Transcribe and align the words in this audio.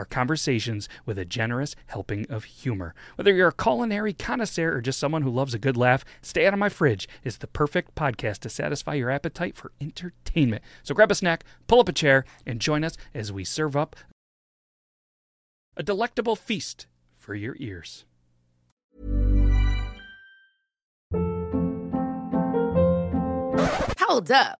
conversations 0.05 0.89
with 1.05 1.17
a 1.17 1.25
generous 1.25 1.75
helping 1.87 2.25
of 2.29 2.43
humor. 2.43 2.93
Whether 3.15 3.33
you're 3.33 3.49
a 3.49 3.53
culinary 3.53 4.13
connoisseur 4.13 4.75
or 4.75 4.81
just 4.81 4.99
someone 4.99 5.21
who 5.21 5.29
loves 5.29 5.53
a 5.53 5.59
good 5.59 5.77
laugh, 5.77 6.05
Stay 6.21 6.45
Out 6.45 6.53
of 6.53 6.59
My 6.59 6.69
Fridge 6.69 7.07
is 7.23 7.37
the 7.37 7.47
perfect 7.47 7.95
podcast 7.95 8.39
to 8.39 8.49
satisfy 8.49 8.95
your 8.95 9.09
appetite 9.09 9.55
for 9.55 9.71
entertainment. 9.79 10.63
So 10.83 10.95
grab 10.95 11.11
a 11.11 11.15
snack, 11.15 11.43
pull 11.67 11.79
up 11.79 11.89
a 11.89 11.93
chair, 11.93 12.25
and 12.45 12.59
join 12.59 12.83
us 12.83 12.97
as 13.13 13.31
we 13.31 13.43
serve 13.43 13.75
up 13.75 13.95
a 15.77 15.83
delectable 15.83 16.35
feast 16.35 16.87
for 17.15 17.35
your 17.35 17.55
ears. 17.59 18.05
Hold 23.99 24.31
up. 24.31 24.59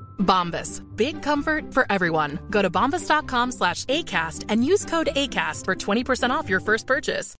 Bombas. 0.21 0.81
Big 0.95 1.21
comfort 1.21 1.73
for 1.73 1.85
everyone. 1.89 2.39
Go 2.49 2.61
to 2.61 2.69
bombas.com 2.69 3.51
slash 3.51 3.85
ACAST 3.85 4.45
and 4.47 4.65
use 4.65 4.85
code 4.85 5.09
ACAST 5.15 5.65
for 5.65 5.75
20% 5.75 6.29
off 6.29 6.47
your 6.47 6.61
first 6.61 6.87
purchase. 6.87 7.35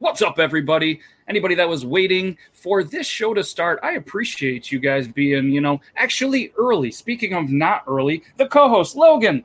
What's 0.00 0.22
up, 0.22 0.38
everybody? 0.38 1.00
Anybody 1.26 1.56
that 1.56 1.68
was 1.68 1.84
waiting 1.84 2.38
for 2.52 2.84
this 2.84 3.04
show 3.04 3.34
to 3.34 3.42
start, 3.42 3.80
I 3.82 3.92
appreciate 3.92 4.70
you 4.70 4.78
guys 4.78 5.08
being, 5.08 5.50
you 5.50 5.60
know, 5.60 5.80
actually 5.96 6.52
early. 6.56 6.92
Speaking 6.92 7.34
of 7.34 7.50
not 7.50 7.82
early, 7.88 8.22
the 8.36 8.46
co 8.46 8.68
host, 8.68 8.94
Logan. 8.94 9.44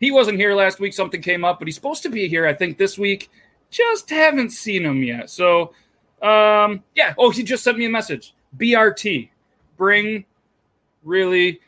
He 0.00 0.10
wasn't 0.10 0.38
here 0.38 0.54
last 0.54 0.80
week. 0.80 0.92
Something 0.92 1.22
came 1.22 1.44
up, 1.44 1.60
but 1.60 1.68
he's 1.68 1.76
supposed 1.76 2.02
to 2.02 2.08
be 2.08 2.26
here, 2.26 2.46
I 2.46 2.54
think, 2.54 2.78
this 2.78 2.98
week. 2.98 3.30
Just 3.70 4.10
haven't 4.10 4.50
seen 4.50 4.84
him 4.84 5.04
yet. 5.04 5.30
So, 5.30 5.72
um, 6.22 6.82
yeah. 6.94 7.14
Oh, 7.18 7.30
he 7.30 7.42
just 7.42 7.64
sent 7.64 7.78
me 7.78 7.86
a 7.86 7.90
message. 7.90 8.34
BRT. 8.58 9.30
Bring 9.76 10.24
really. 11.04 11.60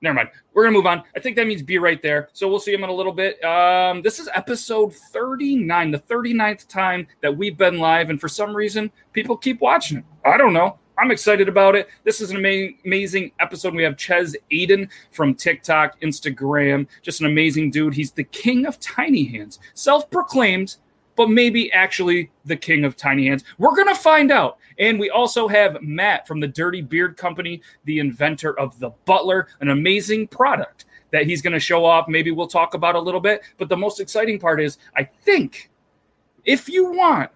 Never 0.00 0.14
mind. 0.14 0.28
We're 0.54 0.64
gonna 0.64 0.76
move 0.76 0.86
on. 0.86 1.02
I 1.16 1.20
think 1.20 1.36
that 1.36 1.46
means 1.46 1.62
be 1.62 1.78
right 1.78 2.00
there. 2.02 2.28
So 2.32 2.48
we'll 2.48 2.60
see 2.60 2.72
him 2.72 2.84
in 2.84 2.90
a 2.90 2.94
little 2.94 3.12
bit. 3.12 3.42
Um, 3.44 4.00
this 4.02 4.18
is 4.18 4.28
episode 4.34 4.94
39, 4.94 5.90
the 5.90 5.98
39th 5.98 6.68
time 6.68 7.06
that 7.20 7.36
we've 7.36 7.56
been 7.56 7.78
live, 7.78 8.10
and 8.10 8.20
for 8.20 8.28
some 8.28 8.54
reason, 8.54 8.90
people 9.12 9.36
keep 9.36 9.60
watching 9.60 9.98
it. 9.98 10.04
I 10.24 10.36
don't 10.36 10.52
know. 10.52 10.78
I'm 10.98 11.12
excited 11.12 11.48
about 11.48 11.76
it. 11.76 11.88
This 12.02 12.20
is 12.20 12.30
an 12.30 12.44
ama- 12.44 12.72
amazing 12.84 13.30
episode. 13.38 13.74
We 13.74 13.84
have 13.84 13.96
Chez 13.96 14.36
Aidan 14.50 14.88
from 15.12 15.34
TikTok, 15.34 16.00
Instagram, 16.00 16.88
just 17.02 17.20
an 17.20 17.26
amazing 17.26 17.70
dude. 17.70 17.94
He's 17.94 18.10
the 18.10 18.24
king 18.24 18.66
of 18.66 18.80
tiny 18.80 19.24
hands, 19.24 19.60
self 19.74 20.10
proclaimed, 20.10 20.76
but 21.18 21.28
maybe 21.28 21.70
actually 21.72 22.30
the 22.44 22.56
king 22.56 22.84
of 22.84 22.96
tiny 22.96 23.26
hands. 23.26 23.42
We're 23.58 23.74
going 23.74 23.88
to 23.88 23.94
find 24.00 24.30
out. 24.30 24.58
And 24.78 25.00
we 25.00 25.10
also 25.10 25.48
have 25.48 25.82
Matt 25.82 26.28
from 26.28 26.38
the 26.38 26.46
Dirty 26.46 26.80
Beard 26.80 27.16
Company, 27.16 27.60
the 27.86 27.98
inventor 27.98 28.56
of 28.56 28.78
the 28.78 28.90
Butler, 29.04 29.48
an 29.60 29.70
amazing 29.70 30.28
product 30.28 30.84
that 31.10 31.26
he's 31.26 31.42
going 31.42 31.54
to 31.54 31.58
show 31.58 31.84
off. 31.84 32.06
Maybe 32.06 32.30
we'll 32.30 32.46
talk 32.46 32.74
about 32.74 32.94
a 32.94 33.00
little 33.00 33.20
bit. 33.20 33.42
But 33.56 33.68
the 33.68 33.76
most 33.76 33.98
exciting 33.98 34.38
part 34.38 34.60
is, 34.60 34.78
I 34.96 35.02
think 35.24 35.70
if 36.44 36.68
you 36.68 36.92
want, 36.92 37.32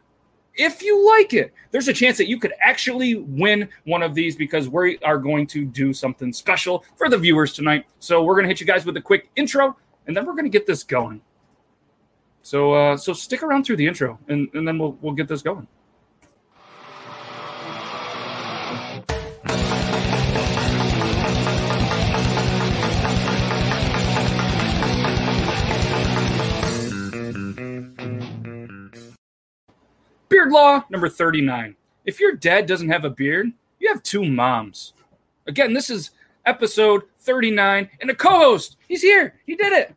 if 0.54 0.80
you 0.80 1.04
like 1.16 1.34
it, 1.34 1.52
there's 1.72 1.88
a 1.88 1.92
chance 1.92 2.16
that 2.18 2.28
you 2.28 2.38
could 2.38 2.52
actually 2.60 3.16
win 3.16 3.68
one 3.82 4.04
of 4.04 4.14
these 4.14 4.36
because 4.36 4.68
we 4.68 4.98
are 4.98 5.18
going 5.18 5.48
to 5.48 5.64
do 5.64 5.92
something 5.92 6.32
special 6.32 6.84
for 6.94 7.08
the 7.08 7.18
viewers 7.18 7.52
tonight. 7.52 7.86
So 7.98 8.22
we're 8.22 8.34
going 8.34 8.44
to 8.44 8.48
hit 8.48 8.60
you 8.60 8.66
guys 8.66 8.86
with 8.86 8.96
a 8.96 9.02
quick 9.02 9.28
intro, 9.34 9.76
and 10.06 10.16
then 10.16 10.24
we're 10.24 10.34
going 10.34 10.44
to 10.44 10.50
get 10.50 10.68
this 10.68 10.84
going. 10.84 11.20
So 12.42 12.72
uh, 12.72 12.96
so 12.96 13.12
stick 13.12 13.42
around 13.42 13.64
through 13.64 13.76
the 13.76 13.86
intro, 13.86 14.18
and, 14.28 14.48
and 14.52 14.66
then 14.66 14.78
we'll 14.78 14.98
we'll 15.00 15.14
get 15.14 15.28
this 15.28 15.42
going. 15.42 15.66
Beard 30.28 30.50
law 30.50 30.82
number 30.90 31.08
39. 31.08 31.76
If 32.04 32.18
your 32.18 32.32
dad 32.32 32.66
doesn't 32.66 32.88
have 32.88 33.04
a 33.04 33.10
beard, 33.10 33.52
you 33.78 33.88
have 33.88 34.02
two 34.02 34.24
moms. 34.24 34.94
Again, 35.46 35.72
this 35.72 35.90
is 35.90 36.10
episode 36.44 37.02
39, 37.20 37.88
and 38.00 38.10
a 38.10 38.14
co 38.14 38.30
host. 38.30 38.76
He's 38.88 39.02
here. 39.02 39.34
He 39.46 39.54
did 39.54 39.72
it. 39.72 39.94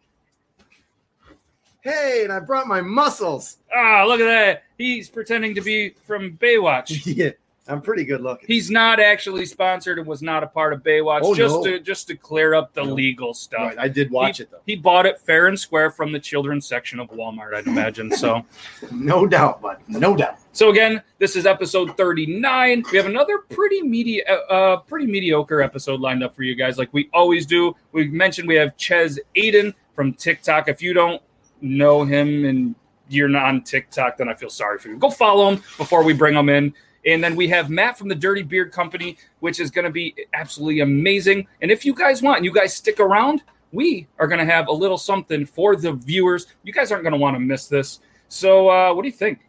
Hey, 1.86 2.22
and 2.24 2.34
I 2.34 2.40
brought 2.40 2.66
my 2.66 2.82
muscles. 2.82 3.58
Ah, 3.74 4.06
look 4.08 4.20
at 4.20 4.26
that. 4.26 4.64
He's 4.76 5.08
pretending 5.08 5.54
to 5.54 5.62
be 5.62 5.92
from 6.08 6.32
Baywatch. 6.38 7.04
yeah, 7.16 7.30
I'm 7.68 7.80
pretty 7.80 8.04
good 8.06 8.22
looking. 8.22 8.48
He's 8.48 8.72
not 8.72 9.00
actually 9.00 9.46
sponsored 9.46 10.00
and 10.00 10.08
was 10.08 10.24
not 10.24 10.42
a 10.42 10.48
part 10.48 10.74
of 10.74 10.82
Baywatch. 10.82 11.20
Oh, 11.22 11.36
just 11.36 11.54
no. 11.54 11.64
to 11.64 11.80
just 11.80 12.08
to 12.08 12.16
clear 12.16 12.56
up 12.56 12.74
the 12.74 12.84
No. 12.84 12.92
legal 12.92 13.36
stuff. 13.36 13.60
Right, 13.60 13.78
I 13.78 13.88
did 13.88 14.10
watch 14.10 14.38
he, 14.38 14.44
it 14.44 14.52
though. 14.52 14.62
He 14.66 14.76
bought 14.76 15.06
it 15.06 15.20
fair 15.20 15.46
and 15.46 15.60
square 15.60 15.92
from 15.92 16.12
the 16.12 16.20
children's 16.20 16.66
section 16.66 17.00
of 17.00 17.08
Walmart, 17.12 17.54
I'd 17.54 17.68
imagine. 17.68 18.12
So 18.12 18.44
No 18.92 19.28
doubt, 19.28 19.62
bud. 19.62 19.78
No 19.88 20.16
doubt. 20.18 20.40
So 20.54 20.72
again, 20.72 21.04
this 21.20 21.36
is 21.36 21.46
episode 21.46 21.96
39. 21.98 22.84
We 22.92 22.98
have 22.98 23.06
another 23.06 23.38
pretty 23.50 23.84
medi- 23.84 24.26
uh, 24.26 24.38
uh, 24.50 24.78
pretty 24.78 25.06
mediocre 25.06 25.62
episode 25.62 26.00
lined 26.00 26.24
up 26.24 26.36
for 26.36 26.42
you 26.42 26.56
guys, 26.56 26.80
like 26.80 26.92
we 26.94 27.12
always 27.14 27.46
do. 27.46 27.76
We 27.92 28.08
mentioned 28.08 28.48
we 28.48 28.56
have 28.56 28.76
Chez 28.76 29.20
Aidan 29.36 29.76
from 29.94 30.14
TikTok. 30.14 30.68
If 30.68 30.82
you 30.82 30.94
don't 30.94 31.22
know 31.62 32.04
him 32.04 32.46
and 32.46 32.76
you're 33.10 33.28
not 33.30 33.46
on 33.46 33.62
TikTok, 33.62 34.18
then 34.18 34.30
I 34.30 34.34
feel 34.34 34.50
sorry 34.50 34.80
for 34.80 34.90
you. 34.90 34.98
Go 34.98 35.10
follow 35.10 35.50
him 35.52 35.62
before 35.78 36.04
we 36.04 36.14
bring 36.14 36.36
him 36.36 36.50
in. 36.50 36.74
And 37.06 37.24
then 37.24 37.36
we 37.36 37.48
have 37.50 37.70
Matt 37.70 38.00
from 38.00 38.08
the 38.08 38.16
Dirty 38.16 38.42
Beard 38.42 38.72
Company, 38.72 39.18
which 39.40 39.60
is 39.60 39.70
going 39.70 39.86
to 39.86 39.92
be 39.92 40.16
absolutely 40.34 40.80
amazing. 40.80 41.48
And 41.62 41.70
if 41.70 41.86
you 41.86 41.94
guys 41.94 42.24
want, 42.24 42.38
and 42.38 42.46
you 42.46 42.52
guys 42.52 42.74
stick 42.74 43.00
around, 43.00 43.44
we 43.72 44.08
are 44.18 44.26
going 44.28 44.40
to 44.40 44.52
have 44.52 44.68
a 44.70 44.72
little 44.72 44.98
something 44.98 45.46
for 45.46 45.76
the 45.76 45.92
viewers. 45.94 46.48
You 46.64 46.74
guys 46.74 46.92
aren't 46.92 47.04
going 47.04 47.14
to 47.14 47.20
want 47.20 47.36
to 47.36 47.40
miss 47.40 47.68
this. 47.68 48.00
So, 48.28 48.70
uh, 48.70 48.92
what 48.94 49.04
do 49.04 49.08
you 49.08 49.14
think? 49.14 49.42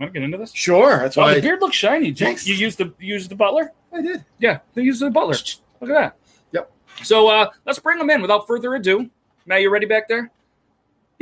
Want 0.00 0.14
to 0.14 0.18
get 0.18 0.24
into 0.24 0.38
this? 0.38 0.50
Sure. 0.54 0.98
That's 1.00 1.18
Oh, 1.18 1.22
why 1.22 1.34
the 1.34 1.42
beard 1.42 1.60
looks 1.60 1.76
shiny. 1.76 2.14
Thanks. 2.14 2.46
you 2.46 2.54
used 2.54 2.78
the 2.78 2.94
you 2.98 3.12
used 3.14 3.30
the 3.30 3.34
butler? 3.36 3.72
I 3.92 4.00
did. 4.00 4.24
Yeah, 4.38 4.60
they 4.72 4.80
used 4.82 5.02
the 5.02 5.10
butler. 5.10 5.34
Look 5.80 5.90
at 5.90 5.94
that. 5.94 6.16
Yep. 6.52 6.72
So 7.02 7.28
uh, 7.28 7.50
let's 7.66 7.78
bring 7.78 8.00
him 8.00 8.08
in 8.08 8.22
without 8.22 8.46
further 8.46 8.74
ado. 8.74 9.10
Matt, 9.44 9.60
you 9.60 9.68
ready 9.70 9.84
back 9.86 10.08
there? 10.08 10.30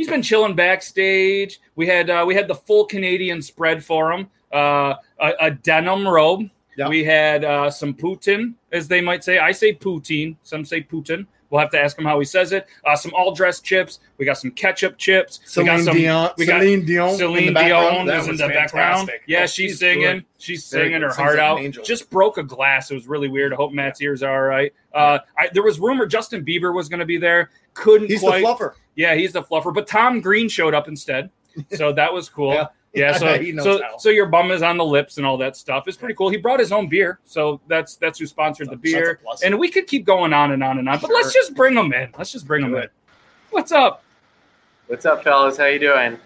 He's 0.01 0.09
been 0.09 0.23
chilling 0.23 0.55
backstage. 0.55 1.61
We 1.77 1.87
had 1.87 2.09
uh, 2.09 2.25
we 2.27 2.35
had 2.35 2.49
the 2.49 2.55
full 2.55 2.87
Canadian 2.87 3.43
spread 3.43 3.85
for 3.85 4.11
him. 4.15 4.31
Uh, 4.51 4.95
a, 5.21 5.33
a 5.43 5.51
denim 5.51 6.09
robe. 6.09 6.49
Yep. 6.79 6.89
We 6.89 7.05
had 7.05 7.45
uh, 7.45 7.71
some 7.71 7.93
Putin, 7.93 8.55
as 8.73 8.89
they 8.89 9.03
might 9.03 9.23
say. 9.23 9.39
I 9.39 9.53
say 9.53 9.75
poutine. 9.75 10.37
Some 10.43 10.65
say 10.65 10.83
Putin. 10.83 11.27
We'll 11.51 11.61
have 11.61 11.71
to 11.73 11.79
ask 11.79 11.99
him 11.99 12.07
how 12.07 12.19
he 12.19 12.25
says 12.25 12.53
it. 12.53 12.67
Uh, 12.83 12.97
some 12.97 13.13
all 13.13 13.35
dressed 13.35 13.63
chips. 13.63 13.99
We 14.17 14.25
got 14.25 14.39
some 14.39 14.53
ketchup 14.53 14.97
chips. 14.97 15.41
we 15.55 15.65
got 15.65 15.81
some. 15.81 15.97
Dion. 15.97 16.31
we 16.39 16.47
got 16.47 16.61
Celine 16.61 16.87
Dion. 16.87 17.17
Celine. 17.19 17.53
Dion 17.53 18.09
is 18.09 18.27
in 18.27 18.37
the 18.37 18.49
background. 18.49 19.11
Yeah, 19.27 19.43
Oh, 19.43 19.47
she's, 19.47 19.73
good. 19.73 19.79
singing. 19.81 20.25
She's 20.39 20.65
singing 20.65 21.03
her 21.03 21.11
heart 21.13 21.33
like 21.37 21.41
out. 21.45 21.59
angel. 21.61 21.85
Just 21.85 22.09
broke 22.09 22.39
a 22.39 22.43
glass. 22.43 22.91
It 22.91 22.95
was 22.95 23.07
really 23.07 23.29
weird. 23.29 23.53
I 23.53 23.57
hope 23.57 23.73
Matt's 23.73 24.01
ears 24.01 24.23
are 24.23 24.33
all 24.35 24.49
right. 24.49 24.73
Uh, 24.95 25.19
I, 25.37 25.51
there 25.53 25.63
was 25.63 25.79
rumor 25.79 26.07
Justin 26.07 26.43
Bieber 26.43 26.75
was 26.75 26.89
going 26.89 27.01
to 27.01 27.07
be 27.07 27.19
there. 27.19 27.51
Couldn't 27.75 28.09
He's 28.09 28.21
quite. 28.21 28.41
the 28.41 28.47
fluffer. 28.47 28.73
Yeah, 28.95 29.15
he's 29.15 29.33
the 29.33 29.43
fluffer. 29.43 29.73
But 29.73 29.87
Tom 29.87 30.21
Green 30.21 30.49
showed 30.49 30.75
up 30.75 30.89
instead, 30.89 31.31
so 31.75 31.93
that 31.93 32.13
was 32.13 32.29
cool. 32.31 32.55
Yeah. 32.55 32.67
yeah. 32.93 33.13
so 33.17 33.39
He 33.39 33.53
knows 33.53 33.65
so 33.65 33.83
how. 33.83 33.97
so 33.99 34.09
your 34.11 34.27
bum 34.27 34.51
is 34.51 34.63
on 34.63 34.77
the 34.77 34.85
lips 34.85 35.17
and 35.19 35.27
all 35.27 35.37
that 35.39 35.57
stuff. 35.57 35.85
It's 35.89 35.97
pretty 35.97 36.15
cool. 36.15 36.29
He 36.29 36.37
brought 36.37 36.61
his 36.61 36.73
own 36.73 36.89
beer, 36.89 37.19
so 37.25 37.61
that's 37.69 37.97
that's 37.97 38.19
who 38.19 38.27
sponsored 38.27 38.67
the 38.69 38.77
That's 38.77 38.93
a 38.93 38.97
beer. 38.97 39.21
And 39.45 39.59
we 39.59 39.71
could 39.71 39.87
keep 39.87 40.05
going 40.05 40.33
on 40.33 40.53
and 40.53 40.63
on 40.63 40.79
and 40.79 40.89
on, 40.89 40.99
but 41.01 41.11
let's 41.13 41.33
just 41.33 41.55
bring 41.55 41.77
him 41.77 41.93
in. 41.93 42.11
Let's 42.19 42.33
just 42.33 42.47
bring 42.47 42.63
him 42.65 42.71
Do 42.73 42.77
in. 42.79 42.83
it. 42.85 42.93
What's 43.51 43.73
up? 43.73 44.03
What's 44.87 45.07
up, 45.07 45.23
fellas? 45.23 45.57
How 45.57 45.67
you 45.67 45.79
doing? 45.79 46.19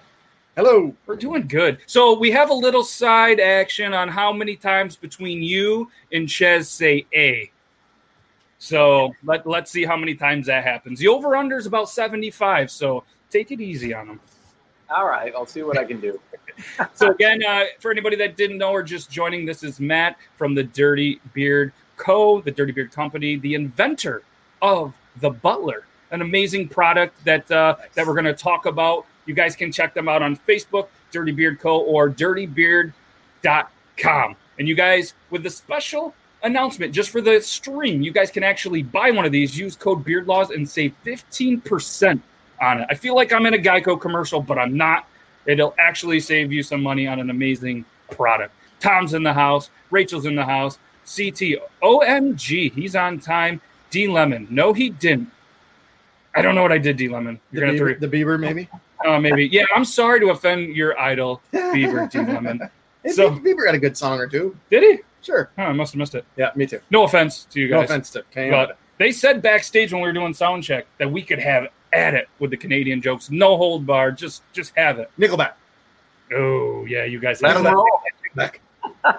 Hello. 0.56 0.94
We're 1.06 1.16
doing 1.16 1.48
good. 1.48 1.78
So 1.86 2.16
we 2.18 2.30
have 2.30 2.48
a 2.48 2.54
little 2.54 2.84
side 2.84 3.40
action 3.40 3.92
on 3.92 4.08
how 4.08 4.32
many 4.32 4.56
times 4.56 4.94
between 4.96 5.42
you 5.42 5.90
and 6.12 6.28
Ches 6.28 6.68
say 6.70 7.06
A. 7.14 7.50
So 8.64 9.14
let, 9.24 9.46
let's 9.46 9.70
see 9.70 9.84
how 9.84 9.94
many 9.94 10.14
times 10.14 10.46
that 10.46 10.64
happens. 10.64 10.98
The 10.98 11.08
over 11.08 11.36
under 11.36 11.58
is 11.58 11.66
about 11.66 11.90
75. 11.90 12.70
So 12.70 13.04
take 13.28 13.52
it 13.52 13.60
easy 13.60 13.92
on 13.92 14.06
them. 14.06 14.20
All 14.88 15.06
right, 15.06 15.34
I'll 15.36 15.44
see 15.44 15.62
what 15.62 15.76
I 15.76 15.84
can 15.84 16.00
do. 16.00 16.18
So 16.94 17.10
again, 17.10 17.44
uh, 17.44 17.64
for 17.80 17.90
anybody 17.90 18.14
that 18.14 18.36
didn't 18.36 18.58
know 18.58 18.70
or 18.70 18.84
just 18.84 19.10
joining, 19.10 19.44
this 19.44 19.64
is 19.64 19.80
Matt 19.80 20.16
from 20.36 20.54
the 20.54 20.62
Dirty 20.62 21.20
Beard 21.32 21.72
Co., 21.96 22.40
the 22.42 22.52
Dirty 22.52 22.70
Beard 22.70 22.92
Company, 22.92 23.34
the 23.34 23.54
inventor 23.54 24.22
of 24.62 24.94
the 25.16 25.30
Butler, 25.30 25.84
an 26.12 26.22
amazing 26.22 26.68
product 26.68 27.24
that 27.24 27.50
uh, 27.50 27.74
that 27.94 28.06
we're 28.06 28.12
going 28.12 28.24
to 28.26 28.34
talk 28.34 28.66
about. 28.66 29.04
You 29.26 29.34
guys 29.34 29.56
can 29.56 29.72
check 29.72 29.94
them 29.94 30.08
out 30.08 30.22
on 30.22 30.36
Facebook, 30.36 30.86
Dirty 31.10 31.32
Beard 31.32 31.58
Co. 31.58 31.80
or 31.80 32.08
dirtybeard.com. 32.08 34.36
And 34.60 34.68
you 34.68 34.76
guys, 34.76 35.14
with 35.30 35.42
the 35.42 35.50
special 35.50 36.14
announcement 36.44 36.92
just 36.92 37.10
for 37.10 37.20
the 37.20 37.40
stream, 37.40 38.02
you 38.02 38.12
guys 38.12 38.30
can 38.30 38.42
actually 38.44 38.82
buy 38.82 39.10
one 39.10 39.24
of 39.24 39.32
these, 39.32 39.58
use 39.58 39.74
code 39.76 40.04
BeardLaws, 40.04 40.50
and 40.54 40.68
save 40.68 40.94
15% 41.04 42.20
on 42.60 42.80
it. 42.80 42.86
I 42.90 42.94
feel 42.94 43.14
like 43.16 43.32
I'm 43.32 43.46
in 43.46 43.54
a 43.54 43.58
Geico 43.58 44.00
commercial, 44.00 44.40
but 44.40 44.58
I'm 44.58 44.76
not. 44.76 45.06
It'll 45.46 45.74
actually 45.78 46.20
save 46.20 46.52
you 46.52 46.62
some 46.62 46.82
money 46.82 47.06
on 47.06 47.18
an 47.20 47.30
amazing 47.30 47.84
product. 48.10 48.54
Tom's 48.80 49.14
in 49.14 49.22
the 49.22 49.32
house, 49.32 49.70
Rachel's 49.90 50.26
in 50.26 50.34
the 50.36 50.44
house, 50.44 50.78
CT, 51.04 51.60
OMG, 51.82 52.72
he's 52.72 52.94
on 52.96 53.18
time. 53.18 53.60
D 53.90 54.08
Lemon, 54.08 54.46
no, 54.50 54.72
he 54.72 54.90
didn't. 54.90 55.30
I 56.34 56.42
don't 56.42 56.54
know 56.56 56.62
what 56.62 56.72
I 56.72 56.78
did, 56.78 56.96
D 56.96 57.08
Lemon. 57.08 57.38
The 57.52 57.58
You're 57.60 57.66
gonna 57.68 57.78
Bieber, 57.78 58.00
to 58.00 58.06
the 58.08 58.16
Bieber, 58.16 58.40
maybe. 58.40 58.68
re- 59.04 59.10
uh, 59.10 59.20
maybe. 59.20 59.46
Yeah, 59.46 59.64
I'm 59.74 59.84
sorry 59.84 60.18
to 60.20 60.30
offend 60.30 60.74
your 60.74 60.98
idol, 60.98 61.40
Bieber 61.52 62.10
D 62.10 62.18
Lemon. 62.18 62.60
Hey, 63.02 63.10
So- 63.10 63.30
Bieber 63.30 63.66
had 63.66 63.74
a 63.74 63.78
good 63.78 63.96
song 63.96 64.18
or 64.18 64.26
two. 64.26 64.56
Did 64.70 64.82
he? 64.82 64.98
Sure. 65.24 65.50
Oh, 65.58 65.62
I 65.62 65.72
must 65.72 65.92
have 65.94 65.98
missed 65.98 66.14
it. 66.14 66.24
Yeah, 66.36 66.50
me 66.54 66.66
too. 66.66 66.80
No 66.90 67.04
offense 67.04 67.46
to 67.50 67.60
you 67.60 67.68
guys. 67.68 67.74
No 67.78 67.84
offense 67.84 68.10
to 68.10 68.22
Kane. 68.30 68.50
But 68.50 68.76
they 68.98 69.10
said 69.10 69.40
backstage 69.42 69.92
when 69.92 70.02
we 70.02 70.08
were 70.08 70.12
doing 70.12 70.34
sound 70.34 70.62
check 70.62 70.86
that 70.98 71.10
we 71.10 71.22
could 71.22 71.38
have 71.38 71.68
at 71.92 72.14
it 72.14 72.28
with 72.40 72.50
the 72.50 72.56
Canadian 72.56 73.00
jokes, 73.00 73.30
no 73.30 73.56
hold 73.56 73.86
bar, 73.86 74.10
just 74.12 74.42
just 74.52 74.72
have 74.76 74.98
it. 74.98 75.10
Nickelback. 75.18 75.52
Oh 76.34 76.84
yeah, 76.86 77.04
you 77.04 77.18
guys. 77.20 77.40
Let 77.40 77.56
have 77.56 77.58
'em 77.58 77.64
that. 77.64 77.74
roll. 77.74 78.00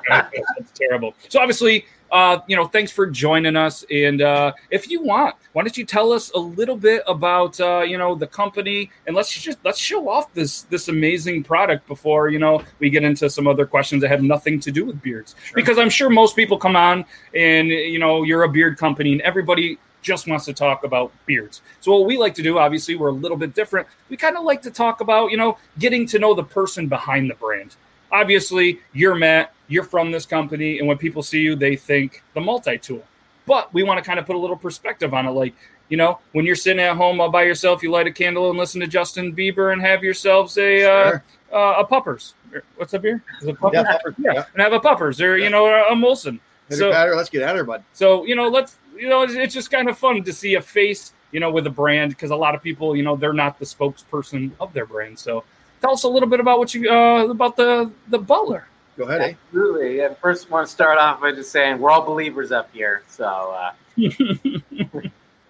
That's 0.10 0.72
terrible. 0.76 1.14
So 1.30 1.40
obviously, 1.40 1.86
uh, 2.12 2.40
you 2.48 2.56
know, 2.56 2.66
thanks 2.66 2.92
for 2.92 3.08
joining 3.08 3.56
us. 3.56 3.84
And 3.92 4.22
uh, 4.22 4.54
if 4.70 4.90
you 4.90 5.02
want, 5.02 5.36
why 5.54 5.64
don't 5.64 5.78
you 5.78 5.86
tell 5.86 6.12
us 6.12 6.32
a 6.32 6.40
little 6.40 6.78
bit 6.78 7.04
about 7.08 7.60
uh, 7.60 7.82
you 7.82 7.98
know 7.98 8.16
the 8.16 8.28
company 8.28 8.92
and 9.08 9.16
let's 9.16 9.32
just 9.32 9.58
let's 9.64 9.80
show 9.80 10.08
off 10.08 10.34
this 10.34 10.64
this 10.64 10.88
amazing 10.88 11.44
product 11.44 11.88
before 11.88 12.30
you 12.30 12.40
know 12.40 12.62
we 12.80 12.90
get 12.90 13.04
into 13.04 13.30
some 13.30 13.48
other 13.48 13.66
questions 13.66 14.02
that 14.02 14.10
have 14.10 14.24
nothing 14.24 14.60
to 14.62 14.72
do 14.72 14.86
with 14.86 15.02
beards. 15.02 15.36
Because 15.54 15.78
I'm 15.78 15.90
sure 15.90 16.10
most 16.10 16.36
people 16.36 16.58
come 16.58 16.76
on 16.76 17.06
and 17.34 17.70
you 17.70 18.00
know 18.00 18.24
you're 18.24 18.44
a 18.44 18.50
beard 18.50 18.78
company 18.78 19.14
and 19.14 19.22
everybody 19.22 19.78
just 20.02 20.28
wants 20.28 20.46
to 20.46 20.54
talk 20.54 20.84
about 20.84 21.12
beards. 21.26 21.64
So 21.80 21.92
what 21.92 22.06
we 22.06 22.16
like 22.16 22.36
to 22.36 22.44
do, 22.44 22.60
obviously, 22.60 22.96
we're 22.96 23.10
a 23.10 23.12
little 23.14 23.38
bit 23.38 23.56
different. 23.56 23.88
We 24.08 24.18
kind 24.18 24.38
of 24.38 24.44
like 24.44 24.62
to 24.62 24.72
talk 24.72 25.02
about 25.02 25.32
you 25.32 25.38
know 25.38 25.58
getting 25.80 26.06
to 26.08 26.20
know 26.20 26.34
the 26.34 26.44
person 26.44 26.88
behind 26.88 27.30
the 27.30 27.36
brand 27.36 27.76
obviously 28.20 28.80
you're 28.94 29.16
Matt, 29.16 29.54
you're 29.68 29.84
from 29.84 30.12
this 30.12 30.26
company, 30.26 30.80
and 30.80 30.88
when 30.88 30.98
people 30.98 31.22
see 31.24 31.40
you, 31.42 31.56
they 31.56 31.76
think 31.76 32.24
the 32.34 32.42
multi 32.42 32.78
tool. 32.78 33.04
But 33.46 33.74
we 33.74 33.84
want 33.84 33.98
to 34.00 34.04
kind 34.06 34.20
of 34.20 34.26
put 34.26 34.36
a 34.36 34.40
little 34.40 34.58
perspective 34.58 35.14
on 35.14 35.26
it. 35.28 35.32
Like, 35.32 35.54
you 35.90 35.98
know, 35.98 36.20
when 36.32 36.46
you're 36.46 36.56
sitting 36.56 36.82
at 36.82 36.96
home 36.96 37.22
all 37.22 37.30
by 37.30 37.44
yourself, 37.44 37.84
you 37.84 37.92
light 37.92 38.08
a 38.08 38.12
candle 38.12 38.50
and 38.50 38.58
listen 38.58 38.82
to 38.82 38.88
Justin 38.88 39.36
Bieber 39.36 39.72
and 39.74 39.82
have 39.82 40.04
yourselves 40.04 40.58
a 40.58 40.80
Sure. 40.82 41.24
uh, 41.52 41.56
uh, 41.56 41.76
a 41.80 41.86
puppers. 41.86 42.34
What's 42.78 42.94
up 42.94 43.02
beer? 43.04 43.22
Is 43.42 43.48
it 43.48 43.60
puppers? 43.60 43.76
Yeah, 43.86 43.92
Pepper. 43.92 44.16
Yeah, 44.18 44.34
Yeah. 44.34 44.46
and 44.54 44.62
have 44.62 44.74
a 44.74 44.80
puppers 44.80 45.22
or 45.22 45.38
you 45.38 45.50
know 45.50 45.66
a 45.68 45.94
Molson. 45.94 46.40
Hit 46.70 46.80
So- 46.80 46.90
let's 46.90 47.30
get 47.30 47.44
at 47.44 47.56
her, 47.56 47.64
bud. 47.64 47.84
So 47.94 48.26
you 48.26 48.36
know, 48.36 48.48
let's 48.48 48.78
you 48.98 49.10
know, 49.10 49.24
it's, 49.24 49.34
it's 49.34 49.54
just 49.54 49.70
kind 49.72 49.90
of 49.90 49.98
fun 49.98 50.24
to 50.24 50.32
see 50.34 50.56
a 50.56 50.62
face, 50.62 51.12
you 51.34 51.40
know, 51.42 51.52
with 51.52 51.68
a 51.68 51.70
brand 51.70 52.12
because 52.12 52.32
a 52.32 52.36
lot 52.36 52.56
of 52.56 52.64
people, 52.64 52.96
you 52.96 53.04
know, 53.04 53.16
they're 53.18 53.34
not 53.34 53.60
the 53.60 53.66
spokesperson 53.66 54.52
of 54.62 54.72
their 54.74 54.86
brand. 54.86 55.20
So 55.20 55.44
tell 55.86 55.94
us 55.94 56.04
a 56.04 56.08
little 56.10 56.28
bit 56.30 56.40
about 56.40 56.58
what 56.60 56.74
you 56.74 56.90
uh, 56.92 57.26
about 57.28 57.56
the 57.56 57.92
the 58.10 58.18
Butler. 58.18 58.68
Go 58.98 59.04
ahead, 59.04 59.22
eh? 59.22 59.34
Absolutely. 59.50 60.00
And 60.00 60.18
first, 60.18 60.50
want 60.50 60.66
to 60.68 60.72
start 60.72 60.98
off 60.98 61.20
by 61.22 61.32
just 61.34 61.52
saying 61.52 61.80
we're 61.80 61.92
all 61.92 62.02
believers 62.06 62.52
up 62.52 62.70
here, 62.74 63.04
so 63.10 63.26
uh, 63.26 63.72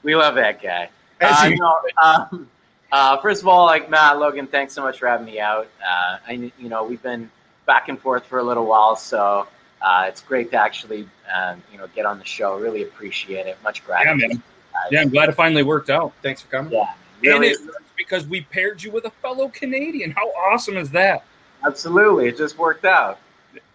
we 0.03 0.15
love 0.15 0.35
that 0.35 0.61
guy. 0.61 0.89
As 1.21 1.43
Uh, 1.43 1.47
you- 1.47 1.57
no, 1.57 1.77
um, 2.03 2.49
uh, 2.91 3.17
first 3.21 3.41
of 3.41 3.47
all, 3.47 3.65
like 3.65 3.89
Matt 3.89 4.19
Logan, 4.19 4.47
thanks 4.47 4.73
so 4.73 4.81
much 4.81 4.99
for 4.99 5.07
having 5.07 5.25
me 5.25 5.39
out. 5.39 5.67
Uh, 5.81 6.17
I, 6.27 6.31
you 6.57 6.69
know, 6.69 6.83
we've 6.83 7.01
been 7.03 7.29
back 7.65 7.87
and 7.89 7.99
forth 7.99 8.25
for 8.25 8.39
a 8.39 8.43
little 8.43 8.65
while, 8.65 8.95
so 8.95 9.47
uh, 9.81 10.05
it's 10.07 10.21
great 10.21 10.51
to 10.51 10.57
actually, 10.57 11.07
um, 11.33 11.61
you 11.71 11.77
know, 11.77 11.87
get 11.95 12.05
on 12.05 12.19
the 12.19 12.25
show. 12.25 12.57
Really 12.59 12.83
appreciate 12.83 13.45
it. 13.47 13.57
Much 13.63 13.81
Yeah, 13.81 14.03
gratitude. 14.03 14.29
man. 14.29 14.43
Yeah, 14.91 15.01
I'm 15.01 15.09
glad 15.09 15.29
it 15.29 15.35
finally 15.35 15.63
worked 15.63 15.89
out. 15.89 16.13
Thanks 16.21 16.41
for 16.41 16.47
coming. 16.49 16.73
Yeah, 16.73 16.81
And 16.89 17.23
really, 17.41 17.47
it 17.49 17.59
worked 17.65 17.84
because 17.97 18.25
we 18.27 18.41
paired 18.41 18.81
you 18.83 18.91
with 18.91 19.05
a 19.05 19.11
fellow 19.21 19.47
Canadian. 19.49 20.11
How 20.11 20.27
awesome 20.29 20.77
is 20.77 20.89
that? 20.91 21.23
absolutely, 21.65 22.27
it 22.27 22.37
just 22.37 22.57
worked 22.59 22.85
out. 22.85 23.17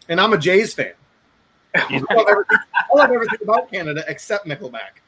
And 0.08 0.20
I'm 0.20 0.32
a 0.32 0.38
Jays 0.38 0.72
fan. 0.74 0.92
I 1.74 2.00
love 2.14 2.26
everything, 2.28 2.58
I 2.74 2.96
love 2.96 3.10
everything 3.10 3.38
about 3.42 3.70
Canada 3.70 4.04
except 4.06 4.46
Nickelback 4.46 5.00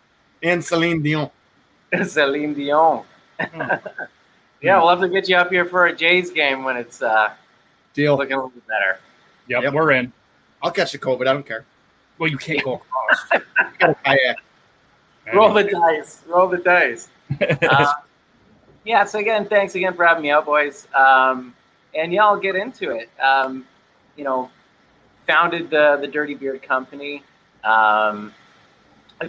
and 0.43 0.65
Celine 0.65 1.01
Dion. 1.03 1.31
Celine 2.07 2.55
Dion. 2.55 3.05
Hmm. 3.41 3.61
yeah, 4.63 4.79
we'll 4.79 4.89
have 4.89 5.01
to 5.01 5.09
get 5.09 5.29
you 5.29 5.37
up 5.37 5.51
here 5.51 5.65
for 5.65 5.87
a 5.87 5.95
Jays 5.95 6.31
game 6.31 6.65
when 6.65 6.77
it's 6.77 7.03
uh, 7.03 7.33
Deal. 7.95 8.17
looking 8.17 8.33
a 8.33 8.37
little 8.37 8.51
bit 8.51 8.67
better. 8.67 8.99
Yep, 9.49 9.63
Yep. 9.65 9.73
we're 9.75 9.93
in. 9.93 10.13
I'll 10.63 10.71
catch 10.73 10.93
the 10.93 10.99
COVID. 10.99 11.23
I 11.29 11.33
don't 11.33 11.47
care. 11.47 11.65
Well, 12.19 12.31
you 12.31 12.39
can't 12.39 12.63
go 12.65 12.75
across. 12.75 13.43
Got 13.79 13.91
a 13.91 13.95
kayak. 14.05 14.37
Roll 15.35 15.53
the 15.53 15.65
dice. 15.65 16.23
Roll 16.27 16.49
the 16.49 16.59
dice. 16.59 17.09
Uh, 17.41 17.93
yeah. 18.85 19.05
So 19.05 19.19
again, 19.19 19.47
thanks 19.47 19.75
again 19.75 19.95
for 19.95 20.05
having 20.05 20.23
me 20.23 20.31
out, 20.31 20.45
boys. 20.45 20.87
Um, 20.95 21.55
and 21.95 22.13
yeah, 22.13 22.25
I'll 22.25 22.41
get 22.41 22.57
into 22.57 22.91
it. 22.91 23.11
Um, 23.21 23.67
you 24.17 24.25
know, 24.25 24.51
founded 25.27 25.71
the 25.71 25.99
the 26.01 26.07
Dirty 26.07 26.35
Beard 26.35 26.63
Company. 26.63 27.23
Um, 27.65 28.35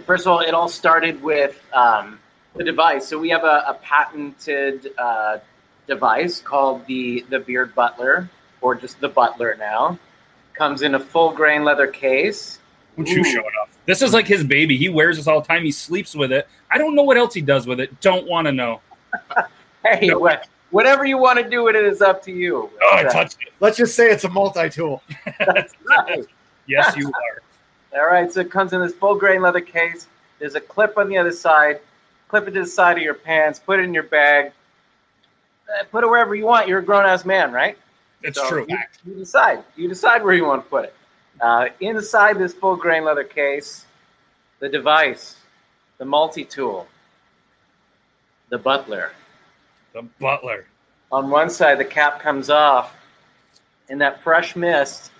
first 0.04 0.26
of 0.26 0.32
all, 0.32 0.40
it 0.40 0.54
all 0.54 0.68
started 0.68 1.22
with 1.22 1.60
um, 1.72 2.18
the 2.54 2.64
device. 2.64 3.06
So 3.06 3.18
we 3.18 3.28
have 3.30 3.44
a, 3.44 3.64
a 3.68 3.78
patented 3.82 4.90
uh, 4.98 5.38
device 5.86 6.40
called 6.40 6.86
the 6.86 7.24
the 7.30 7.40
Beard 7.40 7.74
Butler, 7.74 8.28
or 8.60 8.74
just 8.74 9.00
the 9.00 9.08
Butler 9.08 9.56
now. 9.58 9.98
Comes 10.54 10.82
in 10.82 10.94
a 10.94 11.00
full 11.00 11.32
grain 11.32 11.64
leather 11.64 11.86
case. 11.86 12.58
Don't 12.96 13.08
you 13.08 13.24
show 13.24 13.40
it 13.40 13.52
off. 13.60 13.76
This 13.86 14.02
is 14.02 14.12
like 14.12 14.26
his 14.26 14.44
baby. 14.44 14.76
He 14.76 14.88
wears 14.88 15.16
this 15.16 15.26
all 15.26 15.40
the 15.40 15.46
time. 15.46 15.64
He 15.64 15.72
sleeps 15.72 16.14
with 16.14 16.30
it. 16.32 16.46
I 16.70 16.78
don't 16.78 16.94
know 16.94 17.02
what 17.02 17.16
else 17.16 17.34
he 17.34 17.40
does 17.40 17.66
with 17.66 17.80
it. 17.80 18.00
Don't 18.00 18.26
want 18.28 18.46
to 18.46 18.52
know. 18.52 18.80
Hey, 19.84 20.06
No. 20.08 20.18
what, 20.18 20.48
whatever 20.70 21.04
you 21.04 21.18
want 21.18 21.38
to 21.38 21.48
do 21.48 21.62
with 21.64 21.76
it 21.76 21.84
is 21.84 22.00
up 22.00 22.22
to 22.24 22.32
you. 22.32 22.70
Oh, 22.82 22.90
I 22.96 23.02
touched 23.04 23.36
it. 23.46 23.52
Let's 23.60 23.76
just 23.76 23.94
say 23.94 24.10
it's 24.10 24.24
a 24.24 24.30
multi-tool. 24.30 25.02
That's 25.38 25.74
right. 25.84 26.24
Yes, 26.66 26.96
you 26.96 27.08
are. 27.92 28.00
All 28.00 28.06
right, 28.06 28.32
so 28.32 28.40
it 28.40 28.50
comes 28.50 28.72
in 28.72 28.80
this 28.80 28.94
full 28.94 29.14
grain 29.16 29.42
leather 29.42 29.60
case. 29.60 30.06
There's 30.38 30.54
a 30.54 30.60
clip 30.60 30.96
on 30.96 31.08
the 31.10 31.18
other 31.18 31.32
side. 31.32 31.80
Clip 32.28 32.48
it 32.48 32.52
to 32.52 32.60
the 32.60 32.66
side 32.66 32.96
of 32.96 33.02
your 33.02 33.12
pants. 33.14 33.58
Put 33.58 33.78
it 33.78 33.82
in 33.82 33.92
your 33.92 34.02
bag. 34.04 34.52
Uh, 35.68 35.84
Put 35.92 36.02
it 36.02 36.06
wherever 36.08 36.34
you 36.34 36.46
want. 36.46 36.66
You're 36.66 36.78
a 36.80 36.84
grown 36.84 37.04
ass 37.04 37.24
man, 37.26 37.52
right? 37.52 37.76
It's 38.22 38.38
So 38.38 38.48
true. 38.48 38.66
You, 38.68 38.78
you 39.06 39.14
decide. 39.16 39.62
You 39.76 39.86
decide 39.88 40.24
where 40.24 40.32
you 40.34 40.46
want 40.46 40.64
to 40.64 40.70
put 40.70 40.84
it. 40.86 40.94
Uh, 41.42 41.66
inside 41.80 42.38
this 42.38 42.54
full 42.54 42.74
grain 42.76 43.04
leather 43.04 43.22
case, 43.24 43.84
the 44.60 44.68
device, 44.68 45.36
the 45.98 46.04
multi 46.06 46.44
tool, 46.44 46.86
the 48.54 48.58
butler. 48.58 49.10
The 49.94 50.02
butler. 50.20 50.66
On 51.10 51.28
one 51.28 51.50
side, 51.50 51.76
the 51.76 51.84
cap 51.84 52.20
comes 52.20 52.50
off, 52.50 52.94
and 53.88 54.00
that 54.00 54.22
fresh 54.22 54.54
mist. 54.54 55.10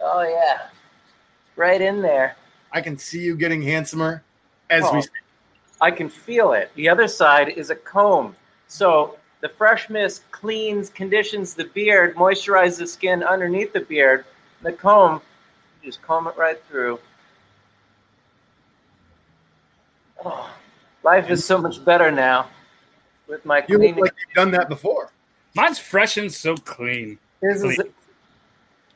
Oh 0.00 0.22
yeah, 0.22 0.68
right 1.56 1.80
in 1.80 2.00
there. 2.00 2.36
I 2.70 2.80
can 2.80 2.96
see 2.96 3.18
you 3.20 3.34
getting 3.34 3.60
handsomer 3.62 4.22
as 4.70 4.84
Oh. 4.84 4.94
we 4.94 5.02
I 5.80 5.90
can 5.90 6.08
feel 6.08 6.52
it. 6.52 6.70
The 6.76 6.88
other 6.88 7.08
side 7.08 7.48
is 7.48 7.70
a 7.70 7.74
comb. 7.74 8.36
So 8.68 9.18
the 9.40 9.48
fresh 9.48 9.90
mist 9.90 10.22
cleans, 10.30 10.88
conditions 10.88 11.54
the 11.54 11.64
beard, 11.64 12.14
moisturizes 12.14 12.78
the 12.78 12.86
skin 12.86 13.24
underneath 13.24 13.72
the 13.72 13.80
beard. 13.80 14.24
The 14.62 14.72
comb, 14.72 15.20
you 15.82 15.88
just 15.88 16.00
comb 16.02 16.28
it 16.28 16.36
right 16.36 16.62
through. 16.68 17.00
Oh, 20.24 20.48
life 21.02 21.28
is 21.28 21.44
so 21.44 21.58
much 21.58 21.84
better 21.84 22.12
now 22.12 22.48
with 23.28 23.44
my 23.44 23.64
You 23.68 23.78
look 23.78 23.96
like 23.96 24.14
you've 24.26 24.34
done 24.34 24.50
that 24.52 24.68
before. 24.68 25.10
Mine's 25.54 25.78
fresh 25.78 26.16
and 26.16 26.32
so 26.32 26.56
clean. 26.56 27.18
This 27.40 27.62
is, 27.62 27.80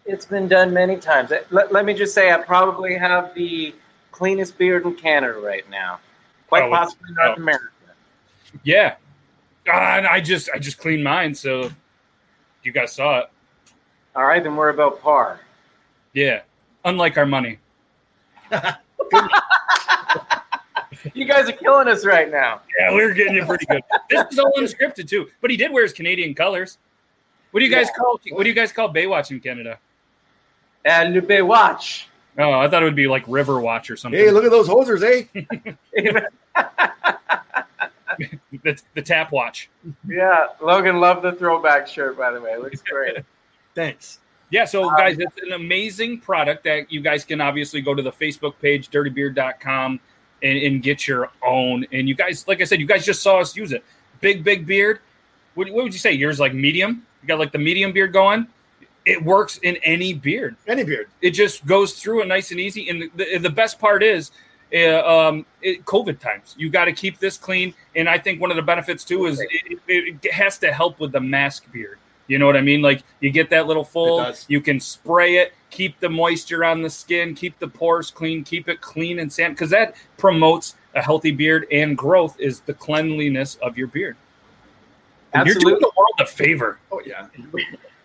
it's 0.05 0.27
been 0.27 0.49
done 0.49 0.73
many 0.73 0.97
times. 0.97 1.33
Let, 1.51 1.73
let 1.73 1.85
me 1.85 1.95
just 1.95 2.15
say, 2.15 2.33
I 2.33 2.39
probably 2.39 2.97
have 2.97 3.35
the 3.35 3.75
cleanest 4.11 4.59
beard 4.59 4.85
in 4.85 4.95
Canada 4.95 5.39
right 5.39 5.69
now, 5.71 6.01
quite 6.49 6.65
Oh, 6.65 6.67
it's- 6.67 6.79
possibly 6.85 7.15
North 7.15 7.39
oh. 7.39 7.43
America. 7.43 7.65
Yeah. 8.65 8.97
Uh, 9.67 9.71
and 9.73 10.07
I 10.07 10.21
just 10.21 10.51
I 10.53 10.59
just 10.59 10.77
cleaned 10.79 11.05
mine, 11.05 11.35
so 11.35 11.71
you 12.65 12.73
guys 12.73 12.93
saw 12.93 13.21
it. 13.21 13.27
All 14.17 14.25
right, 14.25 14.43
then 14.43 14.57
we're 14.57 14.71
about 14.71 15.01
par. 15.01 15.41
Yeah. 16.13 16.43
Unlike 16.85 17.17
our 17.17 17.27
money. 17.27 17.59
You 21.15 21.25
guys 21.25 21.49
are 21.49 21.53
killing 21.53 21.89
us 21.89 22.05
right 22.05 22.31
now. 22.31 22.61
Yeah, 22.79 22.95
we 22.95 23.03
are 23.03 23.13
getting 23.13 23.35
you 23.35 23.45
pretty 23.45 23.67
good. 23.67 23.83
This 24.11 24.33
is 24.33 24.39
all 24.39 24.53
unscripted 24.57 25.09
too. 25.09 25.29
But 25.41 25.51
he 25.51 25.57
did 25.57 25.73
wear 25.73 25.83
his 25.83 25.93
Canadian 25.93 26.35
colors. 26.35 26.79
What 27.51 27.61
do 27.61 27.67
you 27.67 27.73
guys 27.73 27.89
call 27.97 28.21
what 28.31 28.45
do 28.45 28.49
you 28.49 28.55
guys 28.55 28.73
call 28.73 28.93
Baywatch 28.93 29.31
in 29.31 29.41
Canada? 29.41 29.79
Uh, 30.87 31.05
Le 31.09 31.21
Baywatch. 31.21 32.07
Oh, 32.39 32.53
I 32.53 32.69
thought 32.69 32.83
it 32.83 32.87
would 32.87 32.97
be 32.97 33.07
like 33.07 33.25
River 33.29 33.61
Watch 33.61 33.91
or 33.91 33.97
something. 33.97 34.19
Hey, 34.19 34.31
look 34.31 34.45
at 34.45 34.51
those 34.51 34.69
hosers, 34.69 35.03
eh? 35.03 35.25
the, 38.63 38.81
the 38.95 39.03
tap 39.03 39.33
watch. 39.33 39.69
yeah, 40.09 40.47
Logan 40.61 40.99
loved 40.99 41.23
the 41.23 41.33
throwback 41.33 41.87
shirt, 41.87 42.17
by 42.17 42.31
the 42.31 42.41
way. 42.41 42.53
It 42.53 42.63
looks 42.63 42.83
great. 42.83 43.19
Thanks. 43.75 44.19
Yeah, 44.51 44.67
so 44.67 44.91
guys, 44.91 45.17
it's 45.19 45.43
an 45.43 45.53
amazing 45.53 46.21
product 46.21 46.65
that 46.65 46.93
you 46.93 47.01
guys 47.01 47.25
can 47.25 47.41
obviously 47.41 47.81
go 47.81 47.95
to 47.95 48.03
the 48.03 48.13
Facebook 48.13 48.53
page, 48.61 48.91
dirtybeard.com, 48.91 49.99
and, 50.43 50.59
and 50.59 50.83
get 50.83 51.07
your 51.07 51.31
own. 51.47 51.87
And 51.93 52.09
you 52.09 52.15
guys, 52.15 52.47
like 52.49 52.61
I 52.61 52.65
said, 52.65 52.81
you 52.81 52.87
guys 52.87 53.05
just 53.05 53.23
saw 53.23 53.39
us 53.39 53.57
use 53.57 53.73
it. 53.73 53.85
Big, 54.21 54.45
big 54.45 54.67
beard. 54.67 55.01
What, 55.55 55.71
what 55.71 55.85
would 55.85 55.93
you 55.93 55.99
say? 55.99 56.13
Yours 56.13 56.41
like 56.41 56.55
medium? 56.55 57.07
You 57.23 57.29
got 57.29 57.39
like 57.39 57.53
the 57.53 57.59
medium 57.59 57.93
beard 57.93 58.13
going? 58.13 58.47
It 59.05 59.23
works 59.23 59.59
in 59.59 59.77
any 59.77 60.15
beard. 60.15 60.57
Any 60.67 60.85
beard. 60.85 61.09
It 61.21 61.31
just 61.31 61.67
goes 61.67 61.95
through 61.95 62.23
it 62.23 62.29
nice 62.29 62.51
and 62.51 62.61
easy. 62.61 62.89
And 62.89 63.11
the, 63.17 63.39
the 63.39 63.51
best 63.51 63.79
part 63.79 64.03
is, 64.03 64.31
uh, 64.73 65.29
um, 65.29 65.45
it, 65.61 65.85
COVID 65.85 66.19
times. 66.19 66.55
You 66.57 66.71
got 66.71 66.87
to 66.87 66.93
keep 66.93 67.19
this 67.19 67.37
clean. 67.37 67.75
And 67.97 68.09
I 68.09 68.19
think 68.19 68.41
one 68.41 68.51
of 68.51 68.57
the 68.57 68.63
benefits 68.63 69.05
too 69.05 69.27
is 69.27 69.41
it, 69.41 69.49
it, 69.89 70.17
it 70.23 70.33
has 70.33 70.59
to 70.59 70.73
help 70.73 71.01
with 71.01 71.13
the 71.13 71.21
mask 71.21 71.71
beard. 71.73 71.99
You 72.29 72.39
know 72.39 72.47
what 72.47 72.57
I 72.57 72.61
mean? 72.61 72.81
Like 72.81 73.03
you 73.21 73.31
get 73.31 73.51
that 73.51 73.67
little 73.67 73.83
It 73.83 73.89
fold, 73.89 74.45
you 74.49 74.61
can 74.61 74.81
spray 74.81 75.37
it, 75.37 75.53
keep 75.73 75.99
the 75.99 76.09
moisture 76.09 76.65
on 76.65 76.83
the 76.83 76.91
skin, 76.91 77.35
keep 77.35 77.59
the 77.59 77.67
pores 77.67 78.11
clean, 78.11 78.45
keep 78.45 78.69
it 78.69 78.81
clean 78.81 79.19
and 79.19 79.33
sand 79.33 79.55
because 79.55 79.71
that 79.71 79.97
promotes 80.19 80.77
a 80.95 81.03
healthy 81.03 81.33
beard 81.33 81.67
and 81.73 81.97
growth 81.97 82.39
is 82.39 82.61
the 82.61 82.75
cleanliness 82.75 83.57
of 83.57 83.77
your 83.77 83.89
beard. 83.89 84.17
And 85.33 85.47
You're 85.47 85.55
doing 85.55 85.77
Absolutely. 85.77 85.81
the 85.81 85.93
world 85.97 86.15
a 86.21 86.27
favor. 86.27 86.79
Oh 86.93 87.01
yeah. 87.05 87.27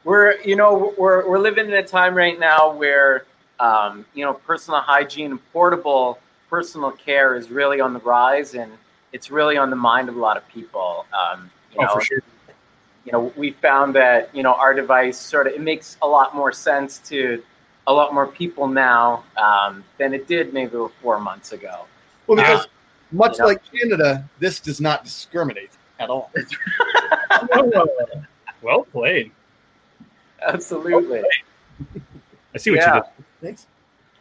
We're, 0.05 0.39
you 0.41 0.55
know, 0.55 0.93
we're, 0.97 1.27
we're 1.27 1.39
living 1.39 1.65
in 1.65 1.73
a 1.73 1.83
time 1.85 2.15
right 2.15 2.39
now 2.39 2.73
where, 2.73 3.25
um, 3.59 4.05
you 4.13 4.23
know, 4.23 4.33
personal 4.33 4.79
hygiene 4.79 5.31
and 5.31 5.51
portable 5.51 6.19
personal 6.49 6.91
care 6.91 7.35
is 7.35 7.51
really 7.51 7.81
on 7.81 7.93
the 7.93 7.99
rise 7.99 8.55
and 8.55 8.71
it's 9.11 9.29
really 9.29 9.57
on 9.57 9.69
the 9.69 9.75
mind 9.75 10.07
of 10.07 10.15
a 10.15 10.19
lot 10.19 10.37
of 10.37 10.47
people. 10.47 11.05
Um, 11.11 11.51
you 11.73 11.79
Oh, 11.79 11.83
know, 11.83 11.93
for 11.95 12.01
sure. 12.01 12.19
you 13.03 13.11
know, 13.11 13.33
we 13.35 13.51
found 13.51 13.93
that, 13.95 14.33
you 14.33 14.43
know, 14.43 14.53
our 14.53 14.73
device 14.73 15.19
sort 15.19 15.47
of, 15.47 15.53
it 15.53 15.61
makes 15.61 15.97
a 16.01 16.07
lot 16.07 16.33
more 16.33 16.53
sense 16.53 16.99
to 16.99 17.43
a 17.87 17.93
lot 17.93 18.13
more 18.13 18.27
people 18.27 18.67
now 18.67 19.23
um, 19.37 19.83
than 19.97 20.13
it 20.13 20.27
did 20.27 20.53
maybe 20.53 20.77
four 21.01 21.19
months 21.19 21.51
ago. 21.53 21.85
Well, 22.27 22.35
because 22.37 22.65
Ah. 22.65 22.69
much 23.11 23.37
Yeah. 23.39 23.45
like 23.45 23.61
Canada, 23.71 24.29
this 24.39 24.59
does 24.59 24.79
not 24.81 25.03
discriminate 25.03 25.71
at 25.99 26.09
all. 26.09 26.31
Well 28.61 28.83
played. 28.91 29.31
Absolutely. 30.45 31.21
I 32.53 32.57
see 32.57 32.71
what 32.71 32.77
Yeah. 32.79 32.95
you 32.95 33.01
did. 33.01 33.25
Thanks. 33.41 33.67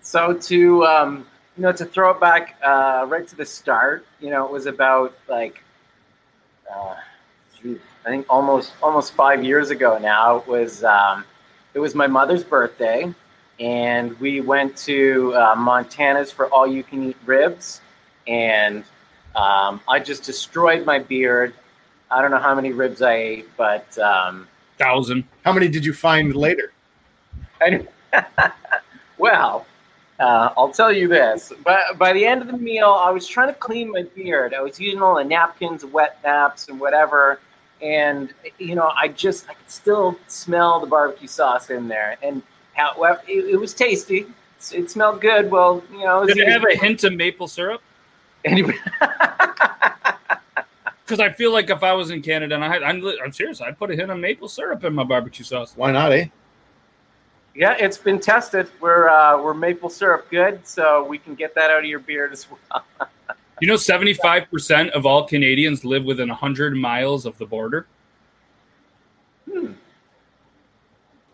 So 0.00 0.34
to 0.34 0.84
um, 0.84 1.26
you 1.56 1.62
know, 1.62 1.72
to 1.72 1.84
throw 1.86 2.10
it 2.10 2.20
back 2.20 2.56
uh, 2.62 3.06
right 3.08 3.26
to 3.26 3.34
the 3.34 3.46
start, 3.46 4.06
you 4.20 4.30
know, 4.30 4.44
it 4.44 4.52
was 4.52 4.66
about 4.66 5.14
like 5.26 5.62
uh, 6.72 6.94
I 7.64 8.08
think 8.10 8.26
almost 8.28 8.72
almost 8.82 9.14
five 9.14 9.42
years 9.42 9.70
ago 9.70 9.98
now. 9.98 10.36
It 10.36 10.46
was 10.46 10.84
um, 10.84 11.24
it 11.74 11.78
was 11.80 11.94
my 11.94 12.06
mother's 12.06 12.44
birthday, 12.44 13.12
and 13.60 14.18
we 14.20 14.40
went 14.40 14.76
to 14.78 15.34
uh, 15.34 15.54
Montana's 15.56 16.30
for 16.30 16.46
all 16.48 16.66
you 16.66 16.82
can 16.82 17.10
eat 17.10 17.16
ribs, 17.24 17.80
and 18.26 18.84
um, 19.34 19.80
I 19.88 19.98
just 19.98 20.24
destroyed 20.24 20.84
my 20.84 20.98
beard. 20.98 21.54
I 22.10 22.22
don't 22.22 22.30
know 22.30 22.38
how 22.38 22.54
many 22.54 22.72
ribs 22.72 23.02
I 23.02 23.14
ate, 23.14 23.48
but 23.56 23.98
um, 23.98 24.48
Thousand. 24.78 25.24
How 25.44 25.52
many 25.52 25.68
did 25.68 25.84
you 25.84 25.94
find 25.94 26.34
later? 26.34 26.72
I, 27.60 27.86
well, 29.18 29.66
uh, 30.20 30.50
I'll 30.56 30.70
tell 30.70 30.92
you 30.92 31.08
this. 31.08 31.52
But 31.64 31.98
by 31.98 32.12
the 32.12 32.24
end 32.24 32.42
of 32.42 32.48
the 32.48 32.58
meal, 32.58 32.90
I 32.90 33.10
was 33.10 33.26
trying 33.26 33.48
to 33.48 33.54
clean 33.54 33.90
my 33.90 34.02
beard. 34.14 34.54
I 34.54 34.60
was 34.60 34.78
using 34.78 35.00
all 35.00 35.16
the 35.16 35.24
napkins, 35.24 35.84
wet 35.84 36.18
naps, 36.22 36.68
and 36.68 36.78
whatever. 36.78 37.40
And 37.80 38.32
you 38.58 38.74
know, 38.74 38.92
I 38.96 39.08
just 39.08 39.48
I 39.48 39.54
could 39.54 39.70
still 39.70 40.18
smell 40.28 40.80
the 40.80 40.86
barbecue 40.86 41.28
sauce 41.28 41.70
in 41.70 41.88
there, 41.88 42.16
and 42.22 42.42
how 42.76 42.94
well, 42.98 43.20
it, 43.26 43.46
it 43.46 43.56
was 43.56 43.74
tasty. 43.74 44.26
It 44.72 44.90
smelled 44.90 45.20
good. 45.20 45.50
Well, 45.50 45.82
you 45.90 46.04
know, 46.04 46.22
it 46.22 46.28
Did 46.28 46.38
it 46.38 46.48
have 46.48 46.64
a 46.64 46.76
hint 46.76 47.04
of 47.04 47.12
maple 47.12 47.48
syrup? 47.48 47.82
Anyway, 48.44 48.74
Because 51.06 51.20
I 51.20 51.30
feel 51.30 51.52
like 51.52 51.70
if 51.70 51.84
I 51.84 51.92
was 51.92 52.10
in 52.10 52.20
Canada 52.20 52.56
and 52.56 52.64
I 52.64 52.68
had, 52.68 52.82
I'm, 52.82 53.04
I'm 53.22 53.32
serious, 53.32 53.60
I'd 53.60 53.78
put 53.78 53.92
a 53.92 53.94
hint 53.94 54.10
of 54.10 54.18
maple 54.18 54.48
syrup 54.48 54.82
in 54.82 54.92
my 54.92 55.04
barbecue 55.04 55.44
sauce. 55.44 55.72
Why 55.76 55.92
not, 55.92 56.10
eh? 56.10 56.26
yeah, 57.56 57.76
it's 57.78 57.96
been 57.96 58.20
tested. 58.20 58.68
We're 58.80 59.08
uh, 59.08 59.40
we're 59.40 59.54
maple 59.54 59.88
syrup 59.88 60.28
good, 60.30 60.66
so 60.66 61.04
we 61.04 61.18
can 61.18 61.34
get 61.34 61.54
that 61.54 61.70
out 61.70 61.78
of 61.78 61.84
your 61.84 62.00
beard 62.00 62.32
as 62.32 62.46
well. 62.50 62.84
You 63.62 63.68
know, 63.68 63.74
75% 63.76 64.90
of 64.90 65.06
all 65.06 65.26
Canadians 65.26 65.82
live 65.82 66.04
within 66.04 66.28
100 66.28 66.76
miles 66.76 67.24
of 67.24 67.38
the 67.38 67.46
border. 67.46 67.86
Hmm. 69.50 69.72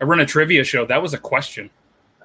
I 0.01 0.05
run 0.05 0.19
a 0.19 0.25
trivia 0.25 0.63
show. 0.63 0.85
That 0.85 1.01
was 1.01 1.13
a 1.13 1.17
question. 1.17 1.69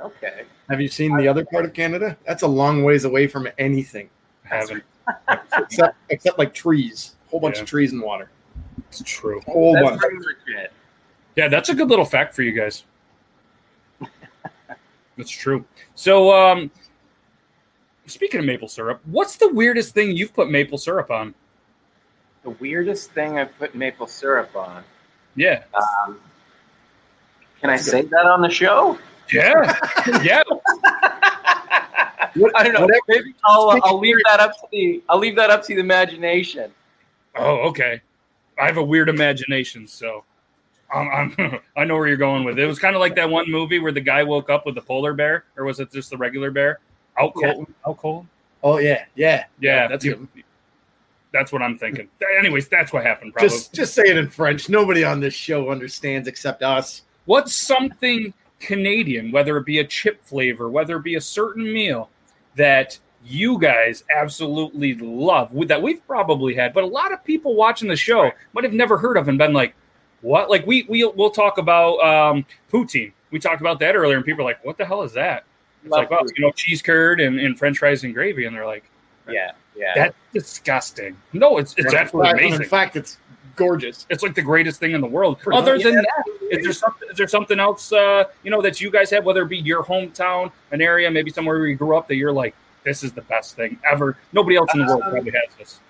Okay. 0.01 0.43
Have 0.69 0.81
you 0.81 0.89
seen 0.89 1.17
the 1.17 1.27
other 1.29 1.45
part 1.45 1.65
of 1.65 1.73
Canada? 1.73 2.17
That's 2.27 2.43
a 2.43 2.47
long 2.47 2.83
ways 2.85 3.05
away 3.05 3.27
from 3.27 3.49
anything, 3.59 4.09
I 4.51 4.57
haven't. 4.57 4.85
except 5.59 5.97
except 6.11 6.39
like 6.39 6.53
trees. 6.55 7.15
A 7.27 7.31
whole 7.31 7.41
bunch 7.41 7.57
Yeah. 7.57 7.63
of 7.63 7.69
trees 7.69 7.93
and 7.93 8.03
water. 8.03 8.31
It's 8.89 9.03
true. 9.05 9.41
Whole 9.47 9.75
That's 9.75 9.89
bunch. 9.91 10.01
pretty 10.01 10.17
much 10.17 10.37
it. 10.49 10.73
Yeah, 11.37 11.49
that's 11.49 11.69
a 11.69 11.75
good 11.75 11.89
little 11.89 12.05
fact 12.05 12.35
for 12.35 12.43
you 12.43 12.53
guys. 12.53 12.85
That's 15.17 15.31
true. 15.31 15.65
So, 15.95 16.33
um, 16.33 16.71
speaking 18.07 18.41
of 18.41 18.47
maple 18.47 18.69
syrup, 18.69 19.01
what's 19.05 19.37
the 19.37 19.49
weirdest 19.53 19.95
thing 19.95 20.17
you've 20.17 20.33
put 20.35 20.51
maple 20.51 20.79
syrup 20.79 21.11
on? 21.11 21.35
The 22.45 22.51
weirdest 22.51 23.11
thing 23.13 23.39
I've 23.39 23.57
put 23.59 23.75
maple 23.75 24.07
syrup 24.07 24.55
on. 24.57 24.85
Yeah. 25.37 25.65
Um, 25.75 26.21
can 27.61 27.71
I 27.71 27.77
say 27.77 28.03
that 28.03 28.27
on 28.27 28.43
the 28.43 28.49
show? 28.51 28.99
Yeah. 29.33 29.77
yeah. 30.23 30.43
What- 32.35 32.53
I 32.57 32.63
don't 32.63 32.73
know. 32.75 32.81
whatever- 32.83 33.01
Maybe 33.09 33.35
I'll, 33.45 33.71
uh, 33.71 33.81
I'll 33.85 33.99
leave 33.99 34.17
that 34.31 34.41
up 34.41 34.53
to 34.61 34.67
the 34.71 35.03
I'll 35.09 35.19
leave 35.19 35.37
that 35.37 35.51
up 35.51 35.63
to 35.65 35.75
the 35.75 35.81
imagination. 35.81 36.71
Oh, 37.37 37.69
okay. 37.69 38.01
I 38.61 38.67
have 38.67 38.77
a 38.77 38.83
weird 38.83 39.09
imagination, 39.09 39.87
so 39.87 40.25
Um, 40.93 41.09
I'm, 41.13 41.59
I 41.77 41.85
know 41.85 41.97
where 41.97 42.09
you're 42.09 42.17
going 42.17 42.45
with 42.45 42.59
it. 42.59 42.63
It 42.65 42.67
was 42.67 42.79
kind 42.79 42.97
of 42.97 43.01
like 43.01 43.15
that 43.17 43.29
one 43.29 43.51
movie 43.51 43.79
where 43.79 43.93
the 43.93 44.01
guy 44.01 44.23
woke 44.23 44.51
up 44.51 44.67
with 44.67 44.75
the 44.75 44.81
polar 44.83 45.13
bear, 45.13 45.45
or 45.57 45.65
was 45.65 45.81
it 45.81 45.93
just 45.93 46.11
the 46.11 46.17
regular 46.17 46.51
bear? 46.51 46.81
Out 47.19 47.33
Yeah. 47.41 47.53
cold. 47.55 47.67
Out 47.87 47.97
cold. 47.99 48.27
Oh 48.63 48.79
yeah, 48.79 49.05
yeah, 49.15 49.45
Yeah, 49.61 49.87
that's 49.89 50.05
you- 50.05 50.17
good. 50.17 50.45
That's 51.31 51.53
what 51.53 51.61
I'm 51.61 51.77
thinking. 51.79 52.09
Anyways, 52.39 52.69
that's 52.69 52.91
what 52.91 53.05
happened. 53.05 53.35
Probably. 53.35 53.51
Just 53.51 53.75
just 53.75 53.93
say 53.95 54.05
it 54.05 54.17
in 54.17 54.31
French. 54.31 54.71
Nobody 54.71 55.05
on 55.05 55.21
this 55.21 55.35
show 55.35 55.71
understands 55.71 56.27
except 56.27 56.63
us. 56.63 57.03
What's 57.29 57.55
something 57.55 58.33
Canadian, 58.59 59.33
whether 59.33 59.59
it 59.59 59.67
be 59.67 59.81
a 59.81 59.85
chip 59.85 60.25
flavor, 60.25 60.71
whether 60.71 60.97
it 60.97 61.03
be 61.03 61.17
a 61.17 61.21
certain 61.21 61.71
meal 61.71 62.09
that 62.57 62.99
you 63.23 63.59
guys 63.59 64.03
absolutely 64.17 64.95
love 64.95 65.51
that 65.69 65.83
we've 65.83 66.05
probably 66.07 66.55
had, 66.55 66.73
but 66.73 66.85
a 66.85 66.87
lot 66.87 67.13
of 67.13 67.23
people 67.25 67.55
watching 67.55 67.87
the 67.87 67.97
show 67.97 68.31
might 68.55 68.65
have 68.65 68.73
never 68.73 68.97
heard 68.97 69.19
of 69.19 69.29
and 69.29 69.37
been 69.37 69.53
like, 69.53 69.75
"What?" 70.23 70.49
Like 70.49 70.67
we 70.67 70.87
we 70.89 71.05
we'll 71.05 71.29
talk 71.29 71.59
about 71.59 71.99
um, 71.99 72.47
poutine. 72.73 73.13
We 73.31 73.39
talked 73.39 73.61
about 73.61 73.79
that 73.81 73.95
earlier, 73.95 74.17
and 74.17 74.25
people 74.25 74.41
are 74.41 74.49
like, 74.49 74.65
"What 74.65 74.79
the 74.79 74.87
hell 74.87 75.03
is 75.03 75.13
that?" 75.13 75.45
It's 75.83 75.93
Love 75.93 76.01
like, 76.01 76.11
well, 76.11 76.25
you 76.35 76.43
know, 76.43 76.51
cheese 76.53 76.81
curd 76.81 77.21
and, 77.21 77.39
and 77.39 77.59
French 77.59 77.77
fries 77.77 78.05
and 78.05 78.15
gravy, 78.15 78.47
and 78.47 78.57
they're 78.57 78.67
like, 78.67 78.91
Yeah, 79.29 79.53
yeah. 79.77 79.93
"That's 79.95 80.17
disgusting." 80.33 81.15
No, 81.35 81.59
it's 81.59 81.75
it's 81.77 81.93
In 81.93 81.99
absolutely 81.99 82.31
amazing. 82.31 82.63
In 82.63 82.69
fact, 82.71 82.97
it's 82.97 83.19
gorgeous. 83.59 84.07
It's 84.09 84.23
like 84.23 84.35
the 84.35 84.43
greatest 84.43 84.81
thing 84.81 84.93
in 84.93 85.01
the 85.01 85.07
world. 85.07 85.39
Pretty 85.41 85.59
Other 85.59 85.75
much. 85.75 85.83
than 85.85 85.95
that, 85.97 86.25
is 86.51 86.65
there 86.65 86.73
something? 86.73 87.09
Is 87.11 87.17
there 87.19 87.29
something 87.29 87.61
else? 87.61 87.93
Uh, 87.93 88.25
you 88.43 88.51
know 88.51 88.63
that 88.63 88.81
you 88.81 88.91
guys 88.91 89.11
have, 89.11 89.25
whether 89.25 89.43
it 89.43 89.49
be 89.49 89.59
your 89.59 89.83
hometown, 89.85 90.51
an 90.71 90.81
area, 90.81 91.11
maybe 91.11 91.31
somewhere 91.31 91.59
where 91.59 91.67
you 91.67 91.77
grew 91.77 91.97
up, 91.97 92.09
that 92.09 92.17
you're 92.17 92.33
like, 92.33 92.55
this 92.85 93.03
is 93.05 93.13
the 93.13 93.23
best 93.23 93.57
thing 93.57 93.79
ever. 93.91 94.17
Nobody 94.33 94.57
else 94.57 94.71
in 94.73 94.81
the 94.81 94.87
world 94.87 95.03
Um, 95.03 95.11
probably 95.11 95.33
has 95.33 95.55
this. 95.59 95.81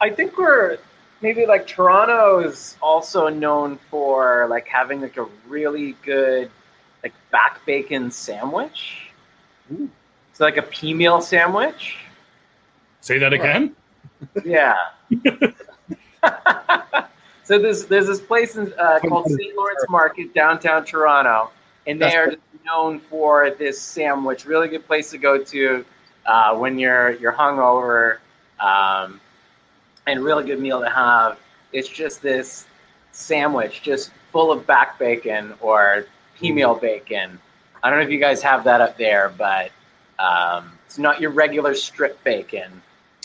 I 0.00 0.10
think 0.10 0.36
we're 0.36 0.78
maybe 1.22 1.46
like 1.46 1.66
Toronto 1.66 2.40
is 2.40 2.76
also 2.82 3.28
known 3.28 3.78
for 3.90 4.46
like 4.50 4.66
having 4.66 5.00
like 5.00 5.16
a 5.16 5.26
really 5.48 5.96
good 6.04 6.50
like 7.02 7.14
back 7.30 7.64
bacon 7.64 8.10
sandwich. 8.10 9.12
It's 10.30 10.40
like 10.40 10.56
a 10.56 10.62
pea 10.62 10.92
meal 10.92 11.20
sandwich. 11.20 11.96
Say 13.00 13.18
that 13.18 13.32
again. 13.32 13.74
Yeah. 14.44 14.76
so 17.44 17.58
there's 17.58 17.86
there's 17.86 18.06
this 18.06 18.20
place 18.20 18.56
in, 18.56 18.72
uh, 18.78 18.98
called 19.00 19.26
St. 19.28 19.56
Lawrence 19.56 19.84
Market 19.88 20.32
downtown 20.34 20.84
Toronto, 20.84 21.50
and 21.86 22.00
they 22.00 22.14
are 22.14 22.34
known 22.64 23.00
for 23.00 23.50
this 23.50 23.80
sandwich. 23.80 24.44
Really 24.44 24.68
good 24.68 24.86
place 24.86 25.10
to 25.10 25.18
go 25.18 25.42
to 25.42 25.84
uh, 26.26 26.56
when 26.56 26.78
you're 26.78 27.12
you're 27.12 27.32
hungover, 27.32 28.18
um, 28.60 29.20
and 30.06 30.20
really 30.22 30.44
good 30.44 30.60
meal 30.60 30.80
to 30.80 30.88
have. 30.90 31.38
It's 31.72 31.88
just 31.88 32.22
this 32.22 32.66
sandwich, 33.12 33.82
just 33.82 34.10
full 34.30 34.52
of 34.52 34.66
back 34.66 34.98
bacon 34.98 35.54
or 35.60 36.06
pea 36.38 36.52
meal 36.52 36.74
bacon. 36.74 37.38
I 37.82 37.90
don't 37.90 37.98
know 37.98 38.04
if 38.04 38.10
you 38.10 38.20
guys 38.20 38.42
have 38.42 38.62
that 38.64 38.80
up 38.80 38.96
there, 38.96 39.32
but 39.36 39.70
um, 40.18 40.72
it's 40.86 40.98
not 40.98 41.20
your 41.20 41.30
regular 41.30 41.74
strip 41.74 42.22
bacon. 42.22 42.70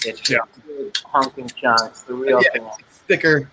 It's 0.06 0.20
just 0.20 0.30
Yeah. 0.32 1.02
hunking 1.06 1.54
chunks, 1.56 2.02
the 2.02 2.14
real 2.14 2.42
Yeah. 2.42 2.50
thing. 2.52 2.70
It's 2.80 2.98
thicker. 3.00 3.50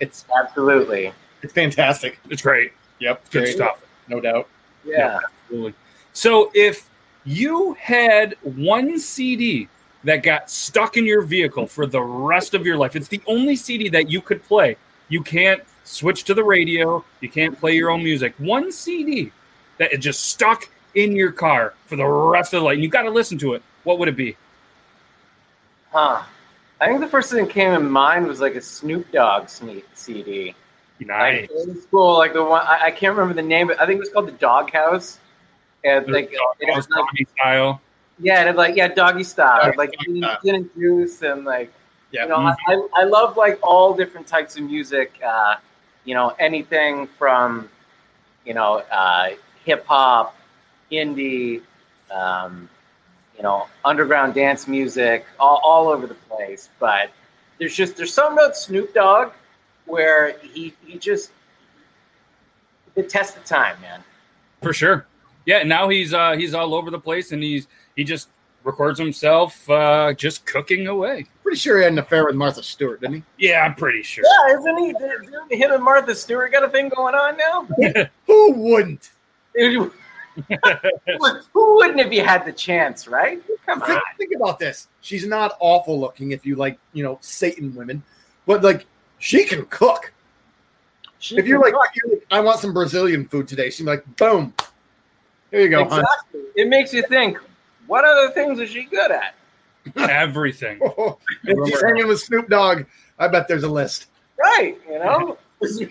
It's 0.00 0.24
Absolutely. 0.36 1.12
it's 1.42 1.52
fantastic. 1.52 2.18
It's 2.30 2.42
great. 2.42 2.72
Yep, 3.00 3.30
Good 3.30 3.42
great. 3.44 3.54
stuff. 3.54 3.80
No 4.08 4.20
doubt. 4.20 4.48
Yeah. 4.84 5.20
Absolutely. 5.44 5.74
So 6.12 6.50
if 6.54 6.88
you 7.24 7.74
had 7.74 8.36
one 8.42 8.98
CD 8.98 9.68
that 10.04 10.22
got 10.22 10.50
stuck 10.50 10.96
in 10.96 11.04
your 11.04 11.22
vehicle 11.22 11.66
for 11.66 11.86
the 11.86 12.00
rest 12.00 12.54
of 12.54 12.64
your 12.64 12.76
life, 12.76 12.96
it's 12.96 13.08
the 13.08 13.20
only 13.26 13.56
CD 13.56 13.88
that 13.90 14.10
you 14.10 14.20
could 14.20 14.42
play. 14.44 14.76
You 15.08 15.22
can't 15.22 15.62
switch 15.84 16.24
to 16.24 16.34
the 16.34 16.44
radio. 16.44 17.04
You 17.20 17.28
can't 17.28 17.58
play 17.58 17.74
your 17.74 17.90
own 17.90 18.02
music. 18.02 18.34
One 18.38 18.70
CD 18.72 19.32
that 19.78 19.92
is 19.92 20.00
just 20.00 20.26
stuck 20.26 20.68
in 20.94 21.14
your 21.14 21.32
car 21.32 21.74
for 21.86 21.96
the 21.96 22.06
rest 22.06 22.52
of 22.54 22.60
the 22.60 22.64
life. 22.66 22.74
And 22.74 22.82
you 22.82 22.88
got 22.88 23.02
to 23.02 23.10
listen 23.10 23.38
to 23.38 23.54
it. 23.54 23.62
What 23.84 23.98
would 23.98 24.08
it 24.08 24.16
be? 24.16 24.36
Huh. 25.90 26.22
I 26.80 26.86
think 26.86 27.00
the 27.00 27.08
first 27.08 27.30
thing 27.30 27.44
that 27.44 27.52
came 27.52 27.72
in 27.72 27.90
mind 27.90 28.26
was 28.26 28.40
like 28.40 28.54
a 28.54 28.60
Snoop 28.60 29.10
Dogg 29.10 29.48
CD. 29.48 30.54
Nice. 31.00 31.48
Like 31.54 31.68
in 31.68 31.80
school, 31.80 32.18
like 32.18 32.32
the 32.32 32.44
one 32.44 32.62
I, 32.66 32.86
I 32.86 32.90
can't 32.90 33.16
remember 33.16 33.34
the 33.34 33.46
name, 33.46 33.66
but 33.68 33.80
I 33.80 33.86
think 33.86 33.96
it 33.96 34.00
was 34.00 34.10
called 34.10 34.28
the 34.28 34.32
Dog 34.32 34.70
House. 34.72 35.18
And 35.84 36.08
like, 36.08 36.30
it 36.32 36.76
was 36.76 36.88
like 36.90 37.04
Doggy 37.06 37.26
style. 37.38 37.80
yeah, 38.18 38.46
and 38.48 38.56
like 38.56 38.76
yeah, 38.76 38.88
doggy 38.88 39.22
style, 39.22 39.62
Doggy 39.62 39.76
like 39.76 39.94
gin, 40.04 40.24
gin 40.44 40.54
and 40.56 40.70
juice, 40.74 41.22
and 41.22 41.44
like 41.44 41.72
Yeah. 42.10 42.24
you 42.24 42.28
know, 42.30 42.36
I, 42.36 42.54
I, 42.66 42.88
I 42.96 43.04
love 43.04 43.36
like 43.36 43.58
all 43.62 43.94
different 43.94 44.26
types 44.26 44.56
of 44.56 44.64
music. 44.64 45.12
Uh, 45.24 45.56
you 46.04 46.14
know, 46.14 46.34
anything 46.40 47.06
from 47.06 47.68
you 48.44 48.54
know 48.54 48.78
uh, 48.90 49.30
hip 49.64 49.86
hop, 49.86 50.36
indie, 50.90 51.62
um, 52.10 52.68
you 53.38 53.44
know, 53.44 53.68
underground 53.84 54.34
dance 54.34 54.66
music, 54.68 55.24
all, 55.38 55.60
all 55.62 55.88
over 55.88 56.06
the 56.06 56.14
place. 56.14 56.68
But 56.78 57.10
there's 57.58 57.74
just 57.74 57.96
there's 57.96 58.12
something 58.12 58.36
about 58.36 58.56
Snoop 58.56 58.92
Dogg 58.92 59.32
where 59.86 60.36
he 60.40 60.74
he 60.84 60.98
just 60.98 61.30
the 62.94 63.02
test 63.02 63.36
of 63.36 63.44
time, 63.44 63.80
man. 63.80 64.02
For 64.60 64.72
sure. 64.72 65.06
Yeah, 65.46 65.62
now 65.62 65.88
he's 65.88 66.12
uh 66.12 66.32
he's 66.32 66.52
all 66.52 66.74
over 66.74 66.90
the 66.90 66.98
place 66.98 67.32
and 67.32 67.42
he's 67.42 67.68
he 67.94 68.04
just 68.04 68.28
records 68.64 68.98
himself 68.98 69.70
uh 69.70 70.12
just 70.14 70.44
cooking 70.44 70.88
away. 70.88 71.26
Pretty 71.44 71.58
sure 71.58 71.78
he 71.78 71.84
had 71.84 71.92
an 71.92 72.00
affair 72.00 72.26
with 72.26 72.34
Martha 72.34 72.62
Stewart, 72.62 73.00
didn't 73.00 73.24
he? 73.38 73.48
Yeah, 73.48 73.60
I'm 73.60 73.76
pretty 73.76 74.02
sure. 74.02 74.24
Yeah, 74.24 74.58
isn't 74.58 74.78
he? 74.78 74.92
Did, 74.94 75.48
did 75.48 75.58
him 75.58 75.72
and 75.72 75.82
Martha 75.82 76.14
Stewart 76.14 76.50
got 76.52 76.64
a 76.64 76.68
thing 76.68 76.88
going 76.88 77.14
on 77.14 77.36
now? 77.36 77.68
Who 78.26 78.52
wouldn't? 78.52 79.10
Dude, 80.48 80.58
who 81.20 81.28
who 81.52 81.76
wouldn't 81.76 82.00
if 82.00 82.12
you 82.12 82.24
had 82.24 82.44
the 82.44 82.52
chance, 82.52 83.08
right? 83.08 83.42
Come 83.66 83.80
Think, 83.80 83.92
on. 83.92 84.02
think 84.16 84.32
about 84.36 84.58
this. 84.58 84.88
She's 85.00 85.26
not 85.26 85.56
awful 85.60 85.98
looking 85.98 86.32
if 86.32 86.46
you 86.46 86.56
like, 86.56 86.78
you 86.92 87.02
know, 87.02 87.18
Satan 87.20 87.74
women, 87.74 88.02
but 88.46 88.62
like 88.62 88.86
she 89.18 89.44
can 89.44 89.66
cook. 89.66 90.12
if 91.30 91.46
you're 91.46 91.60
like, 91.60 91.74
if 91.74 91.96
you're 91.96 92.14
like, 92.14 92.26
I 92.30 92.40
want 92.40 92.60
some 92.60 92.72
Brazilian 92.72 93.26
food 93.26 93.48
today, 93.48 93.70
she'd 93.70 93.84
be 93.84 93.90
like, 93.90 94.16
boom. 94.16 94.54
Here 95.50 95.60
you 95.60 95.68
go, 95.70 95.84
hon. 95.84 96.00
exactly. 96.00 96.40
It 96.56 96.68
makes 96.68 96.92
you 96.92 97.02
think, 97.08 97.38
what 97.86 98.04
other 98.04 98.30
things 98.32 98.60
is 98.60 98.70
she 98.70 98.84
good 98.84 99.10
at? 99.10 99.34
Everything. 99.96 100.78
if 101.44 101.68
she's 101.68 101.82
hanging 101.82 102.06
with 102.06 102.20
Snoop 102.20 102.48
Dogg, 102.48 102.84
I 103.18 103.28
bet 103.28 103.48
there's 103.48 103.62
a 103.62 103.68
list. 103.68 104.06
Right, 104.38 104.78
you 104.88 104.98
know? 104.98 105.38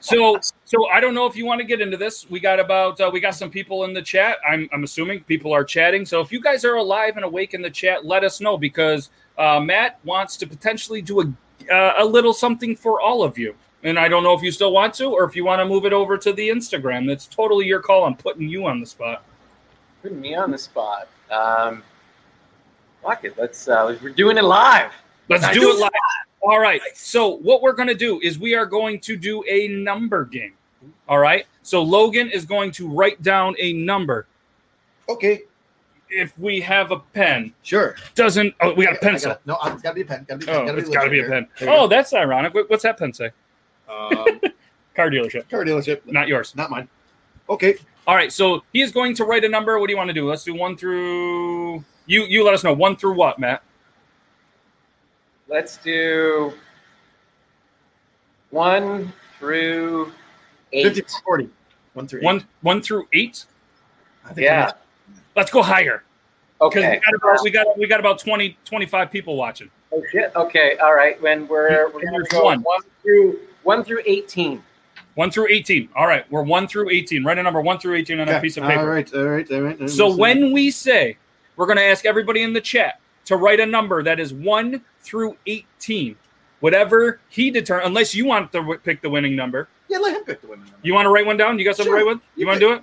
So 0.00 0.38
so 0.74 0.88
I 0.88 1.00
don't 1.00 1.14
know 1.14 1.26
if 1.26 1.36
you 1.36 1.46
want 1.46 1.60
to 1.60 1.66
get 1.66 1.80
into 1.80 1.96
this. 1.96 2.28
We 2.28 2.40
got 2.40 2.58
about 2.58 3.00
uh, 3.00 3.10
we 3.12 3.20
got 3.20 3.34
some 3.34 3.50
people 3.50 3.84
in 3.84 3.92
the 3.92 4.02
chat. 4.02 4.38
I'm 4.48 4.68
I'm 4.72 4.82
assuming 4.82 5.20
people 5.24 5.52
are 5.52 5.64
chatting. 5.64 6.04
So 6.04 6.20
if 6.20 6.32
you 6.32 6.40
guys 6.40 6.64
are 6.64 6.74
alive 6.74 7.16
and 7.16 7.24
awake 7.24 7.54
in 7.54 7.62
the 7.62 7.70
chat, 7.70 8.04
let 8.04 8.24
us 8.24 8.40
know 8.40 8.58
because 8.58 9.10
uh, 9.38 9.60
Matt 9.60 10.00
wants 10.04 10.36
to 10.38 10.46
potentially 10.46 11.00
do 11.00 11.20
a 11.20 11.72
uh, 11.72 11.94
a 11.98 12.04
little 12.04 12.32
something 12.32 12.74
for 12.74 13.00
all 13.00 13.22
of 13.22 13.38
you. 13.38 13.54
And 13.84 13.98
I 13.98 14.08
don't 14.08 14.22
know 14.22 14.32
if 14.32 14.42
you 14.42 14.50
still 14.50 14.72
want 14.72 14.94
to 14.94 15.06
or 15.06 15.24
if 15.24 15.36
you 15.36 15.44
want 15.44 15.60
to 15.60 15.66
move 15.66 15.84
it 15.84 15.92
over 15.92 16.16
to 16.18 16.32
the 16.32 16.48
Instagram. 16.48 17.06
That's 17.06 17.26
totally 17.26 17.66
your 17.66 17.80
call. 17.80 18.04
I'm 18.04 18.16
putting 18.16 18.48
you 18.48 18.66
on 18.66 18.80
the 18.80 18.86
spot. 18.86 19.22
Putting 20.02 20.20
me 20.20 20.34
on 20.34 20.50
the 20.50 20.58
spot. 20.58 21.08
Um, 21.30 21.82
fuck 23.02 23.24
it. 23.24 23.36
Let's, 23.38 23.68
uh, 23.68 23.96
we're 24.02 24.10
doing 24.10 24.38
it 24.38 24.44
live. 24.44 24.90
Let's 25.28 25.46
do 25.50 25.60
do 25.60 25.70
it 25.70 25.80
live. 25.80 25.90
All 26.40 26.58
right. 26.58 26.80
So 26.94 27.36
what 27.36 27.62
we're 27.62 27.72
going 27.72 27.88
to 27.88 27.94
do 27.94 28.20
is 28.20 28.38
we 28.38 28.54
are 28.54 28.66
going 28.66 29.00
to 29.00 29.16
do 29.16 29.44
a 29.48 29.68
number 29.68 30.24
game. 30.24 30.54
All 31.08 31.18
right. 31.18 31.46
So 31.62 31.82
Logan 31.82 32.30
is 32.30 32.44
going 32.44 32.70
to 32.72 32.88
write 32.88 33.22
down 33.22 33.54
a 33.58 33.72
number. 33.72 34.26
Okay, 35.08 35.42
If 36.08 36.38
we 36.38 36.60
have 36.62 36.90
a 36.92 36.98
pen, 37.00 37.52
sure. 37.62 37.96
doesn't 38.14 38.54
oh 38.60 38.72
we 38.74 38.84
got 38.84 38.94
a 38.94 38.96
I 38.96 39.00
pencil. 39.00 39.30
gotta- 39.30 39.40
no, 39.68 39.72
it's 39.74 39.82
got 39.82 39.90
to 39.90 39.94
be 39.96 40.00
a 40.02 40.04
pen. 40.04 40.24
Gotta 40.28 40.46
be, 40.46 40.52
Oh, 40.52 40.66
gotta 40.66 40.78
it's 40.78 40.88
got 40.88 41.04
to 41.04 41.10
be 41.10 41.20
a 41.20 41.22
pen. 41.28 41.42
legit 41.54 41.58
here. 41.58 41.68
Oh, 41.70 41.86
that's 41.86 42.12
ironic. 42.14 42.54
What's 42.54 42.82
that 42.84 42.98
pen 42.98 43.12
say? 43.12 43.30
Um, 43.88 44.40
Car 44.94 45.10
dealership, 45.10 45.50
car 45.50 45.64
dealership, 45.64 46.00
not 46.06 46.28
yours. 46.28 46.54
not 46.54 46.70
mine. 46.70 46.88
Okay, 47.50 47.74
All 48.06 48.14
right. 48.14 48.32
So 48.32 48.62
he 48.72 48.80
is 48.80 48.92
going 48.92 49.14
to 49.16 49.24
write 49.24 49.44
a 49.44 49.48
number. 49.48 49.78
What 49.78 49.88
do 49.88 49.92
you 49.92 49.96
want 49.98 50.08
to 50.08 50.14
do? 50.14 50.28
Let's 50.28 50.44
do 50.44 50.54
one 50.54 50.76
through. 50.76 51.84
You 52.06 52.24
you 52.24 52.44
let 52.44 52.54
us 52.54 52.62
know 52.64 52.72
one 52.72 52.94
through 52.96 53.14
what, 53.14 53.38
Matt? 53.40 53.62
Let's 55.48 55.76
do 55.78 56.52
one 58.50 59.12
through 59.38 60.12
eight. 60.74 60.94
50 60.94 61.02
40. 61.24 61.48
One 61.94 62.06
through 62.08 62.20
eight. 62.20 62.24
One 62.24 62.44
one 62.62 62.82
through 62.82 63.08
eight. 63.12 63.46
I 64.24 64.28
think 64.28 64.44
Yeah. 64.44 64.72
Let's 65.36 65.50
go 65.50 65.62
higher 65.62 66.04
Okay. 66.60 67.00
we 67.00 67.00
got 67.00 67.14
about 67.14 67.42
we 67.42 67.50
got 67.50 67.78
we 67.78 67.86
got 67.86 68.00
about 68.00 68.18
20, 68.18 68.56
25 68.64 69.10
people 69.10 69.36
watching. 69.36 69.70
Oh 69.92 70.02
shit. 70.10 70.32
Okay. 70.34 70.76
All 70.78 70.94
right. 70.94 71.20
When 71.22 71.46
we're 71.48 71.90
we're 71.92 72.02
gonna 72.04 72.24
go 72.24 72.44
one. 72.44 72.60
one. 72.62 72.80
through 73.02 73.38
one 73.62 73.84
through 73.84 74.02
eighteen. 74.06 74.62
One 75.14 75.30
through 75.30 75.46
eighteen. 75.48 75.88
All 75.94 76.08
right, 76.08 76.28
we're 76.30 76.42
one 76.42 76.66
through 76.66 76.90
eighteen. 76.90 77.22
Write 77.24 77.38
a 77.38 77.42
number 77.42 77.60
one 77.60 77.78
through 77.78 77.94
eighteen 77.94 78.18
on 78.18 78.28
a 78.28 78.40
piece 78.40 78.56
of 78.56 78.64
paper. 78.64 78.84
right, 78.84 79.14
all 79.14 79.24
right, 79.24 79.50
all 79.52 79.60
right. 79.60 79.78
So 79.88 80.06
Listen. 80.08 80.18
when 80.20 80.52
we 80.52 80.70
say 80.72 81.16
we're 81.56 81.66
going 81.66 81.76
to 81.78 81.84
ask 81.84 82.04
everybody 82.04 82.42
in 82.42 82.52
the 82.52 82.60
chat 82.60 83.00
to 83.26 83.36
write 83.36 83.60
a 83.60 83.66
number 83.66 84.02
that 84.02 84.20
is 84.20 84.34
1 84.34 84.80
through 85.00 85.36
18, 85.46 86.16
whatever 86.60 87.20
he 87.28 87.50
determines, 87.50 87.86
unless 87.86 88.14
you 88.14 88.24
want 88.26 88.52
to 88.52 88.78
pick 88.82 89.00
the 89.02 89.10
winning 89.10 89.36
number, 89.36 89.68
Yeah, 89.88 89.98
let 89.98 90.16
him 90.16 90.24
pick 90.24 90.40
the 90.40 90.46
women. 90.48 90.66
You 90.82 90.94
want 90.94 91.06
to 91.06 91.10
write 91.10 91.26
one 91.26 91.36
down? 91.36 91.58
You 91.58 91.64
got 91.64 91.76
something 91.76 91.90
Sure. 91.92 92.00
to 92.00 92.04
write 92.06 92.14
with? 92.14 92.22
You, 92.36 92.40
You 92.42 92.46
want 92.46 92.60
to 92.60 92.66
do 92.66 92.72
it? 92.72 92.82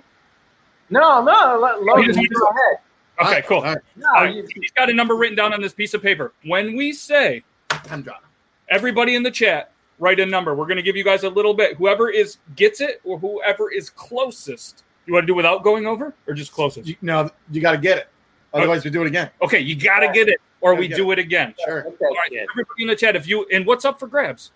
No, 0.90 1.22
no, 1.24 1.58
let, 1.60 1.74
oh, 1.76 1.80
he 1.80 1.84
Logan, 2.08 2.18
you 2.18 2.28
do 2.28 2.34
go 2.34 2.46
ahead. 2.46 2.78
Okay, 3.20 3.36
All 3.36 3.48
cool. 3.48 3.62
right, 3.62 3.78
No, 3.96 4.06
All 4.08 4.24
right, 4.24 4.34
you, 4.34 4.46
He's 4.54 4.70
got 4.72 4.90
a 4.90 4.92
number 4.92 5.14
written 5.16 5.36
down 5.36 5.52
on 5.52 5.60
this 5.60 5.72
piece 5.72 5.94
of 5.94 6.02
paper. 6.02 6.32
When 6.44 6.76
we 6.76 6.92
say 6.92 7.42
I'm 7.90 8.02
drawing. 8.02 8.20
everybody 8.68 9.14
in 9.14 9.22
the 9.22 9.30
chat 9.30 9.72
write 9.98 10.20
a 10.20 10.26
number, 10.26 10.54
we're 10.54 10.66
going 10.66 10.76
to 10.76 10.82
give 10.82 10.96
you 10.96 11.04
guys 11.04 11.22
a 11.24 11.28
little 11.30 11.54
bit. 11.54 11.76
Whoever 11.76 12.10
is 12.10 12.38
gets 12.56 12.80
it 12.80 13.00
or 13.04 13.18
whoever 13.18 13.70
is 13.70 13.90
closest. 13.90 14.84
You 15.06 15.14
want 15.14 15.24
to 15.24 15.26
do 15.26 15.34
without 15.34 15.62
going 15.64 15.86
over 15.86 16.14
or 16.26 16.34
just 16.34 16.52
closest? 16.52 16.88
You, 16.88 16.96
no, 17.02 17.30
you 17.50 17.60
got 17.60 17.72
to 17.72 17.78
get 17.78 17.98
it. 17.98 18.08
Otherwise, 18.54 18.84
we 18.84 18.90
do 18.90 19.02
it 19.02 19.06
again. 19.06 19.30
Okay, 19.40 19.60
you 19.60 19.74
got 19.76 20.00
to 20.00 20.08
get 20.12 20.28
it 20.28 20.38
or 20.60 20.74
we 20.74 20.88
do 20.88 21.10
it 21.12 21.18
again. 21.18 21.54
Sure. 21.64 21.86
okay, 21.86 22.04
All 22.04 22.14
right, 22.14 22.30
everybody 22.32 22.82
in 22.82 22.88
the 22.88 22.96
chat, 22.96 23.16
if 23.16 23.26
you 23.26 23.46
and 23.52 23.64
what's 23.66 23.84
up 23.84 23.98
for 23.98 24.06
grabs? 24.06 24.50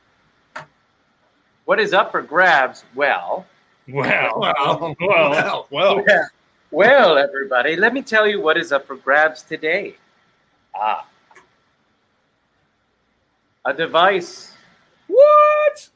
What 1.67 1.79
is 1.81 1.93
up 1.93 2.11
for 2.13 2.23
grabs? 2.23 2.85
Well, 2.95 3.45
Wow. 3.89 4.39
Well, 4.39 4.97
Well, 5.01 5.67
well, 5.71 6.05
well. 6.05 6.05
well, 6.73 7.19
everybody, 7.19 7.77
let 7.77 7.93
me 7.95 8.03
tell 8.03 8.27
you 8.27 8.41
what 8.41 8.57
is 8.57 8.73
up 8.73 8.87
for 8.87 8.97
grabs 8.97 9.43
today. 9.43 9.97
Ah, 10.75 11.07
a 13.65 13.73
device 13.75 14.53
what? 15.09 15.89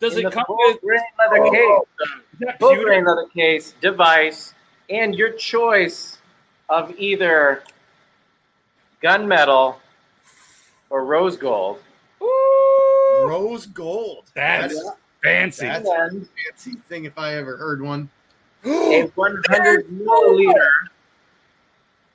Does 0.00 0.16
in 0.16 0.26
it 0.26 0.32
come 0.32 0.44
with 0.48 0.80
grain 0.82 1.00
leather 1.18 1.42
Oh, 1.44 1.84
case. 1.98 2.08
that 2.40 2.58
full 2.58 2.70
beauty? 2.74 2.84
grain 2.84 3.04
leather 3.04 3.26
case 3.34 3.74
device 3.80 4.54
and 4.90 5.14
your 5.14 5.30
choice 5.32 6.18
of 6.68 6.94
either 6.98 7.62
gunmetal 9.02 9.76
or 10.90 11.04
rose 11.04 11.36
gold. 11.36 11.80
Ooh, 12.22 13.24
Rose 13.26 13.66
gold. 13.66 14.24
That's 14.34 14.78
fancy. 15.22 15.66
that's 15.66 15.88
a 15.88 16.10
fancy 16.10 16.78
thing 16.88 17.04
if 17.04 17.18
I 17.18 17.34
ever 17.36 17.56
heard 17.56 17.82
one. 17.82 18.08
A 18.64 19.04
100 19.14 19.86
milliliter 19.88 20.70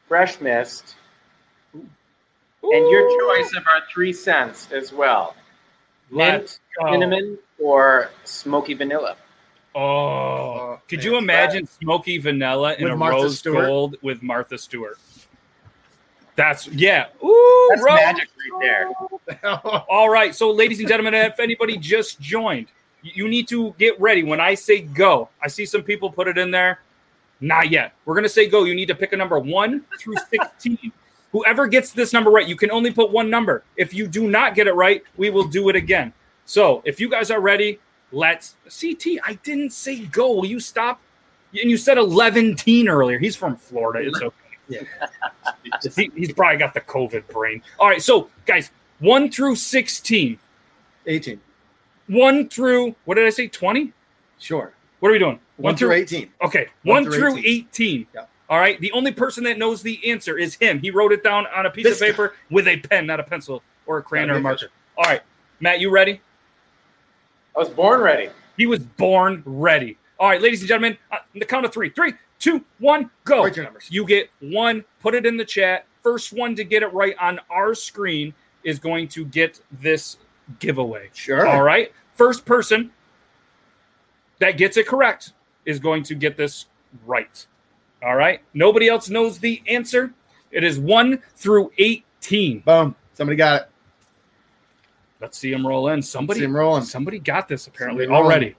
fresh 0.08 0.42
mist, 0.42 0.96
and 1.74 1.92
your 2.64 3.10
choice 3.20 3.56
of 3.56 3.66
our 3.68 3.82
three 3.92 4.12
scents 4.14 4.72
as 4.72 4.92
well: 4.92 5.36
mint, 6.12 6.60
cinnamon, 6.82 7.38
or 7.60 8.10
smoky 8.26 8.74
vanilla. 8.74 9.16
Oh, 9.76 9.82
oh, 9.82 10.82
could 10.88 11.00
man. 11.00 11.06
you 11.06 11.18
imagine 11.18 11.66
smoky 11.66 12.18
vanilla 12.20 12.76
in 12.76 12.84
With 12.84 12.94
a 12.94 12.96
Martha 12.96 13.24
rose 13.24 13.40
Stewart? 13.40 13.66
gold 13.66 13.96
with 14.04 14.22
Martha 14.22 14.58
Stewart? 14.58 15.00
That's 16.36 16.68
yeah. 16.68 17.08
Ooh, 17.24 17.68
That's 17.72 17.84
rose 17.84 17.96
magic 17.96 18.30
right 18.52 18.62
there. 18.62 19.50
All 19.90 20.10
right, 20.10 20.36
so 20.36 20.52
ladies 20.52 20.80
and 20.80 20.88
gentlemen, 20.88 21.14
if 21.14 21.40
anybody 21.40 21.78
just 21.78 22.20
joined, 22.20 22.68
you 23.04 23.28
need 23.28 23.48
to 23.50 23.76
get 23.78 24.00
ready. 24.00 24.24
When 24.24 24.40
I 24.40 24.56
say 24.56 24.82
go, 24.82 25.30
I 25.42 25.48
see 25.48 25.66
some 25.66 25.84
people 25.84 26.10
put 26.10 26.28
it 26.28 26.38
in 26.38 26.50
there. 26.52 26.80
Not 27.42 27.70
yet. 27.70 27.94
We're 28.06 28.16
gonna 28.16 28.30
say 28.30 28.48
go. 28.48 28.64
You 28.64 28.74
need 28.74 28.88
to 28.88 28.96
pick 28.96 29.12
a 29.14 29.18
number 29.18 29.38
one 29.40 29.84
through 30.00 30.16
sixteen. 30.32 30.92
Whoever 31.32 31.68
gets 31.68 31.92
this 31.92 32.14
number 32.14 32.30
right, 32.30 32.48
you 32.48 32.56
can 32.56 32.72
only 32.72 32.92
put 32.92 33.12
one 33.12 33.30
number. 33.30 33.64
If 33.76 33.94
you 33.94 34.08
do 34.08 34.30
not 34.30 34.56
get 34.56 34.68
it 34.68 34.74
right, 34.74 35.04
we 35.18 35.30
will 35.30 35.48
do 35.48 35.68
it 35.70 35.76
again. 35.76 36.14
So 36.46 36.82
if 36.86 37.00
you 37.00 37.10
guys 37.10 37.32
are 37.32 37.42
ready, 37.42 37.80
let's 38.12 38.56
CT. 38.66 39.20
I 39.26 39.34
didn't 39.44 39.72
say 39.74 40.06
go. 40.06 40.32
Will 40.34 40.46
you 40.46 40.60
stop? 40.60 41.02
And 41.60 41.70
you 41.70 41.78
said 41.78 41.98
eleven 41.98 42.56
teen 42.56 42.88
earlier. 42.88 43.20
He's 43.20 43.36
from 43.36 43.56
Florida. 43.58 44.08
It's 44.08 44.22
okay. 44.22 44.36
Yeah. 44.70 44.82
He- 45.96 46.12
he's 46.16 46.32
probably 46.32 46.58
got 46.58 46.74
the 46.74 46.82
COVID 46.82 47.28
brain. 47.28 47.62
All 47.80 47.88
right, 47.90 48.02
so 48.02 48.30
guys, 48.46 48.72
one 49.00 49.30
through 49.30 49.56
sixteen. 49.56 50.40
18. 51.08 51.40
One 52.08 52.50
through 52.50 52.96
what 53.06 53.16
did 53.16 53.26
I 53.26 53.30
say? 53.30 53.48
Twenty? 53.48 53.94
Sure. 54.40 54.74
What 55.00 55.10
are 55.10 55.12
we 55.14 55.20
doing? 55.20 55.40
One 55.58 55.76
through 55.76 55.92
18. 55.92 56.30
Okay, 56.44 56.68
one, 56.84 57.04
One 57.04 57.12
through 57.12 57.20
through 57.20 57.38
18. 57.40 57.68
18. 57.68 58.08
Yeah. 58.14 58.26
All 58.50 58.60
right. 58.60 58.80
The 58.80 58.92
only 58.94 59.12
person 59.12 59.44
that 59.44 59.58
knows 59.58 59.82
the 59.82 60.00
answer 60.10 60.38
is 60.38 60.56
him. 60.56 60.80
He 60.80 60.92
wrote 60.92 61.12
it 61.12 61.24
down 61.24 61.46
on 61.48 61.66
a 61.66 61.70
piece 61.70 61.84
This 61.84 62.02
of 62.02 62.08
paper 62.08 62.36
with 62.50 62.68
a 62.68 62.78
pen, 62.78 63.06
not 63.06 63.20
a 63.20 63.24
pencil 63.24 63.62
or 63.86 63.98
a 63.98 64.04
crayon 64.04 64.30
or 64.30 64.34
a 64.34 64.36
Gotta 64.38 64.44
marker. 64.44 64.70
All 64.98 65.04
right, 65.04 65.22
Matt, 65.60 65.80
you 65.80 65.92
ready? 65.92 66.22
I 67.56 67.60
was 67.60 67.70
born 67.70 68.02
ready. 68.02 68.30
He 68.58 68.66
was 68.66 68.80
born 68.80 69.44
ready. 69.46 69.98
All 70.20 70.30
right, 70.30 70.42
ladies 70.42 70.62
and 70.62 70.68
gentlemen, 70.68 70.98
uh, 71.12 71.16
on 71.16 71.40
the 71.40 71.46
count 71.46 71.66
of 71.66 71.74
three, 71.74 71.90
three, 71.90 72.14
two, 72.40 72.64
one, 72.80 73.10
go. 73.26 73.44
Write 73.44 73.56
your 73.56 73.66
numbers. 73.66 73.88
You 73.90 74.06
get 74.06 74.30
one. 74.40 74.84
Put 75.02 75.16
it 75.16 75.26
in 75.26 75.38
the 75.38 75.46
chat. 75.46 75.86
First 76.02 76.34
one 76.34 76.56
to 76.56 76.64
get 76.64 76.84
it 76.84 76.94
right 76.94 77.16
on 77.20 77.40
our 77.50 77.74
screen 77.76 78.34
is 78.64 78.80
going 78.80 79.08
to 79.10 79.26
get 79.26 79.60
this 79.82 80.18
giveaway. 80.60 81.10
Sure. 81.14 81.46
All 81.48 81.64
right. 81.64 81.92
First 82.16 82.46
person 82.46 82.92
that 84.40 84.58
gets 84.58 84.78
it 84.78 84.88
correct 84.88 85.34
is 85.66 85.80
going 85.80 86.04
to 86.04 86.16
get 86.16 86.38
this 86.38 86.66
right. 87.06 87.46
All 88.04 88.16
right. 88.16 88.42
Nobody 88.54 88.88
else 88.90 89.10
knows 89.10 89.40
the 89.40 89.62
answer. 89.68 90.14
It 90.52 90.64
is 90.64 90.78
one 90.80 91.22
through 91.36 91.72
18. 91.78 92.60
Boom. 92.60 92.96
Somebody 93.14 93.36
got 93.38 93.62
it. 93.64 93.70
Let's 95.22 95.38
see 95.38 95.52
him 95.54 95.66
roll 95.66 95.88
in. 95.90 96.02
Somebody, 96.02 96.40
See 96.42 96.46
him 96.46 96.56
rolling. 96.56 96.84
somebody 96.84 97.18
got 97.20 97.48
this 97.48 97.68
apparently 97.68 98.04
Somebody 98.06 98.22
rolling. 98.22 98.26
already. 98.34 98.56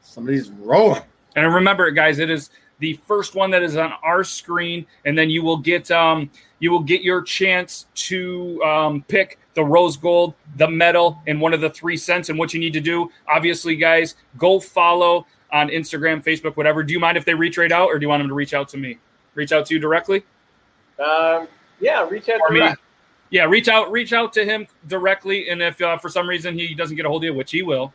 Somebody's 0.00 0.50
rolling. 0.50 1.02
And 1.36 1.54
remember, 1.54 1.90
guys, 1.92 2.18
it 2.18 2.28
is 2.30 2.50
the 2.82 2.98
first 3.06 3.36
one 3.36 3.52
that 3.52 3.62
is 3.62 3.76
on 3.76 3.92
our 4.02 4.24
screen, 4.24 4.84
and 5.04 5.16
then 5.16 5.30
you 5.30 5.42
will 5.44 5.56
get 5.56 5.88
um, 5.92 6.28
you 6.58 6.72
will 6.72 6.82
get 6.82 7.02
your 7.02 7.22
chance 7.22 7.86
to 7.94 8.60
um, 8.64 9.04
pick 9.06 9.38
the 9.54 9.64
rose 9.64 9.96
gold, 9.96 10.34
the 10.56 10.68
medal, 10.68 11.22
and 11.28 11.40
one 11.40 11.54
of 11.54 11.60
the 11.60 11.70
three 11.70 11.96
cents. 11.96 12.28
And 12.28 12.36
what 12.36 12.52
you 12.52 12.58
need 12.58 12.72
to 12.72 12.80
do, 12.80 13.08
obviously, 13.28 13.76
guys, 13.76 14.16
go 14.36 14.58
follow 14.58 15.26
on 15.52 15.68
Instagram, 15.68 16.24
Facebook, 16.24 16.56
whatever. 16.56 16.82
Do 16.82 16.92
you 16.92 16.98
mind 16.98 17.16
if 17.16 17.24
they 17.24 17.34
reach 17.34 17.56
right 17.56 17.70
out, 17.70 17.86
or 17.86 18.00
do 18.00 18.04
you 18.04 18.08
want 18.08 18.20
them 18.20 18.28
to 18.28 18.34
reach 18.34 18.52
out 18.52 18.68
to 18.70 18.76
me? 18.76 18.98
Reach 19.36 19.52
out 19.52 19.64
to 19.66 19.74
you 19.74 19.80
directly. 19.80 20.24
Um, 20.98 21.46
yeah, 21.80 22.06
reach 22.08 22.28
out 22.28 22.40
to 22.48 22.52
me. 22.52 22.60
me. 22.60 22.74
Yeah, 23.30 23.44
reach 23.44 23.68
out, 23.68 23.92
reach 23.92 24.12
out 24.12 24.32
to 24.32 24.44
him 24.44 24.66
directly, 24.88 25.50
and 25.50 25.62
if 25.62 25.80
uh, 25.80 25.98
for 25.98 26.08
some 26.08 26.28
reason 26.28 26.58
he 26.58 26.74
doesn't 26.74 26.96
get 26.96 27.06
a 27.06 27.08
hold 27.08 27.22
of 27.22 27.26
you, 27.26 27.34
which 27.34 27.52
he 27.52 27.62
will, 27.62 27.94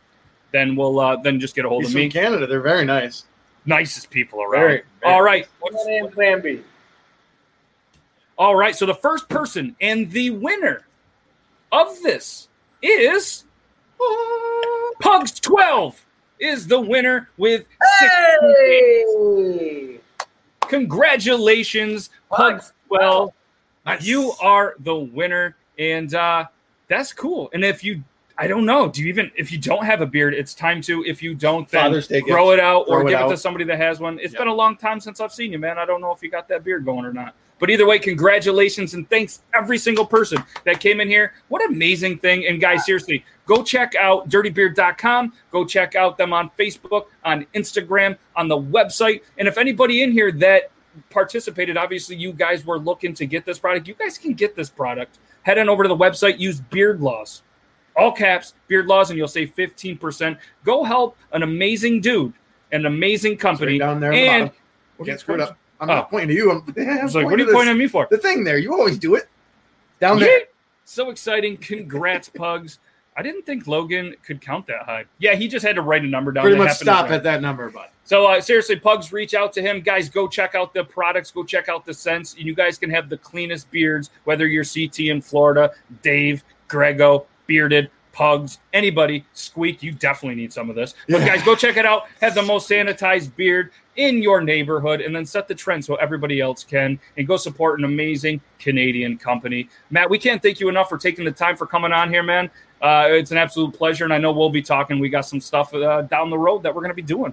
then 0.50 0.74
we'll 0.74 0.98
uh, 0.98 1.16
then 1.16 1.38
just 1.38 1.54
get 1.54 1.66
a 1.66 1.68
hold 1.68 1.82
He's 1.82 1.90
of 1.90 1.92
from 1.92 2.00
me. 2.00 2.08
Canada. 2.08 2.46
They're 2.46 2.62
very 2.62 2.86
nice. 2.86 3.24
Nicest 3.68 4.10
people 4.10 4.42
around. 4.42 4.62
Very, 4.62 4.82
very 5.00 5.14
All 5.14 5.22
right. 5.22 5.46
Plan 5.60 6.04
and 6.04 6.12
Plan 6.12 6.40
B. 6.40 6.62
All 8.38 8.56
right. 8.56 8.74
So 8.74 8.86
the 8.86 8.94
first 8.94 9.28
person 9.28 9.76
and 9.80 10.10
the 10.10 10.30
winner 10.30 10.86
of 11.70 12.00
this 12.02 12.48
is 12.82 13.44
Pugs 15.00 15.38
12 15.40 16.04
is 16.40 16.66
the 16.66 16.80
winner 16.80 17.28
with 17.36 17.66
16. 18.00 18.54
Hey! 18.56 20.00
Congratulations, 20.62 22.10
Pugs 22.30 22.72
12. 22.88 23.32
You 24.00 24.32
are 24.40 24.76
the 24.80 24.94
winner. 24.94 25.56
And 25.78 26.14
uh, 26.14 26.46
that's 26.88 27.12
cool. 27.12 27.50
And 27.52 27.64
if 27.64 27.84
you, 27.84 28.02
I 28.40 28.46
don't 28.46 28.64
know, 28.64 28.88
do 28.88 29.02
you 29.02 29.08
even, 29.08 29.32
if 29.34 29.50
you 29.50 29.58
don't 29.58 29.84
have 29.84 30.00
a 30.00 30.06
beard, 30.06 30.32
it's 30.32 30.54
time 30.54 30.80
to, 30.82 31.04
if 31.04 31.24
you 31.24 31.34
don't, 31.34 31.68
then 31.68 31.82
Father's 31.86 32.06
Day 32.06 32.20
grow 32.20 32.50
gift. 32.50 32.60
it 32.60 32.64
out 32.64 32.84
or 32.88 33.02
it 33.02 33.08
give 33.08 33.20
it 33.20 33.28
to 33.28 33.36
somebody 33.36 33.64
that 33.64 33.78
has 33.78 33.98
one. 33.98 34.20
It's 34.20 34.32
Yep. 34.32 34.38
been 34.38 34.48
a 34.48 34.54
long 34.54 34.76
time 34.76 35.00
since 35.00 35.20
I've 35.20 35.32
seen 35.32 35.50
you, 35.50 35.58
man. 35.58 35.76
I 35.76 35.84
don't 35.84 36.00
know 36.00 36.12
if 36.12 36.22
you 36.22 36.30
got 36.30 36.46
that 36.48 36.62
beard 36.62 36.84
going 36.84 37.04
or 37.04 37.12
not. 37.12 37.34
But 37.58 37.70
either 37.70 37.84
way, 37.84 37.98
congratulations 37.98 38.94
and 38.94 39.10
thanks 39.10 39.42
every 39.52 39.76
single 39.78 40.06
person 40.06 40.44
that 40.64 40.78
came 40.78 41.00
in 41.00 41.08
here. 41.08 41.32
What 41.48 41.62
an 41.62 41.74
amazing 41.74 42.18
thing. 42.18 42.46
And 42.46 42.60
guys, 42.60 42.86
seriously, 42.86 43.24
go 43.46 43.64
check 43.64 43.96
out 43.96 44.28
dirtybeard.com. 44.28 45.32
Go 45.50 45.64
check 45.64 45.96
out 45.96 46.16
them 46.16 46.32
on 46.32 46.50
Facebook, 46.56 47.06
on 47.24 47.44
Instagram, 47.56 48.16
on 48.36 48.46
the 48.46 48.56
website. 48.56 49.22
And 49.38 49.48
if 49.48 49.58
anybody 49.58 50.04
in 50.04 50.12
here 50.12 50.30
that 50.30 50.70
participated, 51.10 51.76
obviously 51.76 52.14
you 52.14 52.32
guys 52.32 52.64
were 52.64 52.78
looking 52.78 53.14
to 53.14 53.26
get 53.26 53.44
this 53.44 53.58
product, 53.58 53.88
you 53.88 53.94
guys 53.94 54.16
can 54.16 54.34
get 54.34 54.54
this 54.54 54.70
product. 54.70 55.18
Head 55.42 55.58
on 55.58 55.68
over 55.68 55.82
to 55.82 55.88
the 55.88 55.96
website, 55.96 56.38
use 56.38 56.60
Beard 56.60 57.00
Laws 57.00 57.42
all 57.98 58.12
caps, 58.12 58.54
Beard 58.68 58.86
Laws, 58.86 59.10
and 59.10 59.18
you'll 59.18 59.28
save 59.28 59.54
15%. 59.56 60.38
Go 60.64 60.84
help 60.84 61.16
an 61.32 61.42
amazing 61.42 62.00
dude, 62.00 62.32
an 62.72 62.86
amazing 62.86 63.36
company. 63.36 63.78
Down 63.78 64.00
there 64.00 64.12
the 64.12 64.16
and 64.18 64.50
bottom. 64.98 65.06
Can't 65.06 65.20
screw 65.20 65.34
it 65.34 65.40
up. 65.40 65.56
I'm 65.80 65.90
Oh. 65.90 65.94
not 65.94 66.10
pointing 66.10 66.28
to 66.28 66.34
you. 66.34 66.50
I'm, 66.50 66.74
I 67.00 67.02
was 67.04 67.14
like, 67.14 67.26
what 67.26 67.34
are 67.40 67.44
you 67.44 67.52
pointing 67.52 67.72
at 67.72 67.76
me 67.76 67.86
for? 67.86 68.06
The 68.10 68.18
thing 68.18 68.42
there. 68.44 68.58
You 68.58 68.72
always 68.72 68.98
do 68.98 69.14
it. 69.14 69.28
Down 70.00 70.18
Yeah. 70.18 70.26
there. 70.26 70.40
So 70.84 71.10
exciting. 71.10 71.56
Congrats, 71.56 72.28
Pugs. 72.34 72.78
I 73.16 73.22
didn't 73.22 73.44
think 73.46 73.66
Logan 73.66 74.14
could 74.24 74.40
count 74.40 74.68
that 74.68 74.84
high. 74.84 75.04
Yeah, 75.18 75.34
he 75.34 75.48
just 75.48 75.66
had 75.66 75.74
to 75.74 75.82
write 75.82 76.04
a 76.04 76.06
number 76.06 76.30
down. 76.30 76.42
Pretty 76.44 76.56
much 76.56 76.76
stop 76.76 77.10
at 77.10 77.24
that 77.24 77.42
number, 77.42 77.68
bud. 77.68 77.88
So 78.04 78.26
uh, 78.26 78.40
seriously, 78.40 78.76
Pugs, 78.76 79.12
reach 79.12 79.34
out 79.34 79.52
to 79.54 79.60
him, 79.60 79.80
guys. 79.80 80.08
Go 80.08 80.28
check 80.28 80.54
out 80.54 80.72
the 80.72 80.84
products. 80.84 81.32
Go 81.32 81.42
check 81.42 81.68
out 81.68 81.84
the 81.84 81.92
scents. 81.92 82.34
And 82.34 82.44
you 82.44 82.54
guys 82.54 82.78
can 82.78 82.90
have 82.90 83.08
the 83.08 83.18
cleanest 83.18 83.70
beards, 83.72 84.10
whether 84.22 84.46
you're 84.46 84.64
CT 84.64 85.00
in 85.08 85.20
Florida, 85.20 85.72
Dave, 86.00 86.44
Grego, 86.68 87.26
bearded. 87.48 87.90
Pugs, 88.10 88.58
anybody, 88.72 89.24
Squeak, 89.32 89.80
you 89.80 89.92
definitely 89.92 90.34
need 90.34 90.52
some 90.52 90.68
of 90.70 90.74
this. 90.74 90.94
But 91.08 91.24
guys, 91.24 91.40
go 91.44 91.54
check 91.54 91.76
it 91.76 91.86
out. 91.86 92.06
Have 92.20 92.34
the 92.34 92.42
most 92.42 92.68
sanitized 92.68 93.36
beard 93.36 93.70
in 93.94 94.22
your 94.22 94.40
neighborhood 94.40 95.00
and 95.00 95.14
then 95.14 95.24
set 95.24 95.46
the 95.46 95.54
trend 95.54 95.84
so 95.84 95.94
everybody 95.96 96.40
else 96.40 96.64
can 96.64 96.98
and 97.16 97.28
go 97.28 97.36
support 97.36 97.78
an 97.78 97.84
amazing 97.84 98.40
Canadian 98.58 99.18
company. 99.18 99.68
Matt, 99.90 100.10
we 100.10 100.18
can't 100.18 100.42
thank 100.42 100.58
you 100.58 100.68
enough 100.68 100.88
for 100.88 100.98
taking 100.98 101.24
the 101.24 101.30
time 101.30 101.56
for 101.56 101.66
coming 101.66 101.92
on 101.92 102.10
here, 102.10 102.24
man. 102.24 102.50
Uh, 102.82 103.06
it's 103.10 103.30
an 103.30 103.38
absolute 103.38 103.72
pleasure. 103.72 104.02
And 104.02 104.12
I 104.12 104.18
know 104.18 104.32
we'll 104.32 104.50
be 104.50 104.62
talking. 104.62 104.98
We 104.98 105.10
got 105.10 105.22
some 105.22 105.40
stuff 105.40 105.72
uh, 105.72 106.02
down 106.02 106.30
the 106.30 106.38
road 106.38 106.64
that 106.64 106.74
we're 106.74 106.80
going 106.80 106.90
to 106.90 106.94
be 106.94 107.02
doing. 107.02 107.32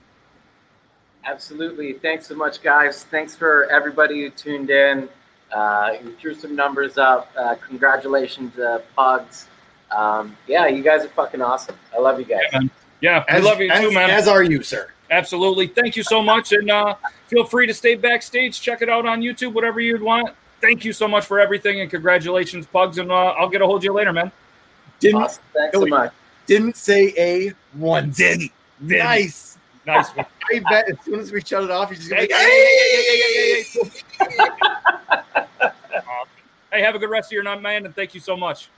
Absolutely. 1.24 1.94
Thanks 1.94 2.28
so 2.28 2.36
much, 2.36 2.62
guys. 2.62 3.06
Thanks 3.06 3.36
for 3.36 3.66
everybody 3.72 4.22
who 4.22 4.30
tuned 4.30 4.70
in. 4.70 5.10
Uh, 5.52 5.94
you 6.04 6.16
threw 6.20 6.36
some 6.36 6.56
numbers 6.56 7.00
up. 7.00 7.32
Uh, 7.36 7.56
congratulations, 7.68 8.60
uh, 8.60 8.82
Pugs. 8.96 9.48
Um, 9.96 10.36
yeah, 10.48 10.68
you 10.68 10.84
guys 10.84 11.06
are 11.06 11.10
fucking 11.10 11.42
awesome. 11.42 11.76
I 11.94 12.00
love 12.00 12.20
you 12.20 12.26
guys. 12.26 12.42
Yeah, 12.52 12.60
yeah 13.02 13.24
As, 13.30 13.42
we 13.42 13.50
love 13.50 13.60
you 13.62 13.70
as, 13.72 13.80
too, 13.80 13.92
man. 13.92 14.10
As 14.10 14.28
are 14.28 14.44
you, 14.44 14.62
sir. 14.62 14.90
Absolutely. 15.10 15.68
Thank 15.68 15.96
you 15.96 16.04
so 16.04 16.22
much. 16.22 16.52
And 16.52 16.70
uh, 16.70 16.96
feel 17.28 17.46
free 17.46 17.66
to 17.68 17.74
stay 17.74 17.96
backstage. 17.96 18.60
Check 18.60 18.82
it 18.82 18.90
out 18.90 19.06
on 19.06 19.22
YouTube, 19.22 19.54
whatever 19.54 19.80
you'd 19.80 20.02
want. 20.02 20.30
Thank 20.62 20.84
you 20.84 20.94
so 20.94 21.08
much 21.08 21.26
for 21.26 21.40
everything 21.40 21.82
and 21.82 21.90
congratulations, 21.90 22.66
Pugs. 22.66 22.98
And 22.98 23.12
uh, 23.12 23.34
I'll 23.38 23.50
get 23.50 23.62
a 23.62 23.66
hold 23.66 23.78
of 23.78 23.84
you 23.84 23.94
later, 23.94 24.12
man. 24.12 24.32
Didn't 25.00 25.22
Awesome. 25.22 25.44
Thanks 25.54 25.78
so 25.78 25.86
much. 25.86 26.12
didn't 26.48 26.76
say 26.76 27.14
a 27.18 27.54
one. 27.78 28.12
Didn't. 28.12 28.52
Didn't. 28.86 29.04
Nice. 29.04 29.58
Nice. 29.86 30.10
I 30.18 30.60
bet 30.70 30.90
as 30.90 30.98
soon 31.06 31.20
as 31.20 31.32
we 31.32 31.42
shut 31.42 31.64
it 31.64 31.72
off, 31.72 31.90
he's 31.90 32.00
just 32.00 32.10
gonna 32.10 32.22
Hey, 32.22 32.28
be 32.28 32.34
hey, 32.34 32.40
like, 32.40 32.48
hey, 32.48 33.06
hey, 33.06 33.64
hey, 34.20 34.44
hey, 34.50 34.66
hey. 35.60 35.70
hey, 36.72 36.82
have 36.82 36.96
a 36.96 37.00
good 37.00 37.10
rest 37.10 37.28
of 37.28 37.34
your 37.34 37.44
night, 37.44 37.62
man. 37.62 37.86
And 37.86 37.96
thank 37.96 38.16
you 38.16 38.20
so 38.20 38.36
much. 38.36 38.70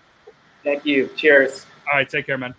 Thank 0.67 0.85
you. 0.85 1.09
Cheers. 1.15 1.65
All 1.89 1.97
right, 1.97 2.09
take 2.09 2.25
care, 2.25 2.37
man. 2.37 2.53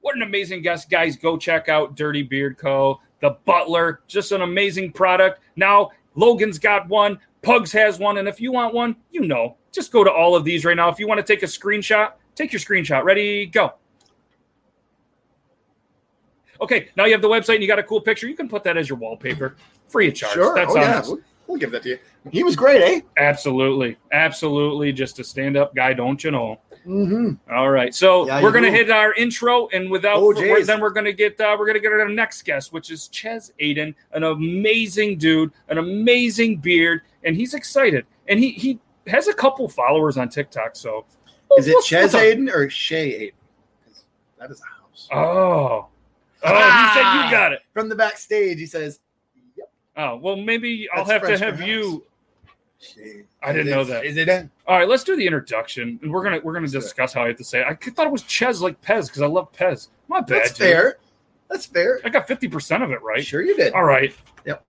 What 0.00 0.16
an 0.16 0.22
amazing 0.22 0.62
guest, 0.62 0.88
guys. 0.88 1.16
Go 1.16 1.36
check 1.36 1.68
out 1.68 1.96
Dirty 1.96 2.22
Beard 2.22 2.56
Co. 2.56 2.98
The 3.20 3.36
Butler, 3.44 4.00
just 4.06 4.32
an 4.32 4.40
amazing 4.40 4.92
product. 4.92 5.40
Now, 5.54 5.90
Logan's 6.14 6.58
got 6.58 6.88
one, 6.88 7.18
Pugs 7.42 7.72
has 7.72 7.98
one, 7.98 8.16
and 8.16 8.26
if 8.26 8.40
you 8.40 8.52
want 8.52 8.72
one, 8.72 8.96
you 9.10 9.26
know, 9.26 9.58
just 9.70 9.92
go 9.92 10.02
to 10.02 10.10
all 10.10 10.34
of 10.34 10.44
these 10.44 10.64
right 10.64 10.78
now. 10.78 10.88
If 10.88 10.98
you 10.98 11.06
want 11.06 11.18
to 11.18 11.30
take 11.30 11.42
a 11.42 11.46
screenshot, 11.46 12.12
take 12.34 12.54
your 12.54 12.60
screenshot. 12.60 13.04
Ready, 13.04 13.44
go. 13.44 13.74
Okay, 16.62 16.88
now 16.96 17.04
you 17.04 17.12
have 17.12 17.20
the 17.20 17.28
website 17.28 17.56
and 17.56 17.62
you 17.62 17.68
got 17.68 17.78
a 17.78 17.82
cool 17.82 18.00
picture. 18.00 18.26
You 18.26 18.34
can 18.34 18.48
put 18.48 18.64
that 18.64 18.78
as 18.78 18.88
your 18.88 18.96
wallpaper, 18.96 19.56
free 19.88 20.08
of 20.08 20.14
charge. 20.14 20.32
Sure. 20.32 20.54
That's 20.54 20.72
oh, 20.72 20.78
on 20.78 20.82
yeah. 20.82 21.02
We'll, 21.02 21.18
we'll 21.48 21.58
give 21.58 21.70
that 21.72 21.82
to 21.82 21.90
you. 21.90 21.98
He 22.30 22.44
was 22.44 22.56
great, 22.56 22.80
eh? 22.80 23.00
Absolutely, 23.18 23.98
absolutely. 24.10 24.92
Just 24.92 25.18
a 25.18 25.24
stand-up 25.24 25.74
guy, 25.74 25.92
don't 25.92 26.22
you 26.24 26.30
know? 26.30 26.60
Mm-hmm. 26.88 27.52
All 27.52 27.70
right, 27.70 27.94
so 27.94 28.26
Yeah, 28.26 28.42
we're 28.42 28.50
gonna 28.50 28.68
do. 28.70 28.72
hit 28.76 28.90
our 28.90 29.12
intro, 29.14 29.68
and 29.68 29.90
without 29.90 30.16
Oh, 30.16 30.32
jeez. 30.32 30.64
then 30.66 30.80
we're 30.80 30.88
gonna 30.90 31.12
get 31.12 31.38
uh, 31.40 31.54
we're 31.58 31.66
gonna 31.66 31.80
get 31.80 31.92
our 31.92 32.08
next 32.08 32.42
guest, 32.46 32.72
which 32.72 32.90
is 32.90 33.08
Chez 33.12 33.52
Aidan, 33.58 33.94
an 34.12 34.24
amazing 34.24 35.18
dude, 35.18 35.52
an 35.68 35.76
amazing 35.78 36.56
beard, 36.56 37.02
and 37.24 37.36
he's 37.36 37.52
excited, 37.52 38.06
and 38.28 38.40
he 38.40 38.52
he 38.52 38.78
has 39.06 39.28
a 39.28 39.34
couple 39.34 39.68
followers 39.68 40.16
on 40.16 40.30
TikTok. 40.30 40.76
So 40.76 41.04
Is 41.58 41.68
it 41.68 41.76
Chez 41.84 42.14
Aidan 42.14 42.48
or 42.48 42.70
Shay 42.70 43.14
Aidan? 43.14 43.34
That 44.38 44.50
is 44.50 44.60
a 44.60 44.82
house. 44.82 45.08
Oh, 45.12 45.88
oh, 46.42 46.48
he 46.48 46.94
said 47.00 47.24
you 47.24 47.30
got 47.30 47.52
it. 47.52 47.60
From 47.74 47.88
the 47.90 47.96
backstage, 47.96 48.58
he 48.58 48.66
says, 48.66 49.00
Oh, 49.96 50.16
well, 50.16 50.36
maybe 50.36 50.88
I'll 50.94 51.04
That's 51.04 51.28
have 51.28 51.38
to 51.38 51.44
have 51.44 51.60
you. 51.60 52.04
I 53.42 53.52
didn't 53.52 53.70
know 53.70 53.84
that. 53.84 54.04
Is 54.04 54.16
it? 54.16 54.28
All 54.66 54.78
right, 54.78 54.88
let's 54.88 55.04
do 55.04 55.16
the 55.16 55.26
introduction, 55.26 55.98
and 56.02 56.12
we're 56.12 56.22
gonna 56.22 56.40
we're 56.42 56.52
gonna 56.52 56.68
discuss 56.68 57.12
how 57.12 57.24
I 57.24 57.28
have 57.28 57.36
to 57.36 57.44
say. 57.44 57.60
It. 57.60 57.66
I 57.66 57.74
thought 57.74 58.06
it 58.06 58.12
was 58.12 58.22
Ches 58.22 58.60
like 58.60 58.80
Pez 58.80 59.06
because 59.06 59.22
I 59.22 59.26
love 59.26 59.52
Pez. 59.52 59.88
My 60.08 60.20
bad. 60.20 60.28
That's 60.28 60.50
dude. 60.50 60.58
fair. 60.58 60.98
That's 61.50 61.66
fair. 61.66 62.00
I 62.04 62.08
got 62.08 62.28
fifty 62.28 62.48
percent 62.48 62.82
of 62.82 62.90
it 62.90 63.02
right. 63.02 63.24
Sure, 63.24 63.42
you 63.42 63.56
did. 63.56 63.72
All 63.72 63.84
right. 63.84 64.14
Yep. 64.44 64.64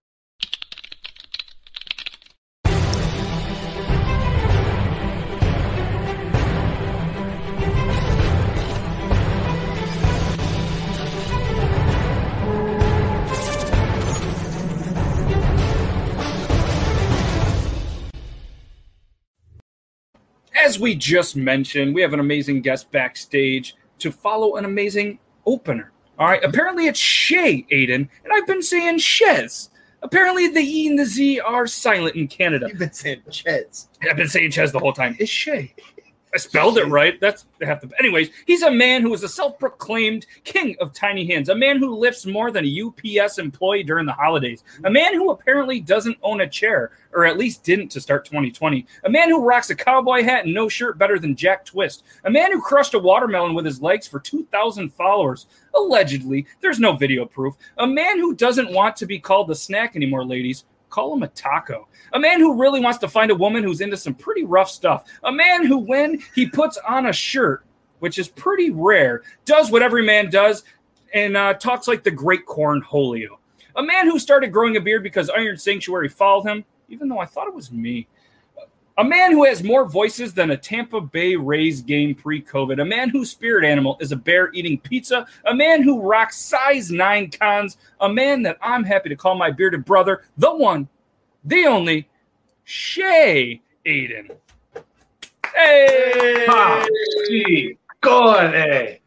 As 20.61 20.79
we 20.79 20.93
just 20.93 21.35
mentioned, 21.35 21.95
we 21.95 22.01
have 22.01 22.13
an 22.13 22.19
amazing 22.19 22.61
guest 22.61 22.91
backstage 22.91 23.75
to 23.99 24.11
follow 24.11 24.57
an 24.57 24.65
amazing 24.65 25.19
opener. 25.45 25.91
All 26.17 26.27
right. 26.27 26.43
Apparently 26.43 26.87
it's 26.87 26.99
Shay 26.99 27.65
Aidan, 27.71 28.09
and 28.23 28.33
I've 28.33 28.45
been 28.45 28.61
saying 28.61 28.99
Ches. 28.99 29.69
Apparently 30.01 30.47
the 30.49 30.59
E 30.59 30.87
and 30.87 30.99
the 30.99 31.05
Z 31.05 31.39
are 31.39 31.65
silent 31.65 32.15
in 32.15 32.27
Canada. 32.27 32.67
You've 32.69 32.79
been 32.79 32.91
saying 32.91 33.21
Ches. 33.31 33.87
I've 34.09 34.17
been 34.17 34.27
saying 34.27 34.51
Ches 34.51 34.71
the 34.71 34.79
whole 34.79 34.93
time. 34.93 35.15
It's 35.17 35.29
Shay. 35.29 35.73
I 36.31 36.37
spelled 36.37 36.77
it 36.77 36.85
right. 36.85 37.19
That's 37.19 37.45
have 37.61 37.81
to. 37.81 37.89
Anyways, 37.99 38.29
he's 38.45 38.61
a 38.61 38.69
man 38.69 39.01
who 39.01 39.13
is 39.13 39.23
a 39.23 39.29
self-proclaimed 39.29 40.27
king 40.43 40.75
of 40.79 40.93
tiny 40.93 41.25
hands. 41.25 41.49
A 41.49 41.55
man 41.55 41.77
who 41.77 41.95
lifts 41.95 42.25
more 42.25 42.51
than 42.51 42.65
a 42.65 42.81
UPS 42.83 43.39
employee 43.39 43.81
during 43.83 44.05
the 44.05 44.13
holidays. 44.13 44.63
A 44.83 44.91
man 44.91 45.15
who 45.15 45.31
apparently 45.31 45.79
doesn't 45.79 46.17
own 46.21 46.41
a 46.41 46.47
chair, 46.47 46.91
or 47.13 47.25
at 47.25 47.39
least 47.39 47.63
didn't 47.63 47.89
to 47.89 48.01
start 48.01 48.25
2020. 48.25 48.85
A 49.05 49.09
man 49.09 49.29
who 49.29 49.43
rocks 49.43 49.71
a 49.71 49.75
cowboy 49.75 50.23
hat 50.23 50.45
and 50.45 50.53
no 50.53 50.69
shirt 50.69 50.99
better 50.99 51.17
than 51.17 51.35
Jack 51.35 51.65
Twist. 51.65 52.03
A 52.25 52.29
man 52.29 52.51
who 52.51 52.61
crushed 52.61 52.93
a 52.93 52.99
watermelon 52.99 53.55
with 53.55 53.65
his 53.65 53.81
legs 53.81 54.07
for 54.07 54.19
2,000 54.19 54.93
followers. 54.93 55.47
Allegedly, 55.73 56.45
there's 56.61 56.79
no 56.79 56.93
video 56.93 57.25
proof. 57.25 57.55
A 57.79 57.87
man 57.87 58.19
who 58.19 58.35
doesn't 58.35 58.71
want 58.71 58.95
to 58.97 59.07
be 59.07 59.17
called 59.17 59.47
the 59.47 59.55
snack 59.55 59.95
anymore, 59.95 60.25
ladies. 60.25 60.65
Call 60.89 61.13
him 61.13 61.23
a 61.23 61.27
taco. 61.29 61.87
A 62.13 62.19
man 62.19 62.39
who 62.39 62.59
really 62.59 62.79
wants 62.79 62.99
to 62.99 63.07
find 63.07 63.31
a 63.31 63.35
woman 63.35 63.63
who's 63.63 63.81
into 63.81 63.97
some 63.97 64.15
pretty 64.15 64.43
rough 64.43 64.69
stuff. 64.69 65.05
A 65.23 65.31
man 65.31 65.65
who, 65.65 65.77
when 65.77 66.21
he 66.33 66.47
puts 66.47 66.77
on 66.87 67.07
a 67.07 67.13
shirt, 67.13 67.63
which 67.99 68.17
is 68.17 68.27
pretty 68.27 68.71
rare, 68.71 69.23
does 69.45 69.71
what 69.71 69.81
every 69.81 70.03
man 70.03 70.29
does 70.29 70.63
and 71.13 71.37
uh, 71.37 71.53
talks 71.53 71.87
like 71.87 72.03
the 72.03 72.11
great 72.11 72.45
Cornholio. 72.45 73.37
A 73.75 73.83
man 73.83 74.07
who 74.07 74.19
started 74.19 74.51
growing 74.51 74.77
a 74.77 74.81
beard 74.81 75.03
because 75.03 75.29
Iron 75.29 75.57
Sanctuary 75.57 76.09
followed 76.09 76.45
him, 76.45 76.65
even 76.89 77.07
though 77.07 77.19
I 77.19 77.25
thought 77.25 77.47
it 77.47 77.53
was 77.53 77.71
me. 77.71 78.07
A 78.99 79.03
man 79.03 79.31
who 79.31 79.45
has 79.45 79.63
more 79.63 79.85
voices 79.85 80.33
than 80.33 80.51
a 80.51 80.57
Tampa 80.57 80.99
Bay 80.99 81.37
Rays 81.37 81.81
game 81.81 82.13
pre 82.13 82.41
COVID. 82.41 82.81
A 82.81 82.85
man 82.85 83.07
whose 83.07 83.31
spirit 83.31 83.63
animal 83.63 83.95
is 84.01 84.11
a 84.11 84.17
bear 84.17 84.51
eating 84.51 84.77
pizza. 84.77 85.25
A 85.45 85.55
man 85.55 85.81
who 85.83 86.01
rocks 86.01 86.37
size 86.37 86.91
nine 86.91 87.31
cons. 87.31 87.77
A 88.01 88.09
man 88.09 88.41
that 88.41 88.57
I'm 88.61 88.83
happy 88.83 89.07
to 89.07 89.15
call 89.15 89.35
my 89.35 89.51
bearded 89.51 89.85
brother, 89.85 90.25
the 90.37 90.53
one, 90.53 90.89
the 91.45 91.65
only, 91.65 92.09
Shay 92.65 93.61
Aidan. 93.85 94.31
Hey! 95.55 96.45
Ah, 96.49 96.85
gee, 97.29 97.77
go 98.01 98.35
on, 98.35 98.51
hey. 98.51 98.99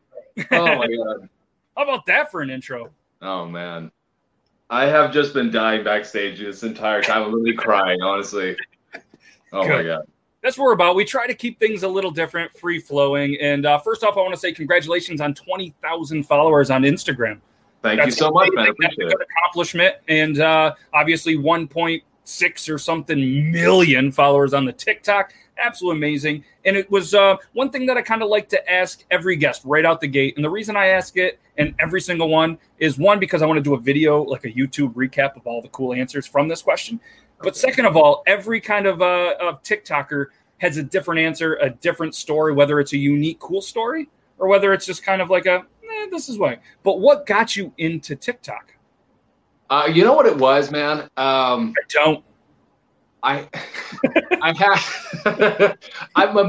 Oh 0.52 0.74
my 0.74 0.86
god. 0.86 1.28
How 1.76 1.82
about 1.82 2.06
that 2.06 2.30
for 2.30 2.40
an 2.40 2.48
intro? 2.48 2.88
Oh 3.20 3.46
man. 3.46 3.92
I 4.70 4.86
have 4.86 5.12
just 5.12 5.34
been 5.34 5.50
dying 5.50 5.84
backstage 5.84 6.38
this 6.38 6.62
entire 6.62 7.02
time. 7.02 7.24
I'm 7.24 7.32
literally 7.32 7.52
crying, 7.52 8.00
honestly. 8.00 8.56
Oh 9.52 9.68
my 9.68 9.82
god. 9.82 10.06
That's 10.42 10.58
what 10.58 10.64
we're 10.64 10.72
about. 10.72 10.96
We 10.96 11.04
try 11.04 11.28
to 11.28 11.34
keep 11.34 11.60
things 11.60 11.84
a 11.84 11.88
little 11.88 12.10
different, 12.10 12.56
free 12.58 12.80
flowing. 12.80 13.38
And 13.40 13.64
uh, 13.64 13.78
first 13.78 14.02
off, 14.02 14.16
I 14.16 14.20
want 14.20 14.34
to 14.34 14.40
say 14.40 14.52
congratulations 14.52 15.20
on 15.20 15.34
20,000 15.34 16.24
followers 16.24 16.68
on 16.68 16.82
Instagram. 16.82 17.38
Thank 17.80 18.04
you 18.04 18.10
so 18.10 18.30
much, 18.30 18.48
man. 18.52 18.72
That's 18.80 18.94
a 18.94 18.96
good 18.96 19.14
accomplishment. 19.22 19.96
And 20.08 20.40
uh, 20.40 20.74
obviously, 20.92 21.36
1.6 21.36 22.74
or 22.74 22.78
something 22.78 23.52
million 23.52 24.10
followers 24.10 24.52
on 24.52 24.64
the 24.64 24.72
TikTok. 24.72 25.32
Absolutely 25.58 25.98
amazing. 25.98 26.44
And 26.64 26.76
it 26.76 26.90
was 26.90 27.14
uh, 27.14 27.36
one 27.52 27.70
thing 27.70 27.86
that 27.86 27.96
I 27.96 28.02
kind 28.02 28.22
of 28.22 28.28
like 28.28 28.48
to 28.50 28.72
ask 28.72 29.04
every 29.10 29.36
guest 29.36 29.62
right 29.64 29.84
out 29.84 30.00
the 30.00 30.08
gate. 30.08 30.34
And 30.36 30.44
the 30.44 30.50
reason 30.50 30.76
I 30.76 30.88
ask 30.88 31.16
it, 31.16 31.38
and 31.56 31.74
every 31.78 32.00
single 32.00 32.28
one, 32.28 32.58
is 32.78 32.98
one, 32.98 33.20
because 33.20 33.42
I 33.42 33.46
want 33.46 33.58
to 33.58 33.62
do 33.62 33.74
a 33.74 33.80
video, 33.80 34.22
like 34.22 34.44
a 34.44 34.50
YouTube 34.50 34.94
recap 34.94 35.36
of 35.36 35.46
all 35.46 35.60
the 35.60 35.68
cool 35.68 35.92
answers 35.92 36.26
from 36.26 36.48
this 36.48 36.62
question. 36.62 37.00
But 37.42 37.56
second 37.56 37.86
of 37.86 37.96
all, 37.96 38.22
every 38.26 38.60
kind 38.60 38.86
of, 38.86 39.02
uh, 39.02 39.34
of 39.40 39.62
TikToker 39.62 40.26
has 40.58 40.76
a 40.76 40.82
different 40.82 41.20
answer, 41.20 41.54
a 41.56 41.70
different 41.70 42.14
story, 42.14 42.52
whether 42.52 42.78
it's 42.80 42.92
a 42.92 42.98
unique, 42.98 43.40
cool 43.40 43.60
story 43.60 44.08
or 44.38 44.48
whether 44.48 44.72
it's 44.72 44.86
just 44.86 45.02
kind 45.02 45.20
of 45.20 45.30
like 45.30 45.46
a, 45.46 45.64
eh, 45.82 46.06
this 46.10 46.28
is 46.28 46.38
why. 46.38 46.58
But 46.82 47.00
what 47.00 47.26
got 47.26 47.56
you 47.56 47.72
into 47.78 48.16
TikTok? 48.16 48.74
Uh, 49.70 49.88
you 49.92 50.04
know 50.04 50.12
what 50.12 50.26
it 50.26 50.36
was, 50.36 50.70
man? 50.70 51.08
Um, 51.16 51.72
I 51.76 51.82
don't. 51.88 52.24
I 53.22 53.48
I 54.42 54.52
have 54.58 55.78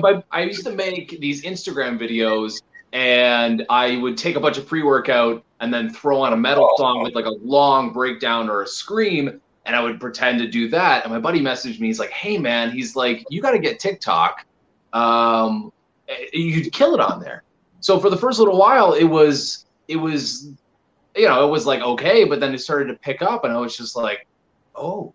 but 0.01 0.25
I 0.31 0.41
used 0.41 0.65
to 0.65 0.71
make 0.71 1.19
these 1.21 1.43
Instagram 1.43 1.99
videos 1.99 2.61
and 2.93 3.65
I 3.69 3.97
would 3.97 4.17
take 4.17 4.35
a 4.35 4.39
bunch 4.39 4.57
of 4.57 4.67
pre-workout 4.67 5.43
and 5.59 5.73
then 5.73 5.89
throw 5.91 6.21
on 6.21 6.33
a 6.33 6.37
metal 6.37 6.69
song 6.77 7.01
with 7.03 7.15
like 7.15 7.25
a 7.25 7.35
long 7.43 7.93
breakdown 7.93 8.49
or 8.49 8.63
a 8.63 8.67
scream 8.67 9.39
and 9.65 9.75
I 9.75 9.81
would 9.81 9.99
pretend 9.99 10.39
to 10.39 10.47
do 10.47 10.67
that 10.69 11.03
and 11.03 11.13
my 11.13 11.19
buddy 11.19 11.41
messaged 11.41 11.79
me 11.79 11.87
he's 11.87 11.99
like 11.99 12.11
hey 12.11 12.37
man 12.37 12.71
he's 12.71 12.95
like 12.95 13.25
you 13.29 13.41
got 13.41 13.51
to 13.51 13.59
get 13.59 13.79
TikTok 13.79 14.45
um 14.93 15.71
eh, 16.09 16.25
you'd 16.33 16.71
kill 16.73 16.93
it 16.93 16.99
on 16.99 17.19
there 17.19 17.43
So 17.83 17.99
for 17.99 18.09
the 18.09 18.15
first 18.17 18.39
little 18.39 18.57
while, 18.57 18.93
it 18.93 19.03
was 19.03 19.65
it 19.89 19.97
was 19.97 20.47
you 21.17 21.27
know 21.27 21.45
it 21.45 21.51
was 21.51 21.65
like 21.65 21.81
okay, 21.81 22.23
but 22.23 22.39
then 22.39 22.53
it 22.53 22.59
started 22.59 22.87
to 22.87 22.95
pick 22.99 23.21
up, 23.21 23.43
and 23.43 23.51
I 23.53 23.59
was 23.59 23.75
just 23.75 23.97
like, 23.97 24.25
oh, 24.73 25.13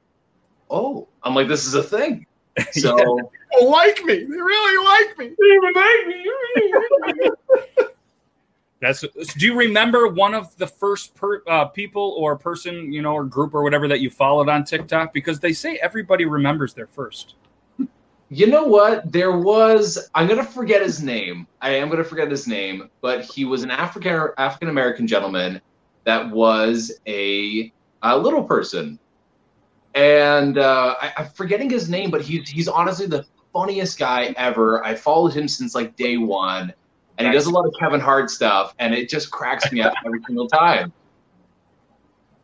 oh, 0.68 1.08
I'm 1.22 1.34
like 1.34 1.48
this 1.48 1.66
is 1.66 1.74
a 1.74 1.82
thing. 1.82 2.26
So 2.72 2.94
They 2.94 3.64
like 3.64 4.04
me. 4.04 4.16
They 4.16 4.26
really 4.26 4.84
like 4.84 5.18
me. 5.18 5.34
They 5.38 5.46
even 5.46 5.72
like 5.74 6.06
me. 6.06 7.86
That's. 8.80 9.00
Do 9.00 9.46
you 9.46 9.58
remember 9.58 10.08
one 10.08 10.34
of 10.34 10.56
the 10.56 10.66
first 10.66 11.14
per, 11.14 11.42
uh, 11.48 11.66
people 11.66 12.14
or 12.16 12.36
person, 12.36 12.92
you 12.92 13.02
know, 13.02 13.12
or 13.12 13.24
group 13.24 13.54
or 13.54 13.62
whatever 13.62 13.88
that 13.88 14.00
you 14.00 14.08
followed 14.08 14.48
on 14.48 14.64
TikTok? 14.64 15.12
Because 15.12 15.40
they 15.40 15.52
say 15.52 15.76
everybody 15.82 16.24
remembers 16.24 16.74
their 16.74 16.86
first. 16.86 17.34
You 18.30 18.46
know 18.46 18.64
what? 18.64 19.10
There 19.10 19.38
was 19.38 20.10
I'm 20.14 20.28
gonna 20.28 20.44
forget 20.44 20.82
his 20.82 21.02
name. 21.02 21.46
I 21.60 21.70
am 21.70 21.88
gonna 21.88 22.04
forget 22.04 22.30
his 22.30 22.46
name, 22.46 22.90
but 23.00 23.24
he 23.24 23.44
was 23.44 23.62
an 23.62 23.70
African 23.70 24.28
African 24.36 24.68
American 24.68 25.06
gentleman 25.06 25.60
that 26.04 26.30
was 26.30 26.92
a, 27.06 27.72
a 28.02 28.16
little 28.16 28.44
person, 28.44 28.98
and 29.94 30.58
uh, 30.58 30.94
I, 31.00 31.12
I'm 31.16 31.30
forgetting 31.30 31.70
his 31.70 31.88
name, 31.88 32.10
but 32.10 32.20
he's 32.20 32.48
he's 32.48 32.68
honestly 32.68 33.06
the 33.06 33.24
funniest 33.52 33.98
guy 33.98 34.34
ever. 34.36 34.84
I 34.84 34.94
followed 34.94 35.32
him 35.32 35.48
since 35.48 35.74
like 35.74 35.96
day 35.96 36.18
one, 36.18 36.74
and 37.18 37.26
he 37.26 37.32
does 37.32 37.46
a 37.46 37.50
lot 37.50 37.66
of 37.66 37.74
Kevin 37.78 38.00
Hart 38.00 38.30
stuff, 38.30 38.74
and 38.78 38.94
it 38.94 39.08
just 39.08 39.30
cracks 39.30 39.70
me 39.72 39.80
up 39.82 39.92
every 40.06 40.20
single 40.26 40.48
time. 40.48 40.92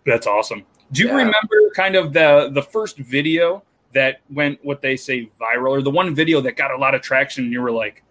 That's 0.04 0.26
awesome. 0.26 0.64
Do 0.92 1.02
you 1.02 1.08
Yeah. 1.08 1.14
remember 1.16 1.70
kind 1.74 1.96
of 1.96 2.12
the 2.12 2.50
the 2.52 2.62
first 2.62 2.98
video 2.98 3.62
that 3.94 4.20
went 4.30 4.58
what 4.64 4.82
they 4.82 4.96
say 4.96 5.30
viral, 5.40 5.70
or 5.70 5.82
the 5.82 5.90
one 5.90 6.14
video 6.14 6.40
that 6.42 6.56
got 6.56 6.70
a 6.72 6.76
lot 6.76 6.94
of 6.94 7.00
traction, 7.00 7.44
and 7.44 7.52
you 7.52 7.62
were 7.62 7.70
like, 7.72 8.02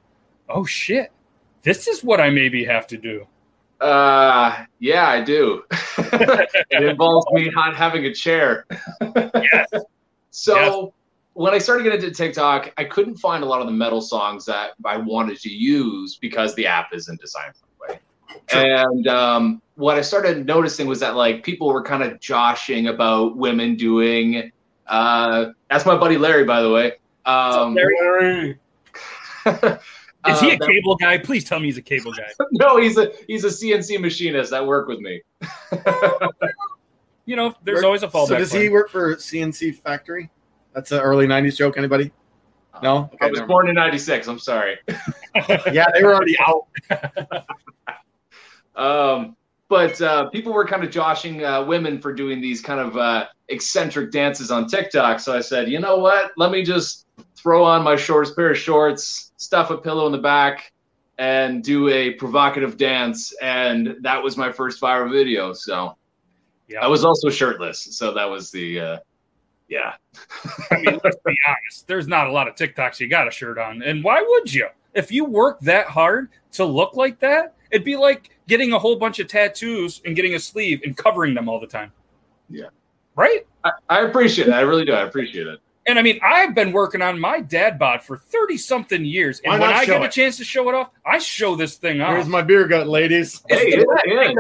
"Oh 0.50 0.66
shit, 0.66 1.12
this 1.62 1.88
is 1.88 2.04
what 2.04 2.20
I 2.20 2.30
maybe 2.30 2.64
have 2.66 2.88
to 2.88 2.98
do." 2.98 3.28
Uh, 3.80 4.64
yeah, 4.80 5.08
I 5.08 5.22
do. 5.22 5.64
it 5.98 6.84
involves 6.84 7.26
me 7.34 7.50
not 7.50 7.76
having 7.76 8.06
a 8.06 8.14
chair. 8.14 8.66
Yes. 9.02 9.68
So 10.36 10.56
Yes. 10.56 10.92
When 11.34 11.54
I 11.54 11.58
started 11.58 11.84
getting 11.84 12.02
into 12.02 12.12
TikTok, 12.12 12.72
I 12.78 12.84
couldn't 12.84 13.18
find 13.18 13.44
a 13.44 13.48
lot 13.48 13.62
of 13.62 13.68
the 13.68 13.74
metal 13.74 14.02
songs 14.02 14.46
that 14.46 14.72
I 14.86 14.98
wanted 14.98 15.40
to 15.42 15.50
use 15.50 16.18
because 16.18 16.56
the 16.56 16.68
app 16.68 16.94
isn't 16.94 17.20
designed 17.20 17.54
that 17.56 17.90
way. 17.90 18.00
And 18.54 19.08
um, 19.08 19.62
what 19.76 19.98
I 19.98 20.02
started 20.02 20.46
noticing 20.46 20.88
was 20.88 21.00
that 21.00 21.16
like 21.16 21.44
people 21.44 21.68
were 21.68 21.84
kind 21.84 22.04
of 22.04 22.20
joshing 22.20 22.88
about 22.88 23.38
women 23.38 23.76
doing. 23.76 24.52
Uh, 24.88 25.48
that's 25.70 25.86
my 25.86 25.98
buddy 25.98 26.18
Larry, 26.18 26.46
by 26.46 26.62
the 26.62 26.70
way. 26.70 26.94
Um, 27.26 27.76
Larry? 27.76 28.60
Is 30.26 30.40
he 30.40 30.52
uh, 30.52 30.56
a 30.56 30.60
cable 30.60 30.96
guy? 30.96 31.18
Please 31.18 31.44
tell 31.44 31.60
me 31.60 31.66
he's 31.66 31.78
a 31.78 31.82
cable 31.82 32.14
guy. 32.14 32.32
no, 32.52 32.78
he's 32.80 32.98
a 32.98 33.12
he's 33.28 33.44
a 33.44 33.50
CNC 33.50 34.00
machinist 34.00 34.52
that 34.52 34.66
worked 34.66 34.88
with 34.88 35.00
me. 35.00 35.22
You 37.26 37.38
know, 37.38 37.56
there's 37.64 37.84
always 37.84 38.04
a 38.04 38.08
fallback. 38.08 38.28
So 38.28 38.38
does 38.38 38.52
he 38.52 38.70
work 38.70 38.90
for 38.90 39.16
CNC 39.16 39.76
Factory? 39.78 40.30
That's 40.74 40.92
an 40.92 41.00
early 41.00 41.28
'90s 41.28 41.56
joke. 41.56 41.78
Anybody? 41.78 42.12
No. 42.82 43.10
I 43.22 43.30
was 43.30 43.40
never 43.40 43.48
born 43.48 43.70
in 43.70 43.76
'96. 43.76 44.28
I'm 44.28 44.40
sorry. 44.40 44.78
Yeah, 45.72 45.88
they 45.96 46.04
were 46.04 46.14
already 46.14 46.38
out. 46.40 46.68
Um, 48.76 49.36
but 49.70 50.00
uh, 50.02 50.30
people 50.30 50.54
were 50.54 50.66
kind 50.66 50.84
of 50.84 50.92
joshing 50.92 51.44
uh, 51.44 51.64
women 51.64 52.00
for 52.00 52.14
doing 52.14 52.42
these 52.42 52.62
kind 52.62 52.80
of 52.80 52.98
uh, 52.98 53.28
eccentric 53.50 54.12
dances 54.12 54.52
on 54.52 54.68
TikTok. 54.68 55.20
So 55.20 55.36
I 55.36 55.42
said, 55.42 55.70
you 55.70 55.80
know 55.80 55.98
what? 55.98 56.32
Let 56.38 56.52
me 56.52 56.64
just 56.64 57.08
throw 57.36 57.64
on 57.64 57.84
my 57.84 57.96
shortest 57.96 58.36
pair 58.36 58.52
of 58.52 58.58
shorts, 58.58 59.32
stuff 59.38 59.70
a 59.70 59.78
pillow 59.78 60.06
in 60.06 60.12
the 60.12 60.18
back, 60.18 60.72
and 61.18 61.64
do 61.64 61.90
a 61.90 62.12
provocative 62.12 62.78
dance. 62.78 63.34
And 63.42 63.96
that 64.02 64.22
was 64.22 64.38
my 64.38 64.52
first 64.52 64.82
viral 64.82 65.12
video. 65.12 65.54
So 65.54 65.96
Yeah. 66.68 66.82
I 66.82 66.88
was 66.88 67.04
also 67.06 67.30
shirtless. 67.30 67.80
So 67.98 68.14
that 68.14 68.26
was 68.26 68.52
the, 68.52 68.80
uh, 68.80 68.98
yeah. 69.74 69.94
I 70.72 70.76
mean, 70.82 71.00
let's 71.04 71.18
be 71.26 71.36
honest. 71.48 71.88
There's 71.88 72.08
not 72.08 72.28
a 72.28 72.32
lot 72.32 72.48
of 72.48 72.56
TikToks 72.56 73.00
you 73.00 73.08
got 73.08 73.28
a 73.28 73.32
shirt 73.32 73.58
on, 73.58 73.82
and 73.82 74.04
why 74.04 74.22
would 74.22 74.54
you? 74.54 74.68
If 74.94 75.12
you 75.12 75.26
work 75.26 75.60
that 75.62 75.88
hard 75.88 76.30
to 76.54 76.66
look 76.66 76.96
like 76.96 77.20
that, 77.20 77.56
it'd 77.72 77.84
be 77.84 77.96
like 77.96 78.38
getting 78.48 78.74
a 78.74 78.80
whole 78.80 78.96
bunch 78.96 79.20
of 79.20 79.28
tattoos 79.28 80.02
and 80.06 80.16
getting 80.16 80.36
a 80.36 80.40
sleeve 80.40 80.82
and 80.86 80.96
covering 80.96 81.34
them 81.34 81.50
all 81.50 81.60
the 81.60 81.68
time. 81.68 81.92
Yeah. 82.50 82.68
Right. 83.16 83.48
I, 83.64 83.72
I 83.90 84.02
appreciate 84.02 84.48
it. 84.48 84.54
I 84.54 84.62
really 84.62 84.86
do. 84.86 84.94
I 84.94 85.04
appreciate 85.04 85.48
it. 85.48 85.60
And 85.86 86.00
I 86.00 86.02
mean, 86.02 86.20
I've 86.24 86.56
been 86.56 86.72
working 86.72 87.02
on 87.02 87.20
my 87.20 87.42
dad 87.42 87.78
bod 87.78 88.04
for 88.04 88.18
30 88.18 88.58
something 88.58 89.04
years. 89.04 89.42
And 89.44 89.60
when 89.60 89.70
I 89.70 89.84
show 89.84 90.00
get 90.00 90.04
a 90.04 90.10
chance 90.10 90.38
to 90.38 90.44
show 90.44 90.70
it 90.70 90.76
off, 90.76 90.92
I 91.06 91.18
show 91.18 91.56
this 91.56 91.76
thing 91.76 92.00
off. 92.00 92.14
Here's 92.14 92.28
my 92.28 92.42
beer 92.42 92.68
gut, 92.68 92.88
ladies. 92.88 93.42
Hey, 93.50 93.72
the- 93.72 94.02
yeah, 94.08 94.22
yeah. 94.30 94.34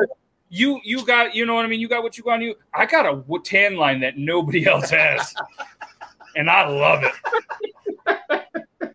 You 0.56 0.80
you 0.84 1.04
got 1.04 1.34
you 1.34 1.48
know 1.48 1.56
what 1.56 1.66
I 1.66 1.68
mean. 1.68 1.80
You 1.80 1.88
got 1.88 2.04
what 2.04 2.16
you 2.16 2.24
got 2.24 2.34
on 2.34 2.42
you. 2.44 2.54
I 2.76 2.86
got 2.86 3.08
a 3.08 3.40
tan 3.44 3.76
line 3.76 4.00
that 4.02 4.20
nobody 4.20 4.68
else 4.68 4.92
has, 4.92 5.34
and 6.36 6.48
I 6.48 6.68
love 6.68 7.04
it. 7.04 8.44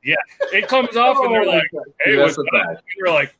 Yeah, 0.04 0.14
it 0.52 0.68
comes 0.68 0.96
off, 0.96 1.16
and 1.20 1.34
they're 1.34 1.44
like, 1.44 1.64
"Hey, 2.04 2.16
what's 2.16 2.36
that's 2.36 2.48
up?" 2.54 2.68
And 2.68 2.78
you're 2.96 3.12
like, 3.12 3.34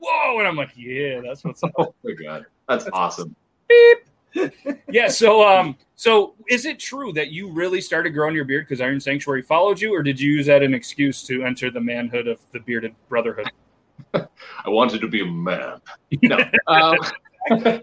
"Whoa!" 0.00 0.40
And 0.40 0.48
I'm 0.48 0.56
like, 0.56 0.72
"Yeah, 0.74 1.20
that's 1.20 1.44
what's 1.44 1.62
up." 1.62 1.70
Oh 1.78 1.94
my 2.02 2.10
God. 2.10 2.44
That's 2.68 2.88
awesome. 2.92 3.36
Beep. 3.68 4.52
yeah. 4.90 5.06
So 5.06 5.46
um, 5.46 5.76
so 5.94 6.34
is 6.48 6.66
it 6.66 6.80
true 6.80 7.12
that 7.12 7.30
you 7.30 7.52
really 7.52 7.80
started 7.80 8.14
growing 8.14 8.34
your 8.34 8.44
beard 8.44 8.66
because 8.66 8.80
Iron 8.80 8.98
Sanctuary 8.98 9.42
followed 9.42 9.80
you, 9.80 9.94
or 9.94 10.02
did 10.02 10.18
you 10.18 10.32
use 10.32 10.46
that 10.46 10.64
an 10.64 10.74
excuse 10.74 11.22
to 11.28 11.44
enter 11.44 11.70
the 11.70 11.80
manhood 11.80 12.26
of 12.26 12.40
the 12.50 12.58
bearded 12.58 12.96
brotherhood? 13.08 13.48
I 14.14 14.68
wanted 14.68 15.00
to 15.00 15.08
be 15.08 15.20
a 15.22 15.26
man. 15.26 15.80
No. 16.22 16.38
Um, 16.66 16.96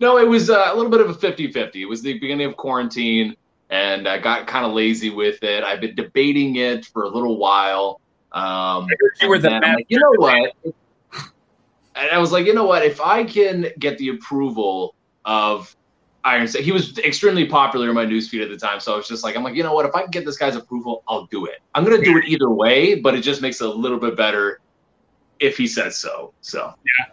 no, 0.00 0.18
it 0.18 0.26
was 0.26 0.50
uh, 0.50 0.70
a 0.72 0.74
little 0.74 0.90
bit 0.90 1.00
of 1.00 1.10
a 1.10 1.14
50 1.14 1.52
50. 1.52 1.82
It 1.82 1.84
was 1.86 2.02
the 2.02 2.14
beginning 2.14 2.46
of 2.46 2.56
quarantine, 2.56 3.36
and 3.70 4.08
I 4.08 4.18
got 4.18 4.46
kind 4.46 4.64
of 4.64 4.72
lazy 4.72 5.10
with 5.10 5.42
it. 5.42 5.62
I've 5.64 5.80
been 5.80 5.94
debating 5.94 6.56
it 6.56 6.86
for 6.86 7.04
a 7.04 7.08
little 7.08 7.38
while. 7.38 8.00
Um, 8.32 8.86
You 9.20 9.28
were 9.28 9.38
the 9.38 9.48
then 9.48 9.54
I'm 9.54 9.60
man- 9.60 9.74
like, 9.76 9.86
you 9.88 9.98
know 9.98 10.12
what? 10.16 10.52
And 11.94 12.10
I 12.10 12.18
was 12.18 12.32
like, 12.32 12.46
you 12.46 12.54
know 12.54 12.64
what? 12.64 12.84
If 12.84 13.00
I 13.00 13.24
can 13.24 13.66
get 13.78 13.98
the 13.98 14.08
approval 14.10 14.94
of 15.24 15.76
Iron 16.24 16.46
he 16.46 16.70
was 16.70 16.98
extremely 16.98 17.46
popular 17.46 17.88
in 17.88 17.94
my 17.94 18.06
newsfeed 18.06 18.42
at 18.42 18.48
the 18.48 18.56
time. 18.56 18.78
So 18.78 18.94
I 18.94 18.96
was 18.96 19.08
just 19.08 19.24
like, 19.24 19.36
I'm 19.36 19.42
like, 19.42 19.56
you 19.56 19.62
know 19.62 19.74
what? 19.74 19.86
If 19.86 19.94
I 19.94 20.02
can 20.02 20.10
get 20.10 20.24
this 20.24 20.38
guy's 20.38 20.54
approval, 20.54 21.02
I'll 21.08 21.26
do 21.26 21.46
it. 21.46 21.60
I'm 21.74 21.84
gonna 21.84 22.02
do 22.02 22.16
it 22.16 22.26
either 22.26 22.48
way, 22.48 22.94
but 22.94 23.14
it 23.14 23.22
just 23.22 23.42
makes 23.42 23.60
it 23.60 23.66
a 23.66 23.70
little 23.70 23.98
bit 23.98 24.16
better 24.16 24.60
if 25.42 25.56
he 25.56 25.66
says 25.66 25.96
so. 25.96 26.32
So 26.40 26.72
Yeah, 26.84 27.06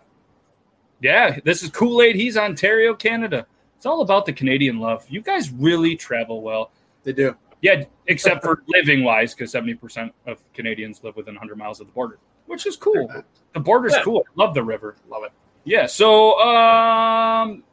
yeah. 1.02 1.40
this 1.44 1.64
is 1.64 1.70
Kool 1.70 2.02
Aid. 2.02 2.16
He's 2.16 2.38
Ontario, 2.38 2.94
Canada. 2.94 3.46
It's 3.76 3.86
all 3.86 4.02
about 4.02 4.26
the 4.26 4.34
Canadian 4.34 4.80
love. 4.80 5.06
You 5.10 5.22
guys 5.22 5.52
really 5.52 5.96
travel 5.96 6.42
well. 6.42 6.72
They 7.04 7.14
do. 7.14 7.36
Yeah, 7.62 7.84
except 8.08 8.44
for 8.44 8.64
living 8.68 9.04
wise, 9.04 9.34
because 9.34 9.52
70% 9.54 10.12
of 10.28 10.38
Canadians 10.54 11.04
live 11.04 11.16
within 11.16 11.34
100 11.36 11.58
miles 11.58 11.80
of 11.82 11.88
the 11.88 11.94
border, 11.94 12.20
which 12.46 12.66
is 12.66 12.76
cool. 12.78 13.10
The 13.54 13.60
border's 13.60 13.94
Yeah. 13.96 14.04
cool. 14.04 14.24
I 14.28 14.32
love 14.36 14.54
the 14.54 14.64
river. 14.64 14.96
Love 15.10 15.24
it. 15.24 15.32
Yeah, 15.66 15.86
so 15.88 16.40
um, 16.40 17.64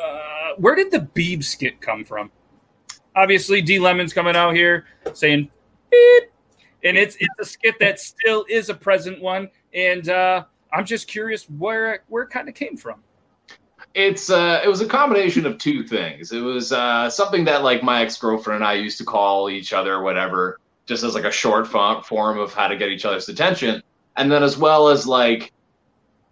uh, 0.00 0.52
where 0.56 0.74
did 0.74 0.90
the 0.90 1.00
Beeb 1.14 1.44
skit 1.44 1.80
come 1.80 2.04
from? 2.04 2.30
Obviously, 3.14 3.60
D 3.62 3.78
Lemon's 3.78 4.12
coming 4.12 4.36
out 4.36 4.54
here 4.54 4.86
saying 5.14 5.48
beep, 5.90 6.24
and 6.84 6.96
it's 6.96 7.16
it's 7.20 7.34
a 7.40 7.44
skit 7.44 7.76
that 7.80 7.98
still 7.98 8.44
is 8.48 8.68
a 8.68 8.74
present 8.74 9.20
one. 9.22 9.48
And 9.74 10.08
uh, 10.08 10.44
I'm 10.72 10.84
just 10.84 11.08
curious 11.08 11.44
where 11.44 12.02
where 12.08 12.24
it 12.24 12.30
kind 12.30 12.48
of 12.48 12.54
came 12.54 12.76
from. 12.76 13.02
it's 13.94 14.30
uh 14.30 14.60
it 14.64 14.68
was 14.68 14.80
a 14.80 14.86
combination 14.86 15.46
of 15.46 15.58
two 15.58 15.82
things. 15.82 16.32
It 16.32 16.40
was 16.40 16.72
uh 16.72 17.08
something 17.10 17.44
that 17.46 17.62
like 17.62 17.82
my 17.82 18.02
ex 18.02 18.16
girlfriend 18.18 18.56
and 18.56 18.64
I 18.64 18.74
used 18.74 18.98
to 18.98 19.04
call 19.04 19.50
each 19.50 19.72
other 19.72 20.02
whatever, 20.02 20.60
just 20.86 21.04
as 21.04 21.14
like 21.14 21.24
a 21.24 21.30
short 21.30 21.66
form 21.66 22.38
of 22.38 22.52
how 22.54 22.68
to 22.68 22.76
get 22.76 22.90
each 22.90 23.04
other's 23.04 23.28
attention. 23.28 23.82
And 24.16 24.30
then 24.30 24.42
as 24.42 24.58
well 24.58 24.88
as 24.88 25.06
like 25.06 25.52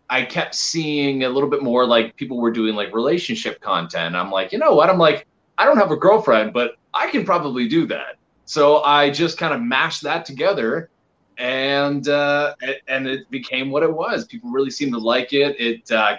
I 0.09 0.23
kept 0.23 0.55
seeing 0.55 1.25
a 1.25 1.29
little 1.29 1.51
bit 1.51 1.63
more 1.63 1.87
like 1.87 2.15
people 2.17 2.39
were 2.41 2.53
doing 2.53 2.75
like 2.77 2.95
relationship 2.95 3.61
content. 3.61 4.15
I'm 4.15 4.31
like, 4.31 4.53
you 4.53 4.59
know 4.59 4.75
what? 4.75 4.89
I'm 4.89 4.99
like, 4.99 5.27
I 5.59 5.65
don't 5.65 5.79
have 5.79 5.91
a 5.91 5.97
girlfriend, 5.97 6.53
but 6.53 6.77
I 6.95 7.11
can 7.11 7.25
probably 7.25 7.67
do 7.69 7.87
that. 7.87 8.17
So 8.45 8.83
I 8.85 9.11
just 9.11 9.39
kind 9.39 9.53
of 9.53 9.61
mashed 9.61 10.03
that 10.03 10.25
together 10.25 10.91
and 11.39 12.09
uh 12.09 12.55
and 12.89 13.07
it 13.07 13.31
became 13.31 13.71
what 13.71 13.83
it 13.83 13.93
was. 13.93 14.27
People 14.27 14.51
really 14.51 14.71
seemed 14.71 14.93
to 14.93 14.99
like 14.99 15.33
it. 15.33 15.59
It 15.61 15.91
uh 15.91 16.17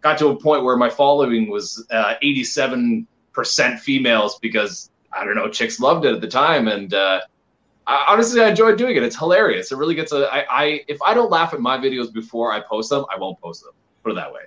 got 0.00 0.18
to 0.18 0.28
a 0.28 0.36
point 0.36 0.64
where 0.64 0.76
my 0.76 0.90
following 0.90 1.50
was 1.50 1.86
uh, 1.90 2.14
87% 2.22 3.06
females 3.80 4.38
because 4.40 4.90
I 5.12 5.24
don't 5.24 5.34
know, 5.34 5.48
chicks 5.48 5.80
loved 5.80 6.04
it 6.04 6.14
at 6.14 6.20
the 6.20 6.28
time. 6.28 6.68
And 6.68 6.92
uh, 6.94 7.20
I, 7.86 8.06
honestly, 8.08 8.40
I 8.40 8.48
enjoyed 8.48 8.78
doing 8.78 8.96
it. 8.96 9.02
It's 9.02 9.18
hilarious. 9.18 9.72
It 9.72 9.76
really 9.76 9.94
gets 9.94 10.12
a, 10.12 10.28
I, 10.32 10.46
I, 10.50 10.84
if 10.88 11.00
I 11.02 11.14
don't 11.14 11.30
laugh 11.30 11.54
at 11.54 11.60
my 11.60 11.78
videos 11.78 12.12
before 12.12 12.52
I 12.52 12.60
post 12.60 12.90
them, 12.90 13.04
I 13.14 13.18
won't 13.18 13.40
post 13.40 13.62
them. 13.64 13.72
Put 14.02 14.12
it 14.12 14.14
that 14.16 14.32
way. 14.32 14.42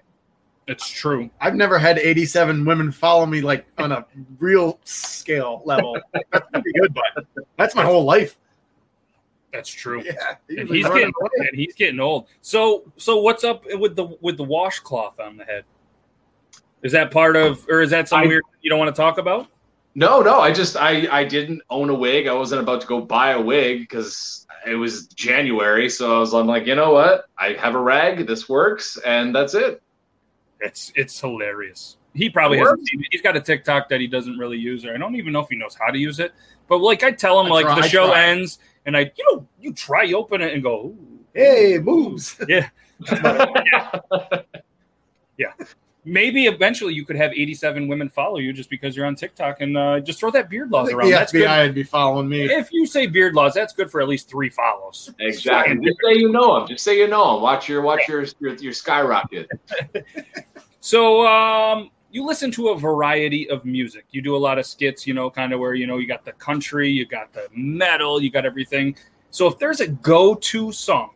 It's 0.68 0.88
true. 0.88 1.30
I've 1.42 1.56
never 1.56 1.78
had 1.78 1.98
87 1.98 2.64
women 2.64 2.92
follow 2.92 3.26
me 3.26 3.42
like 3.42 3.66
on 3.78 3.92
a 3.92 4.06
real 4.40 4.80
scale 4.86 5.64
level. 5.66 5.98
That's 6.32 6.48
pretty 6.52 6.72
good, 6.80 6.94
but 6.94 7.26
that's 7.58 7.76
my 7.76 7.84
whole 7.84 8.06
life. 8.06 8.38
That's 9.54 9.70
true. 9.70 10.02
Yeah, 10.06 10.36
he 10.48 10.58
And 10.58 10.70
he's 10.70 10.86
getting 10.88 11.14
away. 11.20 11.30
and 11.40 11.50
he's 11.54 11.76
getting 11.76 12.00
old. 12.00 12.28
So 12.42 12.84
so 12.98 13.18
what's 13.18 13.44
up 13.44 13.64
with 13.74 13.96
the 13.96 14.06
with 14.22 14.38
the 14.38 14.44
washcloth 14.44 15.20
on 15.20 15.38
the 15.38 15.44
head? 15.46 15.66
Is 16.84 16.92
that 16.94 17.12
part 17.12 17.36
of 17.36 17.66
or 17.70 17.82
is 17.82 17.90
that 17.92 18.08
something 18.10 18.28
I- 18.28 18.30
weird 18.30 18.44
you 18.62 18.70
don't 18.70 18.80
want 18.80 18.94
to 18.96 19.00
talk 19.00 19.18
about? 19.18 19.48
No, 19.94 20.22
no, 20.22 20.40
I 20.40 20.54
just 20.54 20.78
I 20.78 21.06
I 21.12 21.26
didn't 21.26 21.62
own 21.70 21.90
a 21.90 21.94
wig. 21.94 22.28
I 22.28 22.34
wasn't 22.34 22.62
about 22.62 22.80
to 22.82 22.88
go 22.88 23.02
buy 23.02 23.32
a 23.32 23.42
wig 23.42 23.82
because 23.82 24.48
it 24.66 24.76
was 24.76 25.08
January, 25.08 25.90
so 25.90 26.16
I 26.16 26.20
was 26.20 26.34
I'm 26.34 26.48
like, 26.48 26.66
you 26.66 26.76
know 26.76 26.94
what? 26.94 27.26
I 27.38 27.54
have 27.54 27.76
a 27.76 27.80
rag. 27.80 28.26
This 28.26 28.48
works, 28.48 28.98
and 29.06 29.36
that's 29.36 29.54
it. 29.54 29.82
It's 30.62 30.94
it's 30.96 31.20
hilarious. 31.20 31.98
He 32.14 32.30
probably 32.30 32.60
It 32.60 32.62
hasn't 32.62 32.88
seen 32.88 33.02
it. 33.02 33.08
He's 33.12 33.22
got 33.22 33.36
a 33.36 33.42
TikTok 33.42 33.90
that 33.90 34.00
he 34.00 34.08
doesn't 34.08 34.38
really 34.38 34.58
use, 34.58 34.86
or 34.86 34.94
I 34.94 34.98
don't 34.98 35.16
even 35.18 35.34
know 35.34 35.40
if 35.42 35.50
he 35.50 35.58
knows 35.58 35.76
how 35.80 35.92
to 35.92 35.98
use 35.98 36.20
it. 36.22 36.32
But 36.70 36.78
like 36.78 37.04
I 37.04 37.12
tell 37.12 37.40
him, 37.42 37.48
I 37.48 37.56
like 37.56 37.66
try- 37.66 37.82
the 37.82 37.88
show 37.90 38.14
ends, 38.14 38.60
and 38.86 38.98
I 38.98 39.12
you 39.16 39.26
know 39.32 39.48
you 39.60 39.74
try 39.74 40.04
you 40.04 40.18
open 40.18 40.42
it 40.42 40.54
and 40.54 40.64
go, 40.64 40.86
Ooh. 40.86 41.20
Hey, 41.34 41.78
boobs. 41.78 42.40
Yeah. 42.48 42.70
yeah. 43.12 44.00
yeah. 45.38 45.54
Maybe 46.04 46.46
eventually 46.46 46.94
you 46.94 47.06
could 47.06 47.16
have 47.16 47.32
87 47.32 47.88
women 47.88 48.10
follow 48.10 48.38
you 48.38 48.54
just 48.54 48.70
because 48.70 48.96
you're 48.96 49.06
on 49.06 49.16
TikTok 49.16 49.62
and 49.62 49.78
uh, 49.78 50.00
just 50.00 50.20
throw 50.20 50.30
that 50.32 50.50
beard 50.50 50.72
laws 50.72 50.92
around. 50.92 51.08
the 51.08 51.12
That's 51.14 51.32
FBI 51.32 51.40
good. 51.40 51.68
would 51.68 51.76
be 51.76 51.84
following 51.84 52.28
me. 52.30 52.44
If 52.44 52.72
you 52.72 52.86
say 52.86 53.08
beard 53.08 53.34
laws, 53.34 53.54
that's 53.54 53.74
good 53.74 53.90
for 53.90 54.02
at 54.02 54.08
least 54.08 54.30
three 54.30 54.50
follows. 54.50 55.12
Exactly. 55.20 55.76
Just 55.84 55.98
say 56.04 56.20
you 56.20 56.32
know 56.32 56.58
him. 56.58 56.68
Just 56.68 56.84
say 56.84 56.98
you 56.98 57.08
know 57.08 57.38
him. 57.38 57.42
Watch 57.44 57.70
your 57.70 57.82
watch 57.82 58.08
your 58.08 58.26
your, 58.40 58.56
your 58.56 58.74
skyrocket. 58.74 59.48
So 60.82 61.26
um, 61.28 61.92
you 62.12 62.26
listen 62.26 62.52
to 62.52 62.70
a 62.70 62.78
variety 62.78 63.50
of 63.50 63.66
music. 63.66 64.06
You 64.12 64.22
do 64.22 64.36
a 64.36 64.38
lot 64.38 64.60
of 64.60 64.66
skits, 64.66 65.08
you 65.08 65.14
know, 65.14 65.30
kind 65.30 65.54
of 65.54 65.60
where 65.60 65.74
you 65.74 65.88
know 65.88 65.98
you 65.98 66.08
got 66.08 66.26
the 66.26 66.34
country, 66.34 66.90
you 66.90 67.06
got 67.06 67.34
the 67.34 67.48
metal, 67.54 68.22
you 68.22 68.30
got 68.30 68.46
everything. 68.46 68.96
So 69.30 69.48
if 69.48 69.58
there's 69.58 69.80
a 69.80 69.88
go-to 69.88 70.72
song 70.72 71.12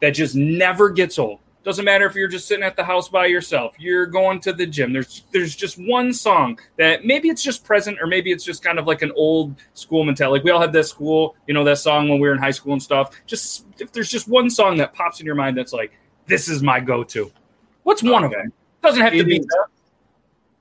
that 0.00 0.10
just 0.10 0.34
never 0.34 0.90
gets 0.90 1.18
old, 1.18 1.40
doesn't 1.62 1.84
matter 1.84 2.06
if 2.06 2.14
you're 2.14 2.28
just 2.28 2.48
sitting 2.48 2.64
at 2.64 2.76
the 2.76 2.84
house 2.84 3.08
by 3.08 3.26
yourself, 3.26 3.74
you're 3.78 4.06
going 4.06 4.40
to 4.40 4.52
the 4.52 4.66
gym. 4.66 4.92
There's 4.92 5.24
there's 5.30 5.54
just 5.54 5.78
one 5.78 6.12
song 6.12 6.58
that 6.76 7.04
maybe 7.04 7.28
it's 7.28 7.42
just 7.42 7.64
present, 7.64 7.98
or 8.00 8.06
maybe 8.06 8.30
it's 8.30 8.44
just 8.44 8.62
kind 8.62 8.78
of 8.78 8.86
like 8.86 9.02
an 9.02 9.12
old 9.14 9.56
school 9.74 10.04
mentality. 10.04 10.38
Like 10.38 10.44
we 10.44 10.50
all 10.50 10.60
had 10.60 10.72
that 10.72 10.84
school, 10.84 11.36
you 11.46 11.54
know, 11.54 11.64
that 11.64 11.78
song 11.78 12.08
when 12.08 12.18
we 12.18 12.28
were 12.28 12.34
in 12.34 12.40
high 12.40 12.50
school 12.50 12.72
and 12.72 12.82
stuff. 12.82 13.10
Just 13.26 13.66
if 13.78 13.92
there's 13.92 14.10
just 14.10 14.28
one 14.28 14.48
song 14.48 14.76
that 14.78 14.92
pops 14.92 15.20
in 15.20 15.26
your 15.26 15.34
mind 15.34 15.56
that's 15.56 15.72
like, 15.72 15.92
this 16.26 16.48
is 16.48 16.62
my 16.62 16.80
go-to. 16.80 17.30
What's 17.82 18.02
one 18.02 18.24
of 18.24 18.30
them? 18.30 18.52
Doesn't 18.82 19.02
have 19.02 19.12
to 19.12 19.24
be 19.24 19.36
is- 19.36 19.46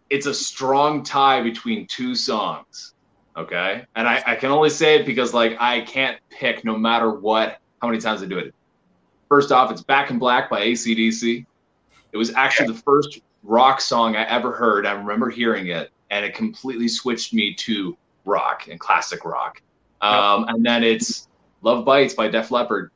it's 0.10 0.26
a 0.26 0.34
strong 0.34 1.04
tie 1.04 1.42
between 1.42 1.88
two 1.88 2.16
songs. 2.16 2.94
Okay. 3.38 3.86
And 3.96 4.08
I, 4.08 4.24
I 4.26 4.36
can 4.36 4.52
only 4.52 4.70
say 4.70 5.00
it 5.00 5.06
because 5.06 5.34
like 5.34 5.56
I 5.60 5.82
can't 5.82 6.18
pick 6.30 6.66
no 6.66 6.78
matter 6.78 7.12
what 7.12 7.60
how 7.82 7.88
many 7.88 8.00
times 8.00 8.22
I 8.22 8.26
do 8.26 8.38
it. 8.38 8.54
First 9.30 9.52
off, 9.52 9.72
it's 9.72 9.82
Back 9.82 10.10
in 10.10 10.20
Black 10.20 10.50
by 10.50 10.62
AC/DC. 10.62 11.46
It 12.12 12.18
was 12.18 12.34
actually 12.34 12.68
the 12.68 12.82
first 12.82 13.22
rock 13.44 13.80
song 13.80 14.16
I 14.16 14.28
ever 14.28 14.52
heard. 14.52 14.86
I 14.86 14.92
remember 14.94 15.30
hearing 15.30 15.68
it, 15.68 15.92
and 16.10 16.26
it 16.26 16.34
completely 16.34 16.88
switched 16.88 17.34
me 17.34 17.54
to 17.54 17.96
rock 18.26 18.68
and 18.68 18.80
classic 18.80 19.24
rock. 19.24 19.62
Um, 20.02 20.46
and 20.48 20.66
then 20.66 20.84
it's 20.84 21.28
Love 21.62 21.86
Bites 21.86 22.14
by 22.16 22.28
Def 22.28 22.52
Leppard. 22.52 22.92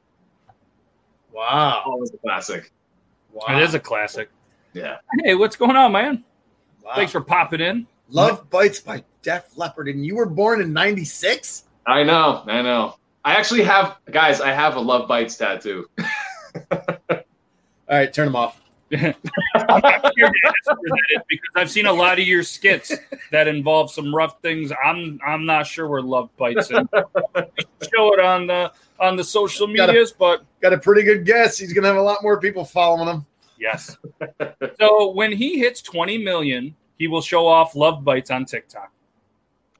Wow. 1.32 1.84
Always 1.86 2.14
a 2.14 2.18
classic. 2.18 2.72
Wow. 3.32 3.58
It 3.58 3.64
is 3.64 3.74
a 3.74 3.80
classic. 3.80 4.30
Yeah. 4.74 4.98
Hey, 5.24 5.36
what's 5.36 5.56
going 5.56 5.76
on, 5.76 5.92
man? 5.92 6.24
Wow. 6.84 6.92
Thanks 6.96 7.12
for 7.12 7.22
popping 7.22 7.62
in. 7.62 7.88
Love 8.10 8.50
Bites 8.50 8.80
by 8.80 9.04
Def 9.22 9.58
Leppard. 9.58 9.88
And 9.88 10.06
you 10.06 10.16
were 10.16 10.26
born 10.26 10.62
in 10.62 10.74
96? 10.74 11.64
I 11.88 12.04
know, 12.04 12.44
I 12.46 12.62
know. 12.62 12.96
I 13.26 13.36
actually 13.36 13.64
have 13.64 13.98
guys, 14.12 14.42
I 14.42 14.52
have 14.52 14.76
a 14.76 14.80
Love 14.80 15.08
Bites 15.08 15.38
tattoo. 15.38 15.88
All 16.72 16.80
right, 17.90 18.14
turn 18.14 18.26
them 18.26 18.36
off. 18.36 18.60
I'm 18.92 19.02
not 19.68 20.12
here 20.16 20.28
to 20.28 20.40
answer 20.46 20.78
that 21.16 21.24
because 21.28 21.50
I've 21.56 21.72
seen 21.72 21.88
a 21.88 21.94
lot 21.94 22.20
of 22.20 22.28
your 22.28 22.44
skits 22.44 22.92
that 23.32 23.48
involve 23.48 23.92
some 23.92 24.14
rough 24.14 24.40
things. 24.42 24.72
I'm 24.84 25.20
I'm 25.26 25.46
not 25.46 25.66
sure 25.66 25.88
where 25.88 26.02
love 26.02 26.30
bites 26.38 26.70
in. 26.70 26.88
Show 26.94 28.14
it 28.14 28.20
on 28.20 28.46
the 28.46 28.72
on 29.00 29.16
the 29.16 29.24
social 29.24 29.66
Gotta- 29.68 29.94
medias, 29.94 30.12
but 30.12 30.44
Got 30.62 30.74
a 30.74 30.78
pretty 30.78 31.02
good 31.04 31.26
guess. 31.26 31.58
He's 31.58 31.74
going 31.74 31.84
to 31.84 31.88
have 31.90 31.98
a 31.98 32.02
lot 32.02 32.20
more 32.22 32.40
people 32.40 32.64
following 32.66 33.08
him. 33.08 33.26
Yes. 33.64 33.98
So 34.80 35.12
when 35.12 35.32
he 35.32 35.60
hits 35.60 35.82
20 35.82 36.18
million, 36.18 36.76
he 36.98 37.08
will 37.08 37.22
show 37.22 37.48
off 37.48 37.76
love 37.76 38.04
bites 38.04 38.32
on 38.32 38.46
TikTok. 38.46 38.92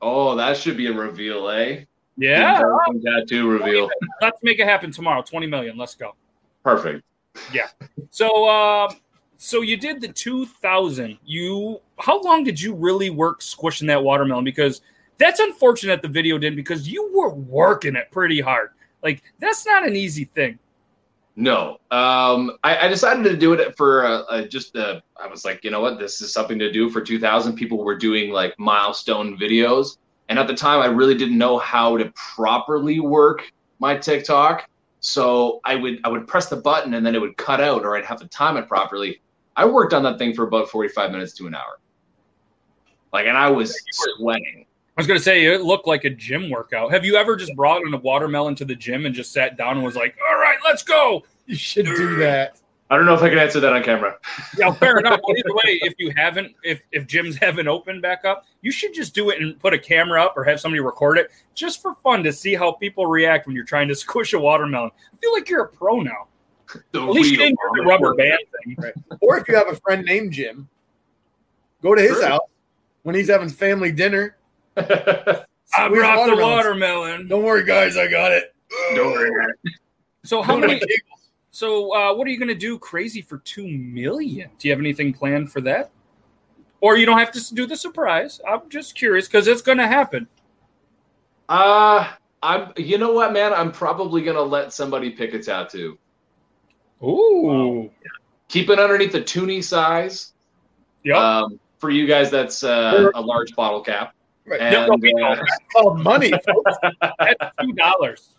Oh, 0.02 0.36
that 0.36 0.58
should 0.58 0.78
be 0.78 0.88
a 0.88 0.94
reveal, 0.94 1.50
eh? 1.50 1.86
Yeah, 2.18 2.62
Tattoo 3.04 3.50
reveal. 3.50 3.90
let's 4.22 4.40
make 4.44 4.60
it 4.60 4.68
happen 4.68 4.92
tomorrow. 4.92 5.22
20 5.22 5.48
million. 5.48 5.78
Let's 5.78 5.96
go. 5.96 6.16
Perfect. 6.64 7.04
Yeah. 7.52 7.68
So, 8.12 8.48
um, 8.50 8.96
so 9.38 9.62
you 9.62 9.78
did 9.78 10.00
the 10.00 10.10
2000. 10.10 11.18
You, 11.26 11.80
how 11.98 12.22
long 12.22 12.44
did 12.44 12.62
you 12.62 12.76
really 12.76 13.10
work 13.10 13.42
squishing 13.42 13.88
that 13.88 14.04
watermelon? 14.04 14.44
Because 14.44 14.82
that's 15.18 15.40
unfortunate 15.40 16.02
the 16.02 16.08
video 16.08 16.38
didn't 16.38 16.58
because 16.58 16.88
you 16.88 17.12
were 17.14 17.34
working 17.34 17.96
it 17.96 18.12
pretty 18.12 18.42
hard. 18.42 18.70
Like 19.02 19.24
that's 19.40 19.66
not 19.66 19.86
an 19.86 19.96
easy 19.96 20.26
thing. 20.26 20.60
No, 21.36 21.80
um, 21.90 22.52
I, 22.64 22.86
I 22.86 22.88
decided 22.88 23.24
to 23.24 23.36
do 23.36 23.54
it 23.54 23.76
for 23.76 24.06
uh, 24.06 24.22
uh, 24.24 24.48
just. 24.48 24.76
Uh, 24.76 25.02
I 25.20 25.28
was 25.28 25.44
like, 25.44 25.64
you 25.64 25.72
know 25.72 25.82
what, 25.82 25.98
this 25.98 26.22
is 26.22 26.32
something 26.32 26.60
to 26.60 26.72
do 26.72 26.92
for 26.92 27.02
2000. 27.02 27.56
People 27.56 27.84
were 27.84 27.98
doing 27.98 28.30
like 28.30 28.58
milestone 28.60 29.38
videos, 29.38 29.98
and 30.30 30.38
at 30.38 30.46
the 30.46 30.54
time, 30.54 30.82
I 30.82 30.86
really 30.86 31.16
didn't 31.16 31.38
know 31.38 31.58
how 31.58 31.98
to 31.98 32.14
properly 32.16 33.00
work 33.00 33.52
my 33.80 33.98
TikTok. 33.98 34.70
So 35.00 35.60
I 35.66 35.76
would 35.76 36.02
I 36.04 36.10
would 36.10 36.28
press 36.28 36.50
the 36.50 36.56
button 36.56 36.94
and 36.94 37.06
then 37.06 37.16
it 37.16 37.20
would 37.20 37.36
cut 37.36 37.60
out, 37.60 37.84
or 37.84 37.98
I'd 37.98 38.06
have 38.06 38.20
to 38.20 38.28
time 38.28 38.56
it 38.58 38.68
properly. 38.68 39.20
I 39.56 39.66
worked 39.66 39.94
on 39.94 40.04
that 40.04 40.18
thing 40.18 40.34
for 40.34 40.48
about 40.48 40.70
45 40.70 41.12
minutes 41.12 41.34
to 41.34 41.48
an 41.48 41.56
hour. 41.56 41.80
Like, 43.12 43.28
and 43.28 43.38
I 43.38 43.50
was 43.50 43.80
sweating. 43.92 44.66
I 44.96 45.02
was 45.02 45.08
gonna 45.08 45.20
say 45.20 45.46
it 45.46 45.62
looked 45.64 45.88
like 45.88 46.04
a 46.06 46.10
gym 46.10 46.50
workout. 46.50 46.92
Have 46.92 47.04
you 47.04 47.16
ever 47.16 47.36
just 47.36 47.56
brought 47.56 47.82
in 47.86 47.94
a 47.94 47.98
watermelon 47.98 48.54
to 48.56 48.66
the 48.66 48.76
gym 48.76 49.06
and 49.06 49.16
just 49.16 49.32
sat 49.32 49.58
down 49.58 49.78
and 49.78 49.84
was 49.86 49.96
like, 49.96 50.16
"All 50.30 50.38
right, 50.40 50.58
let's 50.64 50.84
go"? 50.84 51.24
You 51.48 51.56
should 51.56 51.86
do 51.88 52.16
that. 52.18 52.60
I 52.92 52.98
don't 52.98 53.08
know 53.08 53.16
if 53.16 53.24
I 53.24 53.30
can 53.30 53.40
answer 53.40 53.60
that 53.60 53.74
on 53.74 53.82
camera. 53.82 54.18
Yeah, 54.58 54.72
fair 54.72 55.00
enough. 55.00 55.20
Well, 55.28 55.36
either 55.36 55.52
way, 55.56 55.80
if 55.82 55.96
you 55.98 56.14
haven't, 56.16 56.54
if 56.64 56.80
if 56.92 57.08
gyms 57.08 57.40
haven't 57.42 57.68
opened 57.68 58.04
back 58.04 58.24
up, 58.24 58.46
you 58.62 58.72
should 58.72 58.94
just 58.94 59.16
do 59.16 59.32
it 59.32 59.42
and 59.42 59.60
put 59.60 59.74
a 59.74 59.80
camera 59.80 60.22
up 60.24 60.38
or 60.38 60.44
have 60.44 60.60
somebody 60.60 60.80
record 60.80 61.18
it 61.18 61.32
just 61.56 61.82
for 61.82 61.96
fun 62.04 62.24
to 62.24 62.32
see 62.32 62.54
how 62.54 62.74
people 62.74 63.08
react 63.08 63.48
when 63.48 63.56
you're 63.56 63.66
trying 63.66 63.88
to 63.88 63.96
squish 64.06 64.34
a 64.34 64.40
watermelon. 64.40 64.92
I 65.12 65.18
feel 65.18 65.34
like 65.34 65.50
you're 65.50 65.64
a 65.64 65.68
pro 65.68 66.02
now. 66.02 66.28
The 66.92 67.02
At 67.02 67.10
least 67.10 67.32
you 67.32 67.38
didn't 67.38 67.58
do 67.74 67.82
the 67.82 67.88
rubber 67.88 68.14
band 68.14 68.40
thing. 68.64 68.78
Or 69.22 69.38
if 69.38 69.48
you 69.48 69.56
have 69.56 69.70
a 69.70 69.76
friend 69.78 70.06
named 70.06 70.34
Jim, 70.34 70.70
go 71.82 71.96
to 71.96 72.02
his 72.02 72.12
Sure. 72.12 72.28
house 72.28 72.42
when 73.02 73.16
he's 73.16 73.30
having 73.30 73.50
family 73.50 73.92
dinner. 73.92 74.38
I 74.78 75.44
Squeeze 75.66 76.00
brought 76.00 76.26
the 76.26 76.36
watermelons. 76.36 76.40
watermelon. 76.40 77.28
Don't 77.28 77.44
worry, 77.44 77.66
guys, 77.66 77.98
I 77.98 78.08
got 78.08 78.32
it. 78.32 78.54
Don't 78.96 79.12
worry. 79.12 79.54
So 80.24 80.42
how 80.42 80.58
many? 80.58 80.82
So 81.52 81.94
uh, 81.96 82.14
what 82.16 82.28
are 82.28 82.32
you 82.32 82.38
going 82.40 82.48
to 82.48 82.56
do 82.56 82.80
crazy 82.80 83.22
for 83.22 83.38
two 83.40 83.68
million? 83.68 84.50
Do 84.58 84.68
you 84.68 84.72
have 84.74 84.80
anything 84.80 85.14
planned 85.14 85.52
for 85.52 85.62
that? 85.62 85.92
Or 86.82 86.98
you 86.98 87.06
don't 87.06 87.20
have 87.20 87.32
to 87.32 87.54
do 87.54 87.66
the 87.66 87.78
surprise. 87.78 88.42
I'm 88.50 88.70
just 88.70 88.96
curious 88.96 89.28
because 89.28 89.48
it's 89.48 89.62
going 89.62 89.78
to 89.78 89.88
happen. 89.88 90.28
Uh 91.50 92.10
I'm 92.42 92.74
you 92.78 92.98
know 92.98 93.14
what, 93.14 93.32
man? 93.34 93.54
I'm 93.54 93.72
probably 93.72 94.22
gonna 94.22 94.42
let 94.42 94.74
somebody 94.74 95.10
pick 95.10 95.34
a 95.34 95.40
tattoo. 95.40 95.98
Ooh. 97.02 97.90
Keep 98.50 98.70
it 98.70 98.80
underneath 98.80 99.14
the 99.14 99.22
toonie 99.22 99.62
size. 99.62 100.34
Yep. 101.04 101.16
Um, 101.16 101.60
for 101.80 101.90
you 101.90 102.06
guys, 102.06 102.30
that's 102.30 102.64
uh, 102.64 103.10
a 103.16 103.22
large 103.22 103.56
bottle 103.56 103.82
cap. 103.82 104.14
Right. 104.46 104.60
And, 104.62 104.76
uh, 104.76 105.36
It's 105.42 105.58
called 105.74 106.00
money, 106.00 106.32
folks. 106.32 106.78
That's 107.02 107.56
two 107.62 107.74
dollars. 107.74 108.30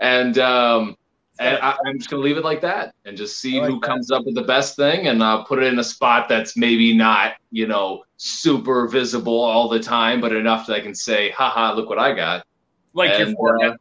and 0.00 0.38
um, 0.38 0.96
and 1.40 1.58
I, 1.58 1.76
I'm 1.86 1.98
just 1.98 2.10
gonna 2.10 2.22
leave 2.22 2.36
it 2.36 2.44
like 2.44 2.60
that, 2.62 2.94
and 3.04 3.16
just 3.16 3.40
see 3.40 3.60
like 3.60 3.70
who 3.70 3.80
that. 3.80 3.86
comes 3.86 4.10
up 4.10 4.24
with 4.24 4.34
the 4.34 4.42
best 4.42 4.76
thing, 4.76 5.08
and 5.08 5.22
uh, 5.22 5.42
put 5.44 5.58
it 5.60 5.64
in 5.72 5.78
a 5.78 5.84
spot 5.84 6.28
that's 6.28 6.56
maybe 6.56 6.94
not, 6.96 7.34
you 7.50 7.66
know, 7.66 8.04
super 8.16 8.86
visible 8.88 9.40
all 9.40 9.68
the 9.68 9.80
time, 9.80 10.20
but 10.20 10.32
enough 10.32 10.66
that 10.66 10.74
I 10.74 10.80
can 10.80 10.94
say, 10.94 11.30
"Haha, 11.30 11.74
look 11.74 11.88
what 11.88 11.98
I 11.98 12.12
got." 12.14 12.46
Like 12.94 13.18
your 13.18 13.32
forehead. 13.32 13.72
uh, 13.72 13.76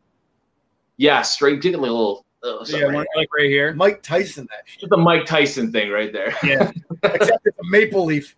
yeah, 0.98 1.22
straight, 1.22 1.62
get 1.62 1.76
a 1.76 1.78
little. 1.78 2.26
Uh, 2.44 2.64
yeah, 2.68 2.84
right 2.84 3.08
like 3.16 3.30
right 3.38 3.50
here. 3.50 3.74
Mike 3.74 4.04
Tyson, 4.04 4.48
that 4.52 4.64
shit. 4.66 4.90
The 4.90 4.98
Mike 4.98 5.26
Tyson 5.26 5.72
thing 5.72 5.90
right 5.92 6.14
there. 6.14 6.36
Yeah. 6.44 6.72
Except 7.04 7.46
it's 7.46 7.58
a 7.60 7.70
maple 7.70 8.06
leaf. 8.06 8.36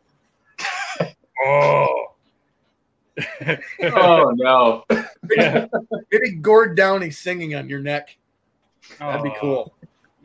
Oh. 1.46 2.08
Oh 3.84 4.32
no. 4.36 4.86
Yeah. 5.36 5.68
Maybe 6.12 6.32
Gord 6.36 6.76
Downie 6.76 7.12
singing 7.12 7.54
on 7.56 7.70
your 7.70 7.80
neck. 7.80 8.18
That'd 8.98 9.22
be 9.24 9.30
Oh. 9.30 9.40
cool. 9.40 9.74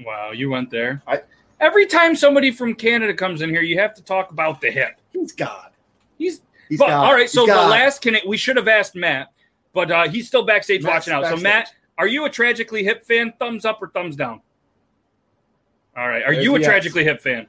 Wow, 0.05 0.31
you 0.33 0.49
went 0.51 0.71
there. 0.71 1.03
I- 1.07 1.23
Every 1.61 1.87
time 1.87 2.17
somebody 2.17 2.51
from 2.51 2.75
Canada 2.75 3.15
comes 3.15 3.41
in 3.43 3.49
here, 3.51 3.63
you 3.63 3.79
have 3.79 3.95
to 3.95 4.03
talk 4.03 4.31
about 4.31 4.61
the 4.61 4.71
hip. 4.71 5.01
He's 5.13 5.33
God. 5.33 5.71
He's 6.19 6.43
He's 6.69 6.79
but 6.79 6.89
God. 6.89 7.07
all 7.07 7.13
right. 7.13 7.23
He's 7.23 7.33
So 7.33 7.43
the 7.43 7.53
God. 7.53 7.71
last 7.71 8.03
can 8.03 8.17
we 8.27 8.37
should 8.37 8.57
have 8.57 8.69
asked 8.69 8.95
Matt, 8.97 9.29
but 9.73 9.91
uh, 9.91 10.09
he's 10.09 10.27
still 10.27 10.45
backstage 10.45 10.83
Matt's 10.83 11.07
watching 11.07 11.13
out. 11.13 11.37
So. 11.37 11.43
Matt, 11.43 11.73
Are 11.99 12.07
you 12.09 12.25
a 12.25 12.31
Tragically 12.31 12.83
Hip 12.85 13.05
fan? 13.05 13.33
Thumbs 13.39 13.65
up 13.65 13.81
or 13.83 13.89
thumbs 13.91 14.17
down? 14.17 14.41
All 15.97 16.09
right. 16.09 16.23
Are 16.25 16.33
There's 16.33 16.45
you 16.45 16.57
a. 16.57 16.61
Tragically 16.61 17.05
Hip 17.05 17.21
fan? 17.23 17.47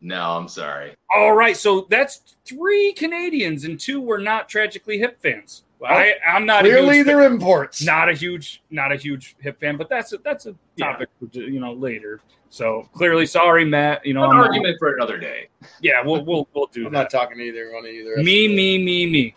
No, 0.00 0.22
I'm 0.36 0.48
sorry. 0.48 0.94
All 1.14 1.34
right. 1.34 1.56
So 1.56 1.86
that's 1.90 2.36
three 2.44 2.92
Canadians 2.92 3.64
and 3.64 3.78
two 3.80 4.00
were 4.00 4.18
not 4.18 4.48
Tragically 4.48 4.98
Hip 4.98 5.20
fans. 5.20 5.64
Oh, 5.80 5.86
I, 5.86 6.14
I'm 6.26 6.44
not 6.44 6.64
a 6.64 6.68
Clearly, 6.68 6.96
huge, 6.96 7.06
they're 7.06 7.22
imports. 7.24 7.82
not 7.84 8.08
a 8.08 8.12
huge 8.12 8.62
not 8.70 8.90
a 8.90 8.96
huge 8.96 9.36
hip 9.38 9.60
fan, 9.60 9.76
but 9.76 9.88
that's 9.88 10.12
a, 10.12 10.18
that's 10.18 10.46
a 10.46 10.54
topic 10.76 11.08
for, 11.20 11.26
you 11.38 11.60
know 11.60 11.72
later. 11.72 12.20
So 12.48 12.88
clearly, 12.92 13.26
sorry, 13.26 13.64
Matt. 13.64 14.04
You 14.04 14.14
know, 14.14 14.24
An 14.24 14.30
I'm 14.30 14.36
not- 14.38 14.46
argument 14.48 14.76
for 14.80 14.94
another 14.94 15.18
day. 15.18 15.48
yeah, 15.80 16.02
we'll 16.04 16.24
we'll 16.24 16.48
we'll 16.52 16.66
do 16.66 16.86
I'm 16.86 16.92
that. 16.92 16.98
not 17.02 17.10
talking 17.10 17.38
to 17.38 17.44
either 17.44 17.72
one 17.72 17.84
of 17.84 17.90
either. 17.92 18.16
Me, 18.16 18.48
me, 18.48 18.82
me, 18.82 19.06
me. 19.06 19.34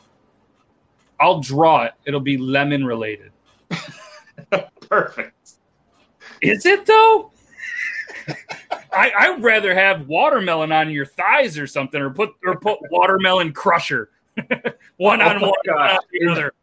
I'll 1.19 1.41
draw 1.41 1.83
it. 1.83 1.93
It'll 2.05 2.19
be 2.19 2.37
lemon 2.39 2.85
related. 2.85 3.31
Perfect. 4.89 5.51
Is 6.41 6.65
it 6.65 6.87
though? 6.87 7.31
I 8.93 9.11
I'd 9.17 9.43
rather 9.43 9.73
have 9.73 10.07
watermelon 10.07 10.71
on 10.71 10.89
your 10.91 11.05
thighs 11.05 11.57
or 11.57 11.67
something, 11.67 12.01
or 12.01 12.09
put 12.09 12.31
or 12.45 12.59
put 12.59 12.79
watermelon 12.91 13.53
crusher, 13.53 14.09
one 14.97 15.21
on 15.21 15.37
Oh 15.43 15.47
one, 15.49 15.53
God. 15.65 15.91
on 15.91 15.99
the 16.11 16.31
other. 16.31 16.53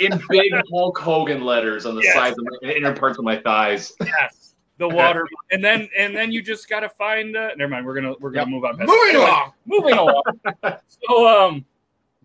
In 0.00 0.20
big 0.28 0.52
Hulk 0.72 0.98
Hogan 0.98 1.44
letters 1.44 1.86
on 1.86 1.94
the 1.94 2.02
Yes. 2.02 2.14
sides 2.14 2.38
of 2.38 2.44
my 2.62 2.68
inner 2.70 2.94
parts 2.94 3.18
of 3.18 3.24
my 3.24 3.36
thighs. 3.38 3.92
Yes, 4.04 4.54
the 4.78 4.88
water, 4.88 5.26
and 5.50 5.62
then 5.64 5.88
and 5.96 6.14
then 6.16 6.32
you 6.32 6.42
just 6.42 6.68
gotta 6.68 6.88
find. 6.88 7.36
Uh, 7.36 7.50
never 7.56 7.70
mind. 7.70 7.86
We're 7.86 7.94
gonna 7.94 8.14
we're 8.20 8.30
gonna 8.30 8.42
Yep. 8.42 8.48
move 8.50 8.64
on. 8.64 8.76
past 8.78 8.88
Moving 8.88 9.14
that. 9.14 9.14
Anyway, 9.14 9.24
along. 9.24 9.52
Moving 9.66 9.94
along. 9.94 10.80
so, 11.08 11.26
um, 11.28 11.64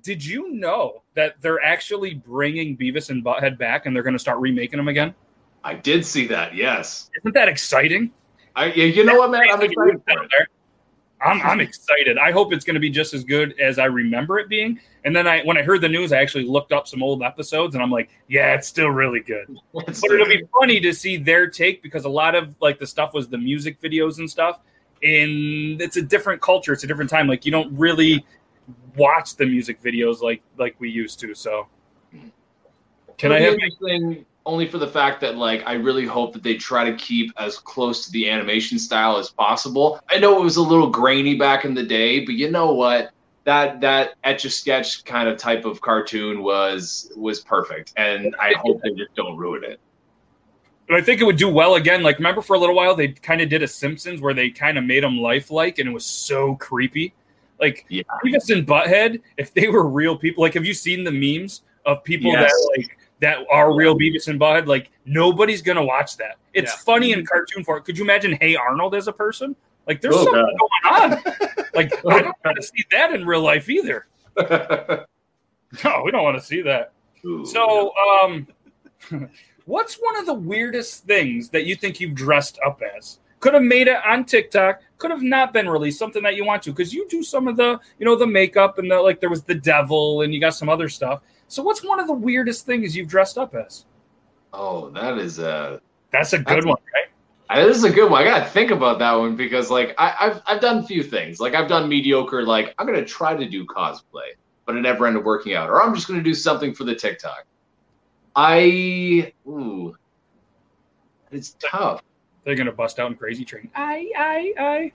did 0.01 0.25
you 0.25 0.51
know 0.51 1.03
that 1.15 1.35
they're 1.41 1.63
actually 1.63 2.15
bringing 2.15 2.75
Beavis 2.77 3.09
and 3.09 3.23
Butthead 3.23 3.57
back, 3.57 3.85
and 3.85 3.95
they're 3.95 4.03
gonna 4.03 4.19
start 4.19 4.39
remaking 4.39 4.77
them 4.77 4.87
again? 4.87 5.13
I 5.63 5.75
did 5.75 6.05
see 6.05 6.27
that. 6.27 6.55
Yes. 6.55 7.09
Isn't 7.19 7.33
that 7.35 7.47
exciting? 7.47 8.11
I. 8.55 8.65
yeah, 8.73 8.85
You 8.85 9.03
know 9.03 9.15
what, 9.17 9.31
man? 9.31 9.43
I'm 9.51 9.61
excited. 9.61 10.01
I'm, 11.21 11.41
I'm 11.41 11.61
excited. 11.61 12.17
I 12.17 12.31
hope 12.31 12.51
it's 12.51 12.65
going 12.65 12.73
to 12.73 12.81
be 12.81 12.89
just 12.89 13.13
as 13.13 13.23
good 13.23 13.57
as 13.57 13.79
I 13.79 13.85
remember 13.85 14.39
it 14.39 14.49
being. 14.49 14.77
And 15.05 15.15
then 15.15 15.25
I, 15.25 15.41
when 15.43 15.57
I 15.57 15.61
heard 15.63 15.79
the 15.79 15.87
news, 15.87 16.11
I 16.11 16.17
actually 16.21 16.43
looked 16.43 16.73
up 16.73 16.85
some 16.85 17.01
old 17.01 17.23
episodes, 17.23 17.75
and 17.75 17.83
I'm 17.83 17.91
like, 17.91 18.09
yeah, 18.27 18.53
it's 18.53 18.67
still 18.67 18.89
really 18.89 19.21
good. 19.21 19.47
It's- 19.75 20.01
But 20.01 20.11
it'll 20.11 20.27
be 20.27 20.43
funny 20.59 20.81
to 20.81 20.93
see 20.93 21.15
their 21.17 21.47
take 21.47 21.81
because 21.81 22.03
a 22.05 22.09
lot 22.09 22.35
of 22.35 22.53
like 22.61 22.77
the 22.77 22.87
stuff 22.87 23.13
was 23.13 23.29
the 23.29 23.37
music 23.37 23.81
videos 23.81 24.17
and 24.19 24.29
stuff, 24.29 24.59
and 25.01 25.81
it's 25.81 25.95
a 25.97 26.01
different 26.01 26.41
culture. 26.41 26.73
It's 26.73 26.83
a 26.83 26.87
different 26.87 27.09
time. 27.09 27.27
Like 27.27 27.45
you 27.45 27.51
don't 27.53 27.73
really 27.77 28.25
watch 28.97 29.35
the 29.37 29.45
music 29.45 29.81
videos 29.81 30.21
like 30.21 30.41
like 30.57 30.75
we 30.79 30.89
used 30.89 31.19
to. 31.21 31.33
So, 31.33 31.67
can 33.17 33.31
I 33.31 33.39
have 33.39 33.53
interesting 33.53 34.25
only 34.45 34.67
for 34.67 34.77
the 34.77 34.87
fact 34.87 35.21
that 35.21 35.37
like 35.37 35.63
I 35.65 35.73
really 35.73 36.05
hope 36.05 36.33
that 36.33 36.43
they 36.43 36.55
try 36.55 36.89
to 36.89 36.95
keep 36.97 37.31
as 37.37 37.57
close 37.57 38.05
to 38.05 38.11
the 38.11 38.29
animation 38.29 38.77
style 38.77 39.17
as 39.17 39.29
possible. 39.29 39.99
I 40.09 40.19
know 40.19 40.39
it 40.39 40.43
was 40.43 40.57
a 40.57 40.61
little 40.61 40.89
grainy 40.89 41.35
back 41.35 41.65
in 41.65 41.73
the 41.73 41.83
day, 41.83 42.25
but 42.25 42.35
you 42.35 42.51
know 42.51 42.73
what? 42.73 43.11
That 43.45 43.81
that 43.81 44.13
etch 44.23 44.45
a 44.45 44.49
sketch 44.49 45.03
kind 45.03 45.27
of 45.27 45.37
type 45.37 45.65
of 45.65 45.81
cartoon 45.81 46.43
was 46.43 47.11
was 47.15 47.41
perfect, 47.41 47.93
and 47.97 48.35
I 48.39 48.53
hope 48.57 48.81
they 48.81 48.91
just 48.91 49.13
don't 49.15 49.35
ruin 49.37 49.63
it. 49.63 49.79
But 50.87 50.97
I 50.97 51.01
think 51.01 51.21
it 51.21 51.23
would 51.23 51.37
do 51.37 51.49
well 51.49 51.75
again. 51.75 52.03
Like, 52.03 52.17
remember 52.17 52.41
for 52.41 52.55
a 52.55 52.59
little 52.59 52.75
while 52.75 52.95
they 52.95 53.09
kind 53.09 53.41
of 53.41 53.49
did 53.49 53.63
a 53.63 53.67
Simpsons 53.67 54.21
where 54.21 54.33
they 54.33 54.49
kind 54.49 54.77
of 54.77 54.83
made 54.83 55.03
them 55.03 55.17
lifelike, 55.17 55.79
and 55.79 55.89
it 55.89 55.91
was 55.91 56.05
so 56.05 56.55
creepy. 56.55 57.13
Like 57.59 57.85
Yeah. 57.89 58.03
Beavis 58.23 58.49
and 58.49 58.67
Butthead, 58.67 59.21
if 59.37 59.53
they 59.53 59.67
were 59.67 59.87
real 59.87 60.17
people, 60.17 60.43
like 60.43 60.53
have 60.53 60.65
you 60.65 60.73
seen 60.73 61.03
the 61.03 61.11
memes 61.11 61.61
of 61.85 62.03
people 62.03 62.31
Yes. 62.31 62.51
that 62.51 62.71
like 62.77 62.97
that 63.21 63.39
are 63.51 63.75
real 63.75 63.97
Beavis 63.97 64.27
and 64.27 64.39
Butthead? 64.39 64.67
Like 64.67 64.91
nobody's 65.05 65.61
gonna 65.61 65.83
watch 65.85 66.17
that. 66.17 66.37
It's 66.53 66.71
Yeah. 66.71 66.77
funny 66.85 67.11
in 67.11 67.25
cartoon 67.25 67.63
form. 67.63 67.83
Could 67.83 67.97
you 67.97 68.03
imagine 68.03 68.37
Hey 68.39 68.55
Arnold 68.55 68.95
as 68.95 69.07
a 69.07 69.13
person? 69.13 69.55
Like 69.87 70.01
there's 70.01 70.15
Oh, 70.17 70.23
something 70.25 70.57
going 70.57 71.13
on. 71.13 71.23
Like 71.73 71.91
I 72.05 72.21
don't 72.21 72.35
want 72.45 72.55
to 72.57 72.61
see 72.63 72.85
that 72.91 73.13
in 73.13 73.25
real 73.25 73.41
life 73.41 73.67
either. 73.69 74.05
No, 75.83 76.03
we 76.05 76.11
don't 76.11 76.23
want 76.23 76.37
to 76.37 76.43
see 76.45 76.61
that. 76.61 76.91
So, 77.45 77.91
um, 78.21 78.47
what's 79.65 79.95
one 79.95 80.19
of 80.19 80.25
the 80.25 80.33
weirdest 80.33 81.05
things 81.05 81.49
that 81.49 81.65
you 81.65 81.75
think 81.75 81.99
you've 81.99 82.13
dressed 82.13 82.59
up 82.65 82.81
as? 82.97 83.19
Could 83.39 83.53
have 83.55 83.63
made 83.63 83.87
it 83.87 83.97
on 84.05 84.23
TikTok. 84.25 84.81
Could 84.97 85.11
have 85.11 85.21
not 85.23 85.51
been 85.51 85.67
released. 85.67 85.99
Something 85.99 86.21
that 86.23 86.35
you 86.35 86.45
want 86.45 86.63
to, 86.63 86.71
because 86.71 86.93
you 86.93 87.07
do 87.09 87.23
some 87.23 87.47
of 87.47 87.57
the, 87.57 87.79
you 87.97 88.05
know, 88.05 88.15
the 88.15 88.27
makeup 88.27 88.77
and 88.77 88.89
the 88.89 88.99
like. 89.01 89.19
There 89.19 89.29
was 89.29 89.43
the 89.43 89.55
devil, 89.55 90.21
and 90.21 90.33
you 90.33 90.39
got 90.39 90.53
some 90.55 90.69
other 90.69 90.87
stuff. 90.89 91.21
So, 91.53 91.61
what's 91.61 91.83
one 91.83 91.99
of 91.99 92.07
the 92.07 92.13
weirdest 92.13 92.65
things 92.65 92.97
you've 92.97 93.07
dressed 93.07 93.37
up 93.37 93.53
as? 93.53 93.85
oh, 94.53 94.89
that 94.89 95.19
is 95.19 95.37
a 95.37 95.79
That's 96.11 96.33
a 96.33 96.39
good 96.39 96.47
That's- 96.47 96.65
one, 96.65 96.77
right? 96.95 97.65
This 97.67 97.77
is 97.77 97.83
a 97.83 97.91
good 97.91 98.09
one. 98.09 98.23
I 98.23 98.25
gotta 98.25 98.45
think 98.49 98.71
about 98.71 98.97
that 98.97 99.13
one 99.13 99.35
because, 99.35 99.69
like, 99.69 99.93
I, 99.99 100.15
I've 100.19 100.41
I've 100.47 100.61
done 100.61 100.79
a 100.79 100.83
few 100.83 101.03
things. 101.03 101.39
Like, 101.39 101.53
I've 101.53 101.67
done 101.69 101.87
mediocre. 101.87 102.41
Like, 102.43 102.73
I'm 102.79 102.87
gonna 102.87 103.05
try 103.05 103.35
to 103.35 103.47
do 103.47 103.67
cosplay, 103.67 104.31
but 104.65 104.75
it 104.75 104.81
never 104.81 105.05
ended 105.05 105.19
up 105.19 105.25
working 105.27 105.53
out. 105.53 105.69
Or 105.69 105.83
I'm 105.83 105.93
just 105.93 106.07
gonna 106.07 106.23
do 106.23 106.33
something 106.33 106.73
for 106.73 106.85
the 106.85 106.95
TikTok. 106.95 107.45
I 108.35 109.31
ooh, 109.47 109.95
it's 111.31 111.55
tough. 111.59 112.01
They're 112.45 112.55
gonna 112.55 112.71
bust 112.71 112.97
out 112.99 113.11
in 113.11 113.17
Crazy 113.17 113.45
Train. 113.45 113.69
I, 113.75 114.09
I, 114.17 114.91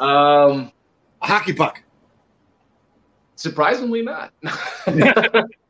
Um, 0.00 0.72
Hockey 1.20 1.52
puck. 1.52 1.82
Surprisingly 3.36 4.02
not. 4.02 4.32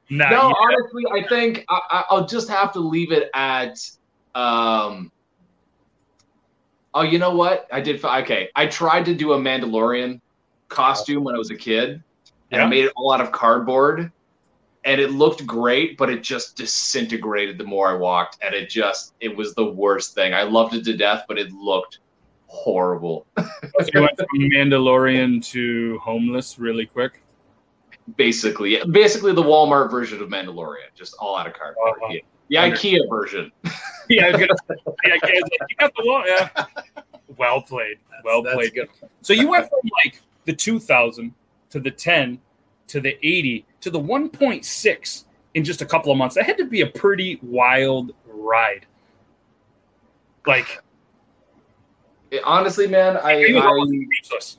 No, 0.08 0.24
yeah. 0.30 0.52
honestly, 0.60 1.02
I 1.12 1.26
think 1.28 1.64
I, 1.68 1.80
I- 1.90 2.04
I'll 2.10 2.26
just 2.26 2.48
have 2.48 2.72
to 2.74 2.78
leave 2.78 3.10
it 3.10 3.28
at. 3.34 3.76
Um, 4.36 5.10
oh, 6.94 7.02
you 7.02 7.18
know 7.18 7.34
what? 7.34 7.66
I 7.72 7.80
did. 7.80 8.04
Okay, 8.04 8.48
I 8.54 8.66
tried 8.66 9.04
to 9.06 9.14
do 9.14 9.32
a 9.32 9.38
Mandalorian 9.38 10.20
costume 10.68 11.24
when 11.24 11.34
I 11.34 11.38
was 11.38 11.50
a 11.50 11.56
kid, 11.56 12.02
and 12.52 12.62
I 12.62 12.66
made 12.66 12.84
it 12.84 12.92
all 12.94 13.12
out 13.12 13.20
of 13.20 13.32
cardboard, 13.32 14.12
and 14.84 15.00
it 15.00 15.10
looked 15.10 15.44
great, 15.44 15.98
but 15.98 16.08
it 16.08 16.22
just 16.22 16.56
disintegrated 16.56 17.58
the 17.58 17.64
more 17.64 17.88
I 17.88 17.94
walked, 17.94 18.38
and 18.44 18.54
it 18.54 18.70
just 18.70 19.14
it 19.18 19.36
was 19.36 19.56
the 19.56 19.64
worst 19.72 20.14
thing. 20.14 20.32
I 20.34 20.42
loved 20.44 20.74
it 20.74 20.84
to 20.84 20.96
death, 20.96 21.24
but 21.26 21.36
it 21.36 21.50
looked 21.52 21.98
horrible. 22.46 23.26
So 23.80 23.86
you 23.92 24.00
went 24.02 24.16
from 24.16 24.28
Mandalorian 24.38 25.44
to 25.46 25.98
homeless 25.98 26.58
really 26.60 26.86
quick. 26.86 27.20
Basically, 28.16 28.80
basically 28.90 29.32
the 29.32 29.42
Walmart 29.42 29.90
version 29.90 30.22
of 30.22 30.28
Mandalorian, 30.28 30.94
just 30.94 31.16
all 31.18 31.36
out 31.36 31.46
of 31.48 31.54
cardboard. 31.54 31.94
Uh-huh. 32.02 32.18
Yeah. 32.48 32.68
The 32.70 32.76
IKEA 32.76 33.08
version. 33.10 33.50
Yeah, 34.08 34.26
I 34.26 34.30
was 34.30 34.38
gonna 34.38 34.54
say, 34.68 34.76
yeah, 35.04 35.14
I 35.14 35.18
guess, 35.18 35.42
like, 35.42 35.60
you 35.68 35.76
got 35.80 35.92
the 35.96 36.04
wall. 36.06 36.22
Yeah. 36.24 36.48
Well 37.36 37.60
played. 37.60 37.98
Well 38.24 38.40
That's 38.40 38.54
played. 38.54 38.72
good. 38.72 38.88
So 39.20 39.32
you 39.32 39.48
went 39.48 39.68
from 39.68 39.80
like 40.04 40.22
the 40.44 40.52
2000 40.52 41.34
to 41.70 41.80
the 41.80 41.90
10 41.90 42.38
to 42.86 43.00
the 43.00 43.18
80 43.26 43.66
to 43.80 43.90
the 43.90 43.98
1.6 44.00 45.24
in 45.54 45.64
just 45.64 45.82
a 45.82 45.84
couple 45.84 46.12
of 46.12 46.18
months. 46.18 46.36
That 46.36 46.46
had 46.46 46.56
to 46.58 46.66
be 46.66 46.82
a 46.82 46.86
pretty 46.86 47.40
wild 47.42 48.12
ride. 48.28 48.86
Like, 50.46 50.80
It- 52.30 52.42
honestly, 52.44 52.86
man, 52.86 53.16
I, 53.16 53.44
he 53.44 53.54
was 53.54 53.64
I 53.64 53.66
almost 53.66 53.90
speechless. 53.90 54.58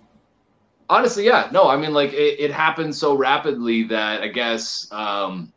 Honestly, 0.89 1.25
yeah, 1.25 1.49
no, 1.51 1.67
I 1.67 1.77
mean, 1.77 1.93
like 1.93 2.13
it, 2.13 2.39
it 2.39 2.51
happened 2.51 2.95
so 2.95 3.15
rapidly 3.15 3.83
that 3.83 4.21
I 4.21 4.27
guess 4.27 4.87
um, 4.91 5.51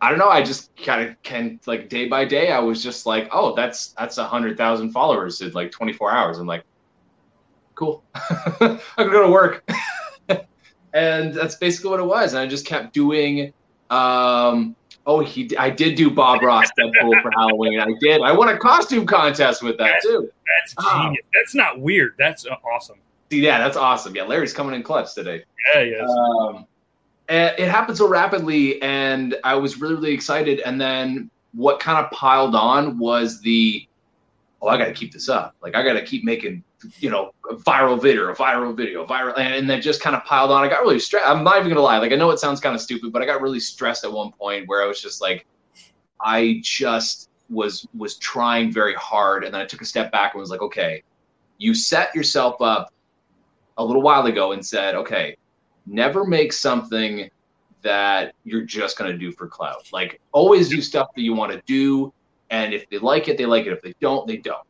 I 0.00 0.10
don't 0.10 0.18
know. 0.18 0.28
I 0.28 0.42
just 0.42 0.74
kind 0.76 1.08
of 1.08 1.20
can 1.22 1.58
like 1.66 1.88
day 1.88 2.06
by 2.08 2.24
day. 2.24 2.52
I 2.52 2.58
was 2.60 2.82
just 2.82 3.06
like, 3.06 3.28
oh, 3.32 3.54
that's 3.54 3.88
that's 3.98 4.18
a 4.18 4.24
hundred 4.24 4.56
thousand 4.56 4.92
followers 4.92 5.40
in 5.40 5.50
like 5.52 5.70
24 5.72 6.10
hours. 6.12 6.38
I'm 6.38 6.46
like, 6.46 6.64
cool. 7.74 8.04
I 8.14 8.78
can 8.96 9.10
go 9.10 9.22
to 9.26 9.30
work, 9.30 9.68
and 10.94 11.34
that's 11.34 11.56
basically 11.56 11.90
what 11.90 12.00
it 12.00 12.06
was. 12.06 12.32
And 12.34 12.40
I 12.40 12.46
just 12.46 12.66
kept 12.66 12.92
doing. 12.94 13.52
Um, 13.90 14.76
oh, 15.06 15.20
he, 15.20 15.56
I 15.56 15.70
did 15.70 15.94
do 15.96 16.10
Bob 16.10 16.42
Ross 16.42 16.68
Deadpool 16.78 17.22
for 17.22 17.30
Halloween. 17.32 17.80
I 17.80 17.88
did. 18.00 18.20
I 18.20 18.32
won 18.32 18.50
a 18.50 18.58
costume 18.58 19.06
contest 19.06 19.62
with 19.62 19.78
that 19.78 19.94
too. 20.02 20.30
That's 20.60 20.74
Oh. 20.78 21.02
genius. 21.04 21.24
That's 21.34 21.54
not 21.54 21.80
weird. 21.80 22.14
That's 22.18 22.46
uh, 22.46 22.54
awesome. 22.70 22.98
See, 23.30 23.40
yeah, 23.40 23.58
that's 23.58 23.76
awesome. 23.76 24.14
Yeah, 24.14 24.24
Larry's 24.24 24.52
coming 24.52 24.74
in 24.74 24.82
clutch 24.82 25.14
today. 25.14 25.44
Yeah, 25.74 25.82
yes. 25.82 26.10
Um, 26.10 26.66
it 27.28 27.68
happened 27.68 27.98
so 27.98 28.08
rapidly, 28.08 28.80
and 28.80 29.36
I 29.44 29.54
was 29.54 29.80
really, 29.80 29.96
really 29.96 30.12
excited. 30.12 30.60
And 30.60 30.80
then 30.80 31.30
what 31.52 31.78
kind 31.80 32.04
of 32.04 32.10
piled 32.10 32.54
on 32.54 32.98
was 32.98 33.40
the, 33.42 33.86
oh, 34.62 34.68
I 34.68 34.78
got 34.78 34.86
to 34.86 34.92
keep 34.92 35.12
this 35.12 35.28
up. 35.28 35.54
Like 35.60 35.74
I 35.76 35.82
got 35.82 35.94
to 35.94 36.02
keep 36.02 36.24
making, 36.24 36.64
you 37.00 37.10
know, 37.10 37.32
a 37.50 37.54
viral 37.56 38.00
video, 38.00 38.30
a 38.30 38.34
viral 38.34 38.74
video, 38.74 39.06
viral, 39.06 39.36
and, 39.38 39.54
and 39.54 39.68
then 39.68 39.82
just 39.82 40.00
kind 40.00 40.16
of 40.16 40.24
piled 40.24 40.50
on. 40.50 40.64
I 40.64 40.68
got 40.68 40.80
really 40.80 40.98
stressed. 40.98 41.26
I'm 41.26 41.44
not 41.44 41.58
even 41.58 41.68
gonna 41.68 41.80
lie. 41.80 41.98
Like 41.98 42.12
I 42.12 42.16
know 42.16 42.30
it 42.30 42.38
sounds 42.38 42.60
kind 42.60 42.74
of 42.74 42.80
stupid, 42.80 43.12
but 43.12 43.20
I 43.20 43.26
got 43.26 43.42
really 43.42 43.60
stressed 43.60 44.04
at 44.04 44.12
one 44.12 44.32
point 44.32 44.68
where 44.68 44.82
I 44.82 44.86
was 44.86 45.00
just 45.00 45.20
like, 45.20 45.46
I 46.20 46.60
just 46.62 47.30
was 47.50 47.86
was 47.96 48.16
trying 48.16 48.72
very 48.72 48.94
hard, 48.94 49.44
and 49.44 49.52
then 49.52 49.60
I 49.60 49.64
took 49.64 49.82
a 49.82 49.84
step 49.84 50.12
back 50.12 50.34
and 50.34 50.40
was 50.40 50.50
like, 50.50 50.62
okay, 50.62 51.02
you 51.58 51.74
set 51.74 52.14
yourself 52.14 52.60
up 52.62 52.92
a 53.78 53.84
little 53.84 54.02
while 54.02 54.26
ago 54.26 54.52
and 54.52 54.64
said, 54.64 54.94
okay, 54.94 55.36
never 55.86 56.24
make 56.24 56.52
something 56.52 57.30
that 57.82 58.34
you're 58.44 58.64
just 58.64 58.98
going 58.98 59.10
to 59.10 59.16
do 59.16 59.32
for 59.32 59.46
clout. 59.46 59.88
Like 59.92 60.20
always 60.32 60.68
do 60.68 60.82
stuff 60.82 61.08
that 61.14 61.22
you 61.22 61.32
want 61.32 61.52
to 61.52 61.62
do. 61.66 62.12
And 62.50 62.74
if 62.74 62.88
they 62.90 62.98
like 62.98 63.28
it, 63.28 63.38
they 63.38 63.46
like 63.46 63.66
it. 63.66 63.72
If 63.72 63.82
they 63.82 63.94
don't, 64.00 64.26
they 64.26 64.36
don't. 64.36 64.66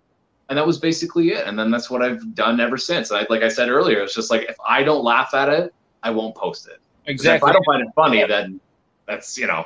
And 0.48 0.56
that 0.56 0.66
was 0.66 0.78
basically 0.78 1.30
it. 1.30 1.46
And 1.46 1.58
then 1.58 1.70
that's 1.70 1.90
what 1.90 2.02
I've 2.02 2.34
done 2.34 2.60
ever 2.60 2.76
since. 2.76 3.10
I, 3.10 3.26
like 3.28 3.42
I 3.42 3.48
said 3.48 3.68
earlier, 3.68 4.02
it's 4.02 4.14
just 4.14 4.30
like 4.30 4.42
if 4.42 4.56
I 4.66 4.82
don't 4.82 5.04
laugh 5.04 5.34
at 5.34 5.48
it, 5.48 5.74
I 6.02 6.10
won't 6.10 6.34
post 6.34 6.68
it. 6.68 6.80
Exactly. 7.06 7.48
If 7.48 7.50
I 7.50 7.52
don't 7.54 7.64
find 7.64 7.82
it 7.82 7.88
funny, 7.94 8.24
then 8.26 8.60
that's, 9.06 9.36
you 9.38 9.46
know, 9.46 9.64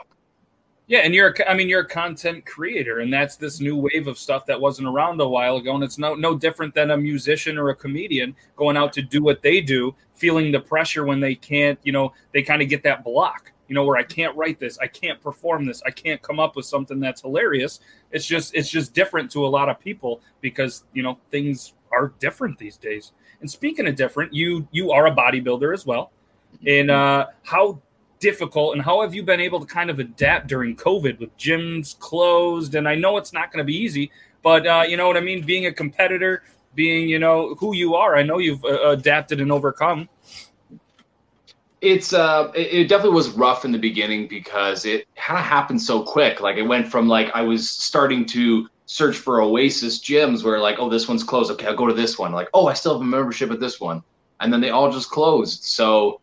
Yeah, 0.88 1.00
and 1.00 1.14
you're 1.14 1.28
a, 1.28 1.50
I 1.50 1.54
mean 1.54 1.68
you're 1.68 1.82
a 1.82 1.88
content 1.88 2.44
creator 2.44 3.00
and 3.00 3.12
that's 3.12 3.36
this 3.36 3.60
new 3.60 3.76
wave 3.76 4.08
of 4.08 4.18
stuff 4.18 4.44
that 4.46 4.60
wasn't 4.60 4.88
around 4.88 5.20
a 5.20 5.28
while 5.28 5.56
ago 5.56 5.74
and 5.74 5.84
it's 5.84 5.96
no 5.98 6.14
no 6.14 6.36
different 6.36 6.74
than 6.74 6.90
a 6.90 6.96
musician 6.96 7.56
or 7.56 7.70
a 7.70 7.74
comedian 7.74 8.34
going 8.56 8.76
out 8.76 8.92
to 8.94 9.02
do 9.02 9.22
what 9.22 9.42
they 9.42 9.60
do, 9.60 9.94
feeling 10.14 10.50
the 10.50 10.60
pressure 10.60 11.04
when 11.04 11.20
they 11.20 11.34
can't, 11.34 11.78
you 11.84 11.92
know, 11.92 12.12
they 12.32 12.42
kind 12.42 12.60
of 12.62 12.68
get 12.68 12.82
that 12.82 13.04
block, 13.04 13.52
you 13.68 13.74
know, 13.74 13.84
where 13.84 13.96
I 13.96 14.02
can't 14.02 14.36
write 14.36 14.58
this, 14.58 14.76
I 14.78 14.86
can't 14.88 15.20
perform 15.20 15.64
this, 15.64 15.82
I 15.86 15.90
can't 15.90 16.20
come 16.20 16.40
up 16.40 16.56
with 16.56 16.66
something 16.66 16.98
that's 17.00 17.22
hilarious. 17.22 17.80
It's 18.10 18.26
just 18.26 18.54
it's 18.54 18.68
just 18.68 18.92
different 18.92 19.30
to 19.32 19.46
a 19.46 19.48
lot 19.48 19.68
of 19.68 19.78
people 19.78 20.20
because, 20.40 20.84
you 20.92 21.02
know, 21.04 21.18
things 21.30 21.74
are 21.92 22.12
different 22.18 22.58
these 22.58 22.76
days. 22.76 23.12
And 23.40 23.50
speaking 23.50 23.86
of 23.86 23.94
different, 23.94 24.34
you 24.34 24.66
you 24.72 24.90
are 24.90 25.06
a 25.06 25.14
bodybuilder 25.14 25.72
as 25.72 25.86
well. 25.86 26.10
And 26.66 26.90
uh 26.90 27.26
how 27.44 27.80
difficult 28.22 28.74
and 28.74 28.82
how 28.82 29.02
have 29.02 29.14
you 29.14 29.22
been 29.22 29.40
able 29.40 29.60
to 29.60 29.66
kind 29.66 29.90
of 29.90 29.98
adapt 29.98 30.46
during 30.46 30.74
covid 30.76 31.18
with 31.18 31.36
gyms 31.36 31.98
closed? 31.98 32.74
And 32.74 32.88
i 32.88 32.94
know 32.94 33.18
it's 33.18 33.32
not 33.32 33.52
going 33.52 33.58
to 33.58 33.70
be 33.74 33.76
easy 33.76 34.10
but 34.42 34.66
uh, 34.66 34.84
you 34.88 34.96
know 34.96 35.06
what 35.06 35.16
i 35.16 35.20
mean? 35.20 35.44
Being 35.44 35.66
a 35.66 35.72
competitor 35.72 36.42
being 36.74 37.08
you 37.08 37.18
know 37.18 37.54
who 37.56 37.74
you 37.74 37.94
are 37.94 38.16
i 38.16 38.22
know 38.22 38.38
you've 38.38 38.64
uh, 38.64 38.90
adapted 38.90 39.40
and 39.40 39.52
overcome. 39.52 40.08
It's 41.80 42.12
uh 42.12 42.52
it, 42.54 42.72
it 42.72 42.88
definitely 42.88 43.16
was 43.16 43.30
rough 43.30 43.64
in 43.64 43.72
the 43.72 43.78
beginning 43.78 44.28
because 44.28 44.84
it 44.84 45.06
kind 45.16 45.38
of 45.38 45.44
happened 45.44 45.82
so 45.82 46.02
quick. 46.04 46.40
Like 46.40 46.56
it 46.56 46.62
went 46.62 46.86
from 46.88 47.08
like 47.08 47.30
i 47.34 47.42
was 47.42 47.68
starting 47.68 48.24
to 48.26 48.68
search 48.86 49.16
for 49.16 49.40
oasis 49.40 49.98
gyms 49.98 50.44
where 50.44 50.60
like 50.60 50.78
oh 50.78 50.88
this 50.88 51.08
one's 51.08 51.24
closed. 51.24 51.50
Okay 51.50 51.66
i'll 51.66 51.76
go 51.76 51.88
to 51.88 51.94
this 51.94 52.18
one. 52.18 52.32
Like 52.32 52.48
oh 52.54 52.68
i 52.68 52.74
still 52.74 52.92
have 52.94 53.02
a 53.02 53.04
membership 53.04 53.50
at 53.50 53.60
this 53.60 53.80
one. 53.80 54.02
And 54.40 54.52
then 54.52 54.60
they 54.60 54.70
all 54.70 54.90
just 54.90 55.10
closed. 55.10 55.64
So 55.64 56.20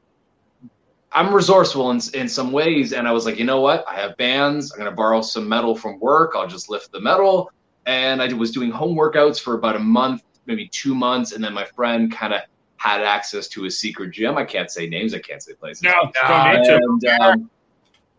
i'm 1.12 1.34
resourceful 1.34 1.92
in, 1.92 2.00
in 2.14 2.28
some 2.28 2.52
ways 2.52 2.94
and 2.94 3.08
i 3.08 3.12
was 3.12 3.26
like 3.26 3.38
you 3.38 3.46
know 3.46 3.62
what 3.62 3.86
i 3.88 3.94
have 3.94 4.16
bands 4.18 4.72
i'm 4.72 4.80
going 4.80 4.90
to 4.90 4.96
borrow 4.96 5.22
some 5.22 5.48
metal 5.48 5.76
from 5.76 6.00
work 6.00 6.34
i'll 6.36 6.48
just 6.48 6.70
lift 6.70 6.92
the 6.92 7.00
metal 7.00 7.52
and 7.86 8.22
i 8.22 8.32
was 8.34 8.52
doing 8.52 8.70
home 8.70 8.96
workouts 8.96 9.40
for 9.40 9.56
about 9.56 9.76
a 9.76 9.80
month 9.80 10.24
maybe 10.46 10.68
two 10.68 10.96
months 10.96 11.32
and 11.32 11.44
then 11.44 11.54
my 11.54 11.66
friend 11.66 12.12
kind 12.12 12.34
of 12.34 12.42
had 12.80 13.02
access 13.02 13.48
to 13.50 13.66
a 13.66 13.72
secret 13.72 14.12
gym. 14.12 14.38
I 14.38 14.46
can't 14.46 14.72
say 14.72 14.88
names. 14.88 15.14
I 15.14 15.20
can't 15.20 15.44
say 15.44 15.54
places. 15.54 15.84
no 15.84 16.12
to. 16.64 16.76
And, 16.76 17.22
um, 17.22 17.52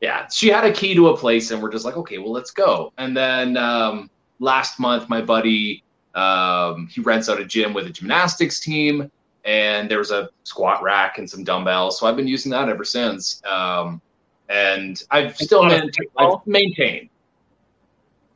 yeah, 0.02 0.28
she 0.28 0.48
had 0.48 0.64
a 0.64 0.72
key 0.72 0.94
to 0.94 1.08
a 1.08 1.16
place, 1.16 1.50
and 1.50 1.62
we're 1.62 1.72
just 1.72 1.86
like, 1.86 1.96
okay, 1.96 2.18
well, 2.18 2.30
let's 2.30 2.50
go. 2.50 2.92
And 2.98 3.16
then 3.16 3.56
um, 3.56 4.10
last 4.38 4.78
month, 4.78 5.08
my 5.08 5.22
buddy 5.22 5.82
um, 6.14 6.88
he 6.88 7.00
rents 7.00 7.28
out 7.28 7.40
a 7.40 7.44
gym 7.44 7.72
with 7.72 7.86
a 7.86 7.90
gymnastics 7.90 8.60
team, 8.60 9.10
and 9.44 9.90
there 9.90 9.98
was 9.98 10.10
a 10.10 10.28
squat 10.44 10.82
rack 10.82 11.18
and 11.18 11.28
some 11.28 11.44
dumbbells. 11.44 11.98
So 11.98 12.06
I've 12.06 12.16
been 12.16 12.28
using 12.28 12.50
that 12.52 12.68
ever 12.68 12.84
since. 12.84 13.42
Um, 13.44 14.00
and 14.48 15.02
I've 15.10 15.36
still 15.36 15.64
man- 15.64 15.90
I've 16.18 16.46
maintained. 16.46 17.08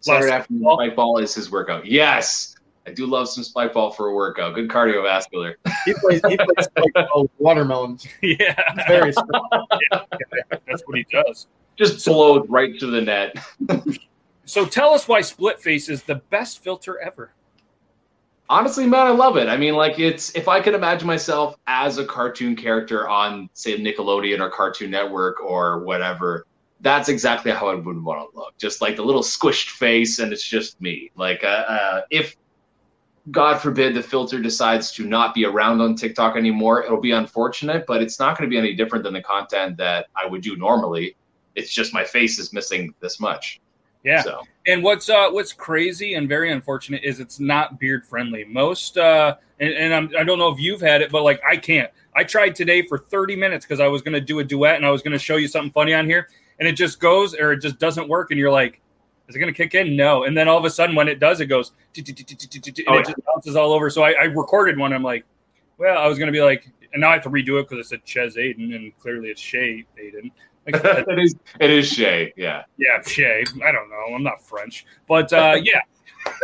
Lot 0.07 0.17
Saturday 0.21 0.33
afternoon 0.33 0.63
ball? 0.63 0.77
spike 0.77 0.97
ball 0.97 1.19
is 1.19 1.35
his 1.35 1.51
workout. 1.51 1.87
Yes, 1.87 2.57
I 2.87 2.93
do 2.93 3.07
love 3.07 3.29
some 3.29 3.43
spike 3.43 3.73
ball 3.73 3.91
for 3.91 4.09
a 4.09 4.15
workout. 4.15 4.55
Good 4.55 4.69
cardiovascular. 4.69 5.55
He 5.85 5.93
plays. 5.95 6.23
He 6.27 6.37
plays 6.37 6.69
like, 6.77 7.09
oh, 7.15 7.29
watermelons. 7.39 8.07
yeah 8.23 8.55
Very 8.89 9.13
strong. 9.13 9.67
that's 9.91 10.83
what 10.87 10.97
he 10.97 11.05
does 11.11 11.47
Just 11.77 12.07
blows 12.07 12.49
right 12.49 12.79
to 12.81 12.87
the 12.87 13.03
net. 13.03 13.37
so 14.47 14.65
tell 14.65 14.95
us 14.95 15.07
why 15.07 15.21
split 15.21 15.61
face 15.61 15.91
is 15.91 16.05
the 16.05 16.15
best 16.15 16.63
filter 16.65 16.99
ever 16.99 17.33
honestly 18.49 18.87
man 18.87 19.07
i 19.07 19.11
love 19.11 19.37
it. 19.37 19.49
I 19.49 19.57
mean 19.57 19.75
like 19.75 19.99
it's 19.99 20.35
if 20.35 20.49
i 20.49 20.61
could 20.61 20.75
imagine 20.75 21.07
myself 21.07 21.57
as 21.67 21.99
a 21.99 22.05
cartoon 22.05 22.57
character 22.57 23.09
on 23.09 23.49
say 23.55 23.79
nickelodeon 23.79 24.41
or 24.41 24.51
cartoon 24.51 24.91
network 24.91 25.41
or 25.41 25.81
whatever 25.85 26.47
that's 26.81 27.09
exactly 27.09 27.51
how 27.51 27.69
i 27.69 27.75
would 27.75 28.05
want 28.05 28.31
to 28.31 28.37
look. 28.37 28.57
Just 28.59 28.83
like 28.83 28.97
the 28.97 29.05
little 29.05 29.23
squished 29.23 29.71
face 29.71 30.19
and 30.19 30.33
it's 30.33 30.47
just 30.47 30.81
me. 30.81 31.11
Like 31.17 31.43
uh, 31.45 31.47
uh, 31.47 32.01
if 32.11 32.37
god 33.31 33.59
forbid 33.59 33.95
the 33.95 34.03
filter 34.03 34.39
decides 34.39 34.93
to 34.93 35.07
not 35.07 35.33
be 35.33 35.47
around 35.47 35.81
on 35.81 35.95
tiktok 35.95 36.37
anymore 36.37 36.85
it'll 36.85 37.01
be 37.01 37.13
unfortunate 37.13 37.87
but 37.87 38.03
it's 38.03 38.21
not 38.21 38.37
going 38.37 38.47
to 38.47 38.53
be 38.53 38.59
any 38.59 38.75
different 38.75 39.03
than 39.03 39.15
the 39.15 39.23
content 39.23 39.79
that 39.79 40.09
i 40.15 40.27
would 40.27 40.43
do 40.43 40.57
normally. 40.57 41.17
It's 41.55 41.73
just 41.73 41.95
my 41.95 42.05
face 42.05 42.39
is 42.39 42.53
missing 42.53 42.95
this 43.01 43.21
much. 43.21 43.61
Yeah. 44.03 44.23
So 44.23 44.43
And 44.67 44.83
what's 44.83 45.09
uh 45.11 45.31
what's 45.31 45.53
crazy 45.53 46.15
and 46.15 46.29
very 46.29 46.51
unfortunate 46.51 47.05
is 47.05 47.21
it's 47.21 47.39
not 47.39 47.79
beard 47.79 48.07
friendly. 48.07 48.45
Most 48.45 48.97
uh 48.97 49.37
and, 49.61 49.73
and 49.73 49.95
I'm, 49.95 50.11
I 50.19 50.25
don't 50.25 50.39
know 50.39 50.49
if 50.49 50.59
you've 50.59 50.81
had 50.81 51.03
it, 51.03 51.13
but 51.13 51.23
like 51.23 51.41
I 51.49 51.57
can't. 51.57 51.91
I 52.17 52.25
tried 52.25 52.55
today 52.55 52.83
for 52.83 52.99
30 52.99 53.37
minutes 53.37 53.65
because 53.65 53.81
I 53.81 53.89
was 53.89 54.03
gonna 54.03 54.21
do 54.21 54.39
a 54.39 54.45
duet 54.45 54.77
and 54.77 54.87
I 54.87 54.91
was 54.91 55.03
gonna 55.03 55.19
show 55.19 55.37
you 55.37 55.49
something 55.49 55.73
funny 55.73 55.95
on 55.95 56.07
here, 56.07 56.29
and 56.59 56.69
it 56.69 56.73
just 56.73 56.99
goes 57.01 57.35
or 57.35 57.53
it 57.53 57.59
just 57.59 57.79
doesn't 57.79 58.09
work, 58.09 58.31
and 58.31 58.39
you're 58.39 58.51
like, 58.51 58.81
is 59.29 59.37
it 59.37 59.39
gonna 59.39 59.53
kick 59.53 59.75
in? 59.75 59.97
No. 59.97 60.25
And 60.25 60.37
then 60.37 60.49
all 60.49 60.59
of 60.59 60.65
a 60.65 60.71
sudden 60.71 60.97
when 60.97 61.09
it 61.09 61.21
does, 61.21 61.41
it 61.41 61.47
goes 61.47 61.73
and 61.97 62.09
it 62.09 63.07
just 63.07 63.17
bounces 63.27 63.57
all 63.57 63.73
over. 63.73 63.91
So 63.91 64.03
I, 64.03 64.13
I 64.13 64.25
recorded 64.25 64.79
one. 64.79 64.93
I'm 64.93 65.03
like, 65.03 65.25
well, 65.79 65.99
I 65.99 66.07
was 66.07 66.19
gonna 66.19 66.33
be 66.33 66.43
like, 66.43 66.71
and 66.93 67.01
now 67.01 67.11
I 67.11 67.15
have 67.15 67.23
to 67.25 67.31
redo 67.31 67.61
it 67.61 67.69
because 67.69 67.85
it 67.85 67.89
said 67.89 68.01
Chez 68.05 68.39
Aidan, 68.39 68.73
and 68.73 68.99
clearly 68.99 69.29
it's 69.29 69.41
Shay 69.41 69.85
Aidan. 69.99 70.31
Like, 70.67 70.83
it 70.85 71.19
is 71.19 71.35
it 71.61 71.71
is 71.71 71.89
shay 71.89 72.33
yeah 72.37 72.65
yeah, 72.79 73.03
Shay. 73.03 73.45
I 73.65 73.73
don't 73.73 73.91
know. 73.91 74.15
I'm 74.15 74.23
not 74.23 74.43
French, 74.43 74.87
but 75.07 75.33
uh, 75.33 75.57
yeah, 75.63 75.81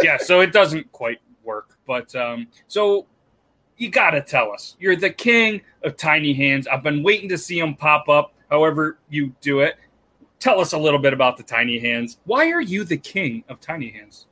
yeah. 0.03 0.17
So 0.19 0.41
it 0.41 0.53
doesn't 0.53 0.91
quite 0.93 1.19
work. 1.45 1.77
But 1.87 2.15
um, 2.15 2.47
so 2.69 3.07
you 3.77 3.91
got 3.91 4.11
to 4.11 4.23
tell 4.23 4.53
us. 4.53 4.77
You're 4.79 4.97
the 4.97 5.11
king 5.11 5.61
of 5.85 5.97
tiny 5.97 6.33
hands. 6.33 6.67
I've 6.67 6.83
been 6.83 7.03
waiting 7.03 7.29
to 7.31 7.39
see 7.39 7.59
them 7.59 7.75
pop 7.75 8.09
up. 8.09 8.33
However 8.51 8.99
you 9.09 9.35
do 9.41 9.61
it. 9.61 9.77
Tell 10.39 10.59
us 10.59 10.73
a 10.73 10.79
little 10.79 10.99
bit 10.99 11.13
about 11.13 11.37
the 11.37 11.43
tiny 11.43 11.79
hands. 11.79 12.19
Why 12.25 12.51
are 12.51 12.63
you 12.63 12.83
the 12.85 12.97
king 12.97 13.45
of 13.49 13.61
tiny 13.61 13.91
hands? 13.91 14.27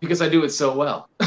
because 0.00 0.22
I 0.22 0.28
do 0.28 0.44
it 0.44 0.50
so 0.50 0.74
well. 0.74 1.08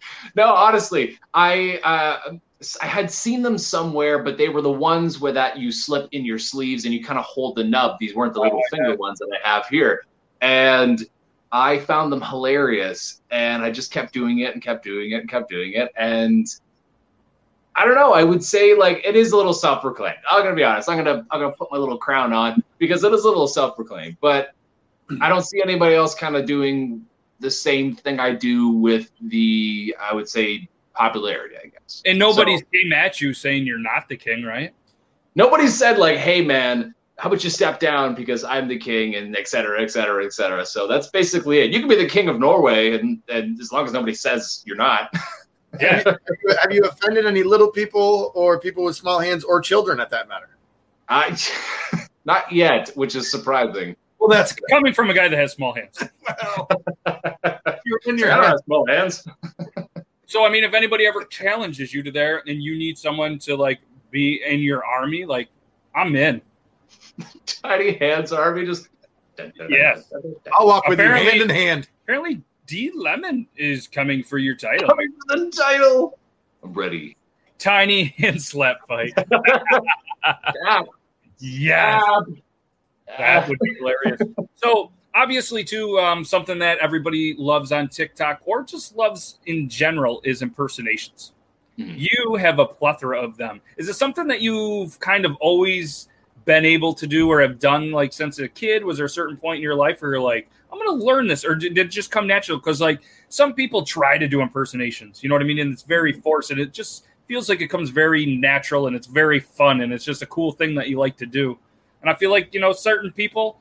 no, 0.36 0.54
honestly, 0.54 1.18
I 1.34 1.78
uh, 1.84 2.36
I 2.82 2.86
had 2.86 3.10
seen 3.10 3.42
them 3.42 3.58
somewhere, 3.58 4.22
but 4.22 4.36
they 4.36 4.48
were 4.48 4.62
the 4.62 4.70
ones 4.70 5.20
where 5.20 5.32
that 5.32 5.58
you 5.58 5.70
slip 5.70 6.08
in 6.12 6.24
your 6.24 6.38
sleeves 6.38 6.84
and 6.84 6.94
you 6.94 7.04
kind 7.04 7.18
of 7.18 7.24
hold 7.24 7.56
the 7.56 7.64
nub. 7.64 7.98
These 7.98 8.14
weren't 8.14 8.34
the 8.34 8.40
little 8.40 8.62
finger 8.70 8.96
ones 8.96 9.18
that 9.20 9.28
I 9.44 9.48
have 9.48 9.66
here, 9.68 10.02
and 10.40 11.04
I 11.52 11.78
found 11.78 12.12
them 12.12 12.20
hilarious, 12.20 13.22
and 13.30 13.62
I 13.62 13.70
just 13.70 13.92
kept 13.92 14.12
doing 14.12 14.40
it 14.40 14.54
and 14.54 14.62
kept 14.62 14.84
doing 14.84 15.12
it 15.12 15.20
and 15.20 15.28
kept 15.28 15.48
doing 15.48 15.72
it, 15.74 15.90
and 15.96 16.46
I 17.74 17.84
don't 17.84 17.94
know. 17.94 18.12
I 18.12 18.24
would 18.24 18.42
say 18.42 18.74
like 18.74 19.02
it 19.04 19.14
is 19.14 19.30
a 19.30 19.36
little 19.36 19.52
self-proclaimed. 19.52 20.18
I'm 20.28 20.42
gonna 20.42 20.56
be 20.56 20.64
honest. 20.64 20.88
I'm 20.88 20.96
gonna 20.96 21.24
I'm 21.30 21.40
gonna 21.40 21.52
put 21.52 21.70
my 21.70 21.78
little 21.78 21.98
crown 21.98 22.32
on 22.32 22.62
because 22.78 23.04
it 23.04 23.12
is 23.12 23.24
a 23.24 23.28
little 23.28 23.46
self-proclaimed, 23.46 24.16
but 24.20 24.50
I 25.20 25.28
don't 25.28 25.42
see 25.42 25.62
anybody 25.62 25.94
else 25.94 26.14
kind 26.14 26.36
of 26.36 26.44
doing 26.44 27.06
the 27.40 27.50
same 27.50 27.94
thing 27.94 28.18
I 28.20 28.32
do 28.34 28.68
with 28.70 29.10
the 29.20 29.94
I 30.00 30.14
would 30.14 30.28
say 30.28 30.68
popularity. 30.94 31.54
I 31.62 31.66
guess. 31.68 32.02
And 32.06 32.18
nobody 32.18 32.56
So- 32.58 32.64
came 32.72 32.92
at 32.92 33.20
you 33.20 33.32
saying 33.34 33.66
you're 33.66 33.78
not 33.78 34.08
the 34.08 34.16
king, 34.16 34.42
right? 34.44 34.72
nobody 35.34 35.68
said 35.68 35.98
like, 35.98 36.18
"Hey, 36.18 36.40
man." 36.42 36.94
How 37.20 37.28
about 37.28 37.42
you 37.42 37.50
step 37.50 37.80
down 37.80 38.14
because 38.14 38.44
I'm 38.44 38.68
the 38.68 38.78
king 38.78 39.16
and 39.16 39.36
et 39.36 39.48
cetera, 39.48 39.82
et 39.82 39.90
cetera, 39.90 40.24
et 40.24 40.32
cetera. 40.32 40.64
So 40.64 40.86
that's 40.86 41.08
basically 41.08 41.58
it. 41.58 41.72
You 41.72 41.80
can 41.80 41.88
be 41.88 41.96
the 41.96 42.06
king 42.06 42.28
of 42.28 42.38
Norway, 42.38 42.92
and, 42.96 43.20
and 43.28 43.60
as 43.60 43.72
long 43.72 43.84
as 43.84 43.92
nobody 43.92 44.14
says 44.14 44.62
you're 44.64 44.76
not, 44.76 45.12
Yeah. 45.80 46.04
Have 46.62 46.70
you 46.70 46.84
offended 46.84 47.26
any 47.26 47.42
little 47.42 47.72
people 47.72 48.30
or 48.36 48.60
people 48.60 48.84
with 48.84 48.94
small 48.94 49.18
hands 49.18 49.42
or 49.42 49.60
children 49.60 49.98
at 49.98 50.10
that 50.10 50.28
matter? 50.28 50.50
I 51.08 51.36
not 52.24 52.52
yet, 52.52 52.90
which 52.94 53.16
is 53.16 53.28
surprising. 53.28 53.96
Well, 54.20 54.28
that's 54.28 54.52
good. 54.52 54.66
Coming 54.70 54.92
from 54.94 55.10
a 55.10 55.14
guy 55.14 55.26
that 55.26 55.36
has 55.36 55.52
small 55.52 55.74
hands. 55.74 55.98
Well, 57.04 57.20
you're 57.88 58.00
in 58.06 58.18
your 58.18 58.30
I 58.30 58.34
don't 58.36 58.44
head. 58.44 58.50
have 58.50 58.60
small 58.64 58.86
hands. 58.86 59.26
So 60.28 60.44
I 60.44 60.50
mean, 60.50 60.62
if 60.62 60.74
anybody 60.74 61.06
ever 61.06 61.24
challenges 61.24 61.94
you 61.94 62.02
to 62.02 62.10
there, 62.12 62.42
and 62.46 62.62
you 62.62 62.76
need 62.76 62.98
someone 62.98 63.38
to 63.40 63.56
like 63.56 63.80
be 64.10 64.42
in 64.46 64.60
your 64.60 64.84
army, 64.84 65.24
like 65.24 65.48
I'm 65.94 66.14
in. 66.14 66.42
Tiny 67.46 67.94
hands 67.94 68.30
army 68.30 68.66
just. 68.66 68.88
Yes. 69.70 70.12
I'll 70.52 70.66
walk 70.66 70.86
with 70.86 71.00
you 71.00 71.06
hand 71.06 71.40
in 71.40 71.48
hand. 71.48 71.88
Apparently, 72.04 72.42
D 72.66 72.92
Lemon 72.94 73.46
is 73.56 73.88
coming 73.88 74.22
for 74.22 74.36
your 74.36 74.54
title. 74.54 74.86
Coming 74.86 75.08
for 75.26 75.38
the 75.38 75.50
title. 75.50 76.18
I'm 76.62 76.74
ready. 76.74 77.16
Tiny 77.58 78.14
and 78.18 78.40
slap 78.40 78.86
fight. 78.86 79.14
yeah. 80.60 80.82
Yes, 81.38 82.04
that 83.16 83.48
would 83.48 83.58
be 83.60 83.74
hilarious. 83.78 84.20
So 84.56 84.92
obviously, 85.18 85.64
too, 85.64 85.98
um, 85.98 86.24
something 86.24 86.58
that 86.60 86.78
everybody 86.78 87.34
loves 87.36 87.72
on 87.72 87.88
TikTok 87.88 88.40
or 88.44 88.62
just 88.62 88.96
loves 88.96 89.38
in 89.46 89.68
general 89.68 90.20
is 90.24 90.42
impersonations. 90.42 91.32
Mhm. 91.78 91.94
You 91.96 92.36
have 92.36 92.58
a 92.58 92.66
plethora 92.66 93.20
of 93.20 93.36
them. 93.36 93.60
Is 93.76 93.88
it 93.88 93.94
something 93.94 94.26
that 94.28 94.40
you've 94.40 94.98
kind 95.00 95.24
of 95.24 95.36
always 95.40 96.08
been 96.44 96.64
able 96.64 96.94
to 96.94 97.06
do 97.06 97.28
or 97.28 97.40
have 97.40 97.58
done 97.58 97.90
like 97.90 98.12
since 98.12 98.38
a 98.38 98.48
kid? 98.48 98.84
Was 98.84 98.96
there 98.96 99.06
a 99.06 99.10
certain 99.10 99.36
point 99.36 99.56
in 99.56 99.62
your 99.62 99.74
life 99.74 100.00
where 100.00 100.12
you're 100.12 100.20
like, 100.20 100.48
I'm 100.72 100.78
going 100.78 100.98
to 100.98 101.04
learn 101.04 101.26
this, 101.26 101.44
or 101.44 101.54
did, 101.54 101.74
did 101.74 101.86
it 101.86 101.90
just 101.90 102.10
come 102.10 102.26
natural? 102.26 102.58
Because 102.58 102.80
like 102.80 103.00
some 103.28 103.54
people 103.54 103.82
try 103.82 104.18
to 104.18 104.28
do 104.28 104.40
impersonations, 104.40 105.22
you 105.22 105.28
know 105.28 105.34
what 105.34 105.42
I 105.42 105.46
mean, 105.46 105.58
and 105.58 105.72
it's 105.72 105.82
very 105.82 106.12
forced, 106.12 106.50
and 106.50 106.60
it 106.60 106.72
just 106.72 107.06
feels 107.26 107.48
like 107.48 107.60
it 107.60 107.68
comes 107.68 107.90
very 107.90 108.24
natural 108.26 108.86
and 108.86 108.94
it's 108.96 109.06
very 109.06 109.40
fun, 109.40 109.80
and 109.80 109.92
it's 109.92 110.04
just 110.04 110.22
a 110.22 110.26
cool 110.26 110.52
thing 110.52 110.74
that 110.74 110.88
you 110.88 110.98
like 110.98 111.16
to 111.18 111.26
do. 111.26 111.58
And 112.00 112.10
I 112.10 112.14
feel 112.14 112.30
like 112.30 112.52
you 112.52 112.60
know 112.60 112.72
certain 112.72 113.12
people, 113.12 113.60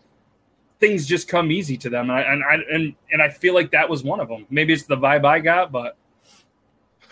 things 0.80 1.05
just 1.05 1.28
come 1.28 1.51
easy 1.51 1.78
to 1.78 1.89
them, 1.89 2.09
and 2.09 2.19
I, 2.19 2.21
and 2.21 2.43
I, 2.43 2.55
and 2.73 2.95
and 3.11 3.21
I 3.21 3.30
feel 3.30 3.53
like 3.53 3.71
that 3.71 3.89
was 3.89 4.03
one 4.03 4.19
of 4.19 4.28
them. 4.28 4.45
Maybe 4.49 4.73
it's 4.73 4.84
the 4.84 4.97
vibe 4.97 5.25
I 5.25 5.39
got, 5.39 5.71
but 5.71 5.97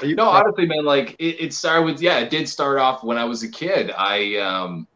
you 0.04 0.16
know, 0.16 0.28
honestly, 0.30 0.66
man, 0.66 0.84
like 0.84 1.16
it, 1.20 1.40
it 1.40 1.54
started 1.54 1.86
with 1.86 2.02
yeah, 2.02 2.20
it 2.20 2.30
did 2.30 2.50
start 2.50 2.80
off 2.80 3.04
when 3.04 3.18
I 3.18 3.26
was 3.26 3.44
a 3.44 3.50
kid. 3.50 3.92
I 3.92 4.36
um 4.38 4.88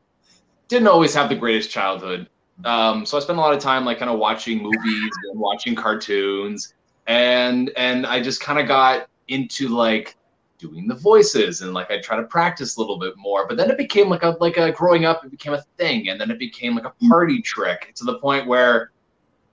didn't 0.67 0.87
always 0.87 1.13
have 1.13 1.29
the 1.29 1.35
greatest 1.35 1.71
childhood. 1.71 2.29
Um, 2.65 3.05
so 3.05 3.17
I 3.17 3.21
spent 3.21 3.39
a 3.39 3.41
lot 3.41 3.53
of 3.53 3.59
time 3.59 3.85
like 3.85 3.99
kind 3.99 4.11
of 4.11 4.19
watching 4.19 4.61
movies 4.61 5.11
and 5.31 5.39
watching 5.39 5.75
cartoons 5.75 6.73
and 7.09 7.71
and 7.75 8.05
I 8.05 8.21
just 8.21 8.39
kind 8.39 8.59
of 8.59 8.67
got 8.67 9.09
into 9.27 9.67
like 9.67 10.15
doing 10.59 10.87
the 10.87 10.95
voices 10.95 11.61
and 11.61 11.73
like 11.73 11.89
I 11.89 11.99
try 11.99 12.17
to 12.17 12.23
practice 12.23 12.77
a 12.77 12.79
little 12.79 12.99
bit 12.99 13.15
more. 13.17 13.47
But 13.47 13.57
then 13.57 13.71
it 13.71 13.77
became 13.77 14.09
like 14.09 14.23
a 14.23 14.37
like 14.39 14.57
a 14.57 14.71
growing 14.71 15.05
up, 15.05 15.25
it 15.25 15.31
became 15.31 15.53
a 15.53 15.61
thing, 15.77 16.09
and 16.09 16.21
then 16.21 16.29
it 16.29 16.37
became 16.37 16.75
like 16.75 16.85
a 16.85 16.93
party 17.07 17.41
trick 17.41 17.93
to 17.95 18.03
the 18.03 18.19
point 18.19 18.45
where 18.45 18.91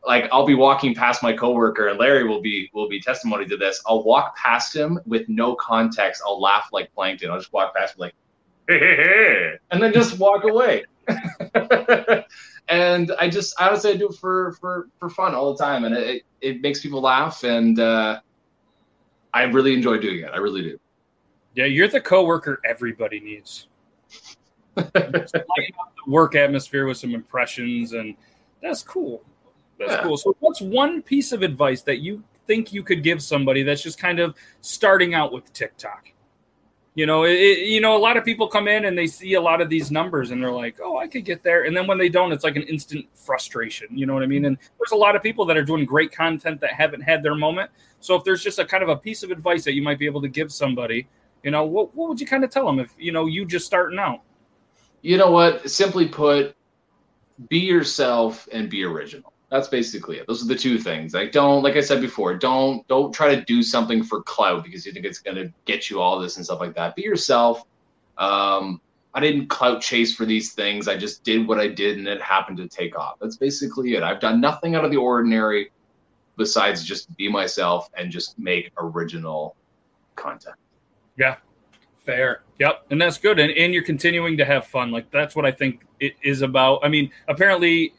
like 0.07 0.28
I'll 0.30 0.46
be 0.46 0.54
walking 0.54 0.94
past 0.94 1.22
my 1.22 1.32
coworker 1.32 1.88
and 1.88 1.98
Larry 1.98 2.24
will 2.24 2.40
be 2.40 2.70
will 2.74 2.88
be 2.88 3.00
testimony 3.00 3.46
to 3.46 3.57
this. 3.57 3.82
I'll 3.86 4.04
walk 4.04 4.36
past 4.36 4.74
him 4.74 5.00
with 5.07 5.28
no 5.28 5.54
context. 5.54 6.22
I'll 6.26 6.40
laugh 6.40 6.68
like 6.72 6.92
plankton. 6.94 7.30
I'll 7.30 7.38
just 7.38 7.52
walk 7.52 7.74
past 7.74 7.94
him 7.94 8.00
like 8.00 8.14
hey, 8.68 8.78
hey, 8.78 8.96
hey, 8.96 9.54
and 9.70 9.82
then 9.82 9.92
just 9.92 10.18
walk 10.18 10.44
away. 10.44 10.84
and 12.68 13.12
I 13.18 13.28
just 13.30 13.54
honestly 13.61 13.92
I 13.92 13.96
do 13.96 14.09
it 14.09 14.16
for 14.16 14.52
for 14.61 14.88
for 14.98 15.09
fun 15.09 15.34
all 15.34 15.54
the 15.54 15.62
time, 15.62 15.84
and 15.84 15.94
it 15.94 16.22
it 16.40 16.61
makes 16.61 16.80
people 16.80 17.00
laugh, 17.00 17.44
and 17.44 17.78
uh, 17.78 18.20
I 19.34 19.42
really 19.44 19.74
enjoy 19.74 19.98
doing 19.98 20.20
it. 20.20 20.30
I 20.32 20.38
really 20.38 20.62
do. 20.62 20.78
Yeah, 21.57 21.64
you're 21.64 21.88
the 21.88 22.00
coworker 22.00 22.61
everybody 22.64 23.18
needs. 23.18 23.66
Just 24.76 25.34
up 25.34 25.46
the 25.46 26.11
work 26.11 26.34
atmosphere 26.36 26.86
with 26.86 26.98
some 26.98 27.14
impressions, 27.14 27.94
and 27.94 28.14
that's 28.62 28.82
cool. 28.82 29.24
That's 29.78 29.92
Yeah. 29.92 30.02
cool. 30.02 30.16
So, 30.18 30.36
what's 30.40 30.61
one 30.61 31.02
piece 31.02 31.32
of 31.32 31.42
advice 31.42 31.82
that 31.82 31.98
you 31.98 32.22
think 32.46 32.72
you 32.72 32.82
could 32.82 33.02
give 33.02 33.22
somebody 33.22 33.62
that's 33.62 33.82
just 33.82 33.98
kind 33.98 34.20
of 34.20 34.36
starting 34.61 35.14
out 35.14 35.32
with 35.32 35.50
TikTok? 35.52 36.12
You 36.94 37.04
know, 37.04 37.24
it- 37.24 37.66
you 37.66 37.80
know, 37.82 37.94
a 37.94 37.98
lot 37.98 38.16
of 38.16 38.24
people 38.24 38.48
come 38.48 38.68
in 38.68 38.86
and 38.86 38.96
they 38.96 39.07
see 39.07 39.34
a 39.34 39.40
lot 39.40 39.61
of 39.61 39.68
these 39.68 39.90
numbers 39.90 40.30
and 40.30 40.42
they're 40.42 40.50
like, 40.50 40.78
"Oh, 40.82 40.96
I 40.96 41.07
could 41.07 41.24
get 41.26 41.42
there," 41.42 41.64
and 41.64 41.76
then 41.76 41.86
when 41.86 41.98
they 41.98 42.09
don't, 42.09 42.32
it's 42.32 42.44
like 42.44 42.57
an 42.57 42.62
instant 42.62 43.07
frustration. 43.14 43.88
You 43.90 44.07
know 44.07 44.14
what 44.14 44.22
I 44.22 44.26
mean? 44.26 44.44
And 44.46 44.57
there's 44.78 44.92
a 44.92 44.96
lot 44.96 45.14
of 45.16 45.22
people 45.22 45.44
that 45.46 45.57
are 45.59 45.64
doing 45.64 45.84
great 45.84 46.12
content 46.12 46.61
that 46.61 46.72
haven't 46.72 47.02
had 47.02 47.22
their 47.22 47.34
moment. 47.34 47.70
So, 48.00 48.14
if 48.14 48.24
there's 48.24 48.42
just 48.42 48.59
a 48.59 48.64
kind 48.64 48.82
of 48.82 48.88
a 48.90 48.96
piece 48.96 49.22
of 49.22 49.30
advice 49.30 49.64
that 49.64 49.74
you 49.74 49.82
might 49.82 49.98
be 49.98 50.07
able 50.07 50.22
to 50.22 50.28
give 50.28 50.50
somebody, 50.52 51.07
you 51.43 51.51
know, 51.51 51.64
what 51.64 51.95
what 51.95 52.09
would 52.09 52.20
you 52.20 52.26
kind 52.26 52.45
of 52.45 52.51
tell 52.51 52.66
them 52.66 52.78
if 52.78 52.93
you 52.99 53.12
know 53.12 53.26
you 53.26 53.45
just 53.45 53.66
starting 53.66 53.99
out? 53.99 54.20
you 55.07 55.16
know 55.16 55.30
what? 55.30 55.70
Simply 55.70 56.09
put, 56.09 56.57
be 57.49 57.61
yourself 57.61 58.49
and 58.53 58.68
be 58.68 58.82
original. 58.82 59.32
That's 59.51 59.68
basically 59.68 60.16
it. 60.16 60.26
Those 60.26 60.43
are 60.43 60.49
the 60.49 60.57
two 60.57 60.78
things. 60.78 61.14
Like 61.14 61.30
don't, 61.30 61.62
like 61.62 61.76
I 61.76 61.80
said 61.80 62.01
before, 62.01 62.34
don't 62.34 62.87
don't 62.89 63.12
try 63.12 63.32
to 63.32 63.45
do 63.45 63.62
something 63.62 64.03
for 64.03 64.22
clout 64.24 64.64
because 64.64 64.84
you 64.84 64.91
think 64.91 65.07
it's 65.07 65.20
gonna 65.20 65.53
get 65.64 65.89
you 65.89 66.01
all 66.01 66.18
this 66.18 66.37
and 66.37 66.45
stuff 66.45 66.59
like 66.59 66.74
that. 66.74 66.97
Be 66.97 67.03
yourself. 67.03 67.62
Um, 68.18 68.80
I 69.14 69.20
didn't 69.20 69.47
clout 69.47 69.80
chase 69.80 70.16
for 70.16 70.26
these 70.26 70.55
things. 70.55 70.89
I 70.89 70.97
just 70.97 71.22
did 71.22 71.47
what 71.47 71.61
I 71.61 71.68
did 71.68 71.99
and 71.99 72.09
it 72.09 72.20
happened 72.20 72.57
to 72.57 72.66
take 72.66 72.99
off. 72.99 73.18
That's 73.20 73.37
basically 73.37 73.95
it. 73.95 74.03
I've 74.03 74.20
done 74.20 74.41
nothing 74.41 74.74
out 74.74 74.84
of 74.84 74.91
the 74.91 74.97
ordinary 74.97 75.70
besides 76.37 76.82
just 76.82 77.16
be 77.16 77.30
myself 77.30 77.89
and 77.97 78.11
just 78.11 78.37
make 78.41 78.72
original 78.76 79.55
content. 80.16 80.57
Fair. 82.04 82.42
Yep. 82.60 82.86
And 82.90 83.00
that's 83.00 83.18
good. 83.18 83.40
And, 83.40 83.50
and 83.50 83.74
you're 83.74 83.82
continuing 83.82 84.36
to 84.36 84.44
have 84.44 84.66
fun. 84.66 84.92
Like 84.92 85.10
that's 85.10 85.34
what 85.34 85.44
I 85.44 85.50
think 85.50 85.84
it 85.98 86.14
is 86.22 86.42
about. 86.42 86.80
I 86.84 86.88
mean, 86.88 87.10
apparently 87.26 87.94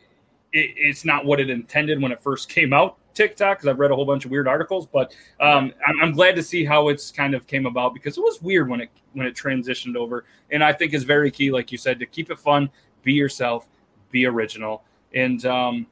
it, 0.53 0.74
it's 0.78 1.03
not 1.03 1.26
what 1.26 1.41
it 1.41 1.49
intended 1.49 2.01
when 2.01 2.13
it 2.13 2.24
first 2.24 2.47
came 2.47 2.72
out, 2.72 2.97
TikTok, 3.13 3.57
because 3.57 3.68
I've 3.68 3.80
read 3.80 3.91
a 3.91 3.95
whole 3.95 4.05
bunch 4.05 4.24
of 4.24 4.32
weird 4.32 4.47
articles, 4.47 4.88
but 4.88 5.13
um, 5.41 5.74
I'm, 5.86 6.01
I'm 6.01 6.11
glad 6.13 6.38
to 6.38 6.43
see 6.43 6.63
how 6.63 6.88
it's 6.88 7.11
kind 7.11 7.34
of 7.34 7.45
came 7.47 7.65
about 7.65 7.93
because 7.93 8.18
it 8.18 8.22
was 8.22 8.41
weird 8.41 8.70
when 8.70 8.80
it 8.80 8.89
when 9.13 9.28
it 9.28 9.36
transitioned 9.36 9.97
over. 9.97 10.24
And 10.51 10.63
I 10.63 10.72
think 10.72 10.93
is 10.93 11.03
very 11.03 11.30
key, 11.30 11.51
like 11.51 11.72
you 11.72 11.78
said, 11.78 11.99
to 11.99 12.05
keep 12.05 12.32
it 12.32 12.39
fun, 12.39 12.70
be 13.03 13.11
yourself, 13.11 13.68
be 14.09 14.26
original. 14.26 14.84
And 15.13 15.45
um, 15.45 15.86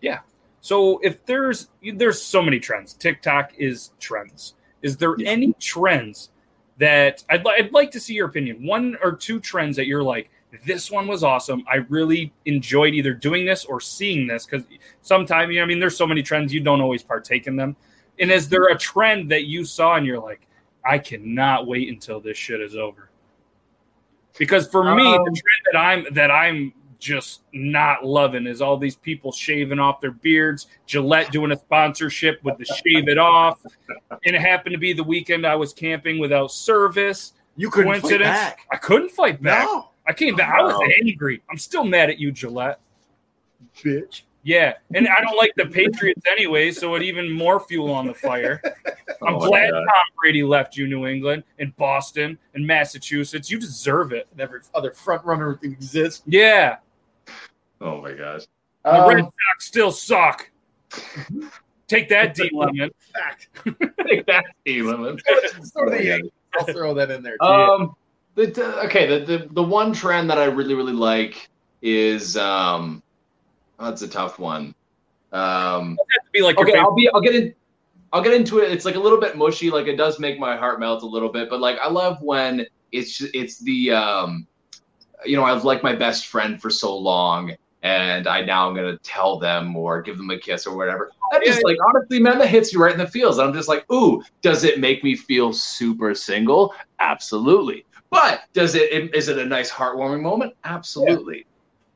yeah. 0.00 0.20
So 0.62 1.00
if 1.02 1.24
there's 1.26 1.68
there's 1.96 2.22
so 2.22 2.40
many 2.40 2.60
trends. 2.60 2.94
TikTok 2.94 3.52
is 3.58 3.90
trends. 4.00 4.54
Is 4.80 4.96
there 4.96 5.16
Yeah. 5.18 5.28
any 5.28 5.52
trends 5.60 6.30
that 6.78 7.24
I'd, 7.28 7.44
li- 7.44 7.54
I'd 7.58 7.72
like 7.72 7.90
to 7.92 8.00
see 8.00 8.14
your 8.14 8.26
opinion. 8.26 8.64
One 8.66 8.96
or 9.02 9.12
two 9.12 9.40
trends 9.40 9.76
that 9.76 9.86
you're 9.86 10.02
like, 10.02 10.30
this 10.64 10.90
one 10.90 11.06
was 11.06 11.22
awesome. 11.22 11.62
I 11.70 11.76
really 11.88 12.32
enjoyed 12.46 12.94
either 12.94 13.12
doing 13.12 13.44
this 13.44 13.64
or 13.64 13.80
seeing 13.80 14.26
this 14.26 14.46
because 14.46 14.64
sometimes, 15.02 15.50
you 15.50 15.58
know, 15.58 15.64
I 15.64 15.66
mean, 15.66 15.78
there's 15.78 15.96
so 15.96 16.06
many 16.06 16.22
trends 16.22 16.54
you 16.54 16.60
don't 16.60 16.80
always 16.80 17.02
partake 17.02 17.46
in 17.46 17.56
them. 17.56 17.76
And 18.18 18.30
is 18.30 18.48
there 18.48 18.68
a 18.68 18.78
trend 18.78 19.30
that 19.30 19.44
you 19.44 19.64
saw 19.64 19.96
and 19.96 20.06
you're 20.06 20.20
like, 20.20 20.48
I 20.84 20.98
cannot 20.98 21.66
wait 21.66 21.88
until 21.88 22.20
this 22.20 22.38
shit 22.38 22.60
is 22.60 22.76
over? 22.76 23.10
Because 24.38 24.68
for 24.68 24.94
me, 24.94 25.02
the 25.02 25.18
Um, 25.18 25.24
trend 25.24 25.62
that 25.72 25.78
I'm 25.78 26.06
that 26.14 26.30
I'm 26.30 26.72
just 26.98 27.42
not 27.52 28.04
loving 28.04 28.46
is 28.46 28.60
all 28.60 28.76
these 28.76 28.96
people 28.96 29.30
shaving 29.32 29.78
off 29.78 30.00
their 30.00 30.10
beards, 30.10 30.66
Gillette 30.86 31.30
doing 31.32 31.52
a 31.52 31.56
sponsorship 31.56 32.42
with 32.42 32.58
the 32.58 32.64
shave 32.64 33.08
it 33.08 33.18
off. 33.18 33.60
And 34.24 34.34
it 34.34 34.40
happened 34.40 34.72
to 34.74 34.78
be 34.78 34.92
the 34.92 35.04
weekend 35.04 35.46
I 35.46 35.54
was 35.54 35.72
camping 35.72 36.18
without 36.18 36.50
service. 36.50 37.34
You 37.56 37.70
couldn't 37.70 37.92
fight 37.92 38.00
Coincidence? 38.02 38.28
back. 38.30 38.60
I 38.70 38.76
couldn't 38.76 39.10
fight 39.10 39.42
back. 39.42 39.64
No, 39.64 39.90
I 40.06 40.12
came 40.12 40.36
back. 40.36 40.58
I 40.58 40.62
was 40.62 40.80
angry. 41.02 41.42
I'm 41.50 41.58
still 41.58 41.84
mad 41.84 42.10
at 42.10 42.18
you, 42.18 42.32
Gillette. 42.32 42.80
bitch. 43.76 44.22
Yeah, 44.44 44.74
and 44.94 45.06
I 45.08 45.20
don't 45.20 45.36
like 45.36 45.52
the 45.56 45.66
Patriots 45.66 46.22
anyway, 46.30 46.70
so 46.70 46.94
it 46.94 47.02
even 47.02 47.30
more 47.30 47.60
fuel 47.60 47.90
on 47.92 48.06
the 48.06 48.14
fire. 48.14 48.62
I'm 49.20 49.34
Oh 49.34 49.38
glad. 49.40 49.70
Tom 49.72 49.84
Brady 50.18 50.42
left 50.42 50.76
you, 50.76 50.86
New 50.86 51.06
England, 51.06 51.42
and 51.58 51.76
Boston, 51.76 52.38
and 52.54 52.66
Massachusetts. 52.66 53.50
You 53.50 53.58
deserve 53.58 54.12
it. 54.12 54.26
Every 54.38 54.60
other 54.74 54.92
front 54.92 55.24
runner 55.24 55.58
exists. 55.62 56.22
Yeah, 56.26 56.76
Oh 57.80 58.00
my 58.02 58.12
gosh. 58.12 58.42
the 58.84 59.02
Um, 59.02 59.08
Red 59.08 59.24
Sox 59.24 59.66
still 59.66 59.92
suck. 59.92 60.50
Take 61.86 62.08
that, 62.10 62.34
D 62.34 62.50
Lemon. 62.54 62.90
fact. 63.14 63.48
Take 64.06 64.26
that, 64.26 64.44
D 64.64 64.82
Lemon. 64.82 65.18
So 65.62 65.84
do 65.84 65.90
the 65.90 66.30
I'll 66.58 66.64
throw 66.66 66.94
that 66.94 67.10
in 67.10 67.22
there. 67.22 67.36
Too. 67.38 67.46
Um, 67.46 67.94
the, 68.34 68.46
the 68.46 68.84
okay, 68.86 69.06
the, 69.06 69.24
the 69.24 69.48
the 69.52 69.62
one 69.62 69.92
trend 69.92 70.30
that 70.30 70.38
I 70.38 70.44
really 70.46 70.74
really 70.74 70.92
like 70.92 71.48
is 71.82 72.36
um, 72.36 73.02
that's 73.78 74.02
a 74.02 74.08
tough 74.08 74.38
one. 74.38 74.74
Um, 75.32 75.98
Be 76.32 76.42
like 76.42 76.58
okay. 76.58 76.78
I'll 76.78 76.94
be 76.94 77.08
I'll 77.12 77.20
get 77.20 77.34
in. 77.34 77.54
I'll 78.12 78.22
get 78.22 78.32
into 78.32 78.60
it. 78.60 78.72
It's 78.72 78.84
like 78.86 78.94
a 78.94 79.00
little 79.00 79.20
bit 79.20 79.36
mushy. 79.36 79.70
Like 79.70 79.86
it 79.86 79.96
does 79.96 80.18
make 80.18 80.38
my 80.38 80.56
heart 80.56 80.80
melt 80.80 81.02
a 81.02 81.06
little 81.06 81.28
bit. 81.28 81.50
But 81.50 81.60
like 81.60 81.78
I 81.80 81.88
love 81.88 82.20
when 82.22 82.66
it's 82.92 83.18
ju- 83.18 83.28
it's 83.34 83.58
the 83.58 83.92
um, 83.92 84.46
you 85.26 85.36
know 85.36 85.44
I've 85.44 85.64
liked 85.64 85.82
my 85.82 85.94
best 85.94 86.26
friend 86.28 86.60
for 86.60 86.70
so 86.70 86.96
long, 86.96 87.52
and 87.82 88.26
I 88.26 88.44
now 88.44 88.68
I'm 88.68 88.74
gonna 88.74 88.98
tell 88.98 89.38
them 89.38 89.76
or 89.76 90.02
give 90.02 90.16
them 90.16 90.30
a 90.30 90.38
kiss 90.38 90.66
or 90.66 90.76
whatever. 90.76 91.10
That 91.32 91.44
just 91.44 91.64
like 91.64 91.76
honestly, 91.86 92.20
man, 92.20 92.38
that 92.38 92.48
hits 92.48 92.72
you 92.72 92.80
right 92.80 92.92
in 92.92 92.98
the 92.98 93.06
feels. 93.06 93.38
And 93.38 93.48
I'm 93.48 93.54
just 93.54 93.68
like, 93.68 93.90
ooh, 93.92 94.22
does 94.42 94.64
it 94.64 94.80
make 94.80 95.04
me 95.04 95.14
feel 95.14 95.52
super 95.52 96.14
single? 96.14 96.74
Absolutely. 96.98 97.84
But 98.10 98.42
does 98.52 98.74
it? 98.74 99.14
Is 99.14 99.28
it 99.28 99.38
a 99.38 99.44
nice 99.44 99.70
heartwarming 99.70 100.22
moment? 100.22 100.54
Absolutely. 100.64 101.46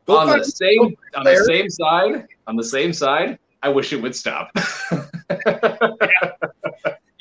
Go 0.06 0.18
on 0.18 0.38
the 0.38 0.44
same 0.44 0.94
on 1.14 1.24
the 1.24 1.44
same 1.46 1.70
side, 1.70 2.26
on 2.46 2.56
the 2.56 2.64
same 2.64 2.92
side, 2.92 3.38
I 3.62 3.68
wish 3.68 3.92
it 3.92 4.02
would 4.02 4.14
stop. 4.14 4.50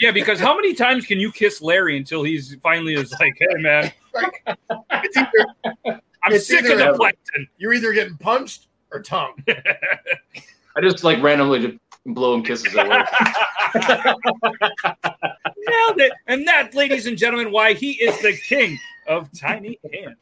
Yeah, 0.01 0.09
because 0.09 0.39
how 0.39 0.55
many 0.55 0.73
times 0.73 1.05
can 1.05 1.19
you 1.19 1.31
kiss 1.31 1.61
Larry 1.61 1.95
until 1.95 2.23
he's 2.23 2.55
finally 2.63 2.95
is 2.95 3.13
like, 3.19 3.37
"Hey, 3.37 3.61
man, 3.61 3.91
It's 4.91 5.15
either, 5.15 6.01
I'm 6.23 6.33
It's 6.33 6.47
sick 6.47 6.69
of 6.69 6.77
the 6.77 6.93
plankton." 6.95 7.47
you're 7.57 7.73
either 7.73 7.93
getting 7.93 8.17
punched 8.17 8.67
or 8.91 9.01
tongue. 9.01 9.33
I 9.47 10.81
just 10.81 11.03
like 11.03 11.21
randomly 11.21 11.59
just 11.59 11.77
blow 12.05 12.33
him 12.35 12.43
kisses 12.43 12.75
at 12.75 12.87
work. 12.87 13.07
Nailed 15.57 15.99
it. 16.01 16.11
And 16.27 16.47
that, 16.47 16.73
ladies 16.73 17.07
and 17.07 17.17
gentlemen, 17.17 17.51
why 17.51 17.73
he 17.73 17.91
is 17.93 18.19
the 18.21 18.33
king 18.47 18.79
of 19.07 19.29
tiny 19.37 19.79
hands. 19.93 20.17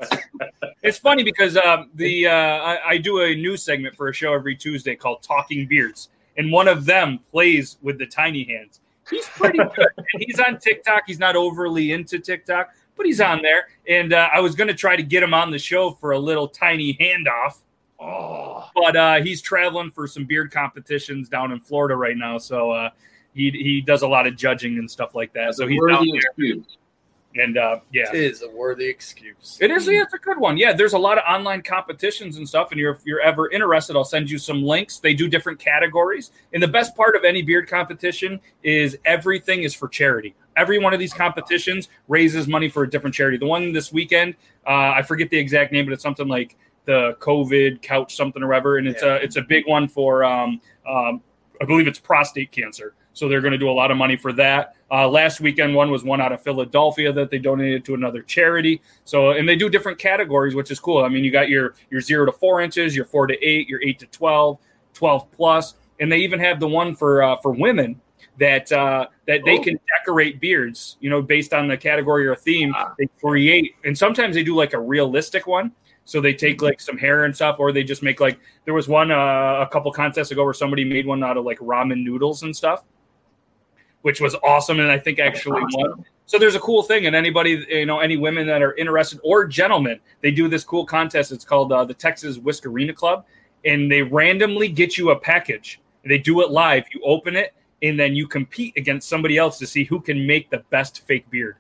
It's 0.81 0.97
funny 0.97 1.23
because 1.23 1.57
um, 1.57 1.89
the 1.95 2.27
uh, 2.27 2.31
I, 2.31 2.79
I 2.87 2.97
do 2.97 3.21
a 3.21 3.35
news 3.35 3.63
segment 3.63 3.95
for 3.95 4.09
a 4.09 4.13
show 4.13 4.33
every 4.33 4.55
Tuesday 4.55 4.95
called 4.95 5.21
Talking 5.21 5.67
Beards, 5.67 6.09
and 6.37 6.51
one 6.51 6.67
of 6.67 6.85
them 6.85 7.19
plays 7.31 7.77
with 7.81 7.97
the 7.97 8.05
tiny 8.05 8.43
hands. 8.43 8.81
He's 9.09 9.27
pretty 9.27 9.57
good. 9.57 9.87
and 9.97 10.23
he's 10.23 10.39
on 10.39 10.59
TikTok. 10.59 11.03
He's 11.07 11.19
not 11.19 11.35
overly 11.35 11.91
into 11.91 12.19
TikTok, 12.19 12.69
but 12.99 13.05
he's 13.05 13.21
on 13.21 13.41
there. 13.41 13.69
And 13.87 14.11
uh, 14.11 14.27
I 14.33 14.41
was 14.41 14.55
going 14.55 14.67
to 14.67 14.73
try 14.73 14.97
to 14.97 15.01
get 15.01 15.23
him 15.23 15.33
on 15.33 15.51
the 15.51 15.57
show 15.57 15.91
for 15.91 16.11
a 16.11 16.19
little 16.19 16.49
tiny 16.49 16.95
handoff. 16.95 17.59
Oh, 17.97 18.69
But 18.75 18.97
uh, 18.97 19.21
he's 19.21 19.41
traveling 19.41 19.89
for 19.89 20.05
some 20.05 20.25
beard 20.25 20.51
competitions 20.51 21.29
down 21.29 21.53
in 21.53 21.61
Florida 21.61 21.95
right 21.95 22.17
now. 22.17 22.37
So 22.37 22.71
uh, 22.71 22.89
he, 23.33 23.51
he 23.51 23.79
does 23.79 24.01
a 24.01 24.07
lot 24.07 24.27
of 24.27 24.35
judging 24.35 24.79
and 24.79 24.91
stuff 24.91 25.15
like 25.15 25.31
that. 25.31 25.55
So 25.55 25.65
he's 25.65 25.79
down 25.87 26.05
there. 26.11 26.17
excuse. 26.17 26.77
And 27.35 27.57
uh, 27.57 27.79
yeah. 27.93 28.09
It 28.09 28.15
is 28.15 28.41
a 28.41 28.49
worthy 28.49 28.87
excuse. 28.87 29.59
It 29.61 29.69
is. 29.69 29.87
Yeah, 29.87 30.01
it's 30.01 30.13
a 30.13 30.17
good 30.17 30.39
one. 30.39 30.57
Yeah, 30.57 30.73
there's 30.73 30.93
a 30.93 30.97
lot 30.97 31.17
of 31.19 31.23
online 31.27 31.61
competitions 31.61 32.37
and 32.37 32.47
stuff. 32.47 32.71
And 32.71 32.79
you're, 32.79 32.93
if 32.93 33.05
you're 33.05 33.21
ever 33.21 33.51
interested, 33.51 33.95
I'll 33.95 34.03
send 34.03 34.31
you 34.31 34.39
some 34.39 34.63
links. 34.63 34.97
They 34.97 35.13
do 35.13 35.27
different 35.27 35.59
categories. 35.59 36.31
And 36.53 36.63
the 36.63 36.67
best 36.67 36.95
part 36.95 37.15
of 37.15 37.23
any 37.23 37.43
beard 37.43 37.67
competition 37.67 38.39
is 38.63 38.97
everything 39.05 39.61
is 39.61 39.75
for 39.75 39.87
charity. 39.87 40.35
Every 40.57 40.79
one 40.79 40.93
of 40.93 40.99
these 40.99 41.13
competitions 41.13 41.89
raises 42.07 42.47
money 42.47 42.67
for 42.67 42.83
a 42.83 42.89
different 42.89 43.15
charity. 43.15 43.37
The 43.37 43.45
one 43.45 43.73
this 43.73 43.93
weekend, 43.93 44.35
uh, 44.65 44.93
I 44.95 45.03
forget 45.03 45.29
the 45.29 45.37
exact 45.37 45.71
name, 45.71 45.85
but 45.85 45.93
it's 45.93 46.03
something 46.03 46.27
like 46.27 46.57
the 46.85 47.15
COVID 47.19 47.83
couch 47.83 48.15
something 48.15 48.41
or 48.41 48.47
whatever. 48.47 48.77
And 48.77 48.87
it's 48.87 49.03
a 49.03 49.15
it's 49.17 49.35
a 49.35 49.43
big 49.43 49.67
one 49.67 49.87
for 49.87 50.23
um, 50.23 50.59
um, 50.89 51.21
I 51.61 51.65
believe 51.65 51.87
it's 51.87 51.99
prostate 51.99 52.51
cancer. 52.51 52.95
So 53.19 53.27
they're 53.27 53.41
going 53.41 53.51
to 53.51 53.57
do 53.57 53.69
a 53.69 53.71
lot 53.71 53.91
of 53.91 53.97
money 53.97 54.15
for 54.15 54.31
that. 54.33 54.75
Uh, 54.89 55.07
last 55.07 55.41
weekend, 55.41 55.75
one 55.75 55.91
was 55.91 56.03
one 56.03 56.21
out 56.21 56.31
of 56.31 56.41
Philadelphia 56.41 57.11
that 57.11 57.29
they 57.29 57.37
donated 57.37 57.83
to 57.85 57.93
another 57.93 58.21
charity. 58.23 58.81
So, 59.03 59.31
and 59.31 59.47
they 59.47 59.57
do 59.57 59.69
different 59.69 59.99
categories, 59.99 60.55
which 60.55 60.71
is 60.71 60.79
cool. 60.79 61.03
I 61.03 61.09
mean, 61.09 61.23
you 61.25 61.31
got 61.31 61.49
your 61.49 61.75
your 61.91 61.99
zero 62.01 62.25
to 62.25 62.31
four 62.31 62.61
inches, 62.61 62.95
your 62.95 63.05
four 63.05 63.27
to 63.27 63.37
eight, 63.45 63.67
your 63.67 63.81
eight 63.83 63.99
to 63.99 64.05
12, 64.07 64.57
12 64.93 65.31
plus, 65.33 65.75
and 65.99 66.09
they 66.11 66.17
even 66.19 66.39
have 66.39 66.59
the 66.61 66.67
one 66.67 66.95
for 66.95 67.21
uh, 67.21 67.35
for 67.37 67.51
women 67.51 67.99
that 68.39 68.71
uh, 68.71 69.07
that 69.27 69.41
they 69.45 69.59
Oh. 69.59 69.63
can 69.63 69.79
decorate 69.97 70.39
beards. 70.39 70.95
You 71.01 71.09
know, 71.09 71.21
based 71.21 71.53
on 71.53 71.67
the 71.67 71.75
category 71.77 72.25
or 72.25 72.35
theme, 72.35 72.73
they 72.97 73.07
create, 73.21 73.75
and 73.83 73.95
sometimes 73.97 74.33
they 74.35 74.43
do 74.43 74.55
like 74.55 74.73
a 74.73 74.79
realistic 74.79 75.45
one. 75.45 75.73
So 76.05 76.19
they 76.21 76.33
take 76.33 76.61
like 76.63 76.79
some 76.81 76.97
hair 76.97 77.25
and 77.25 77.35
stuff, 77.35 77.57
or 77.59 77.71
they 77.71 77.83
just 77.83 78.01
make 78.01 78.19
like 78.19 78.39
there 78.65 78.73
was 78.73 78.87
one 78.87 79.11
uh, 79.11 79.59
a 79.61 79.67
couple 79.71 79.91
contests 79.91 80.31
ago 80.31 80.43
where 80.45 80.53
somebody 80.55 80.83
made 80.83 81.05
one 81.05 81.21
out 81.23 81.37
of 81.37 81.45
like 81.45 81.59
ramen 81.59 82.03
noodles 82.03 82.41
and 82.41 82.55
stuff, 82.55 82.85
which 84.01 84.21
was 84.21 84.35
awesome, 84.43 84.79
and 84.79 84.91
I 84.91 84.97
think 84.97 85.19
actually 85.19 85.61
won. 85.73 86.05
So 86.25 86.37
there's 86.37 86.55
a 86.55 86.59
cool 86.59 86.83
thing, 86.83 87.07
and 87.07 87.15
anybody 87.15 87.65
you 87.69 87.85
know, 87.85 87.99
any 87.99 88.17
women 88.17 88.45
that 88.47 88.61
are 88.61 88.75
interested 88.75 89.19
or 89.23 89.47
gentlemen, 89.47 89.99
they 90.21 90.31
do 90.31 90.47
this 90.47 90.63
cool 90.63 90.85
contest. 90.85 91.31
It's 91.31 91.45
called 91.45 91.71
uh, 91.71 91.85
the 91.85 91.93
Texas 91.93 92.37
Whiskerina 92.37 92.95
Club, 92.95 93.25
and 93.65 93.91
they 93.91 94.01
randomly 94.01 94.67
get 94.67 94.97
you 94.97 95.09
a 95.09 95.19
package. 95.19 95.81
They 96.05 96.17
do 96.17 96.41
it 96.41 96.51
live. 96.51 96.85
You 96.93 97.01
open 97.03 97.35
it, 97.35 97.53
and 97.81 97.99
then 97.99 98.15
you 98.15 98.27
compete 98.27 98.77
against 98.77 99.09
somebody 99.09 99.37
else 99.37 99.57
to 99.59 99.67
see 99.67 99.83
who 99.83 99.99
can 99.99 100.25
make 100.25 100.49
the 100.49 100.59
best 100.69 101.05
fake 101.07 101.29
beard. 101.29 101.55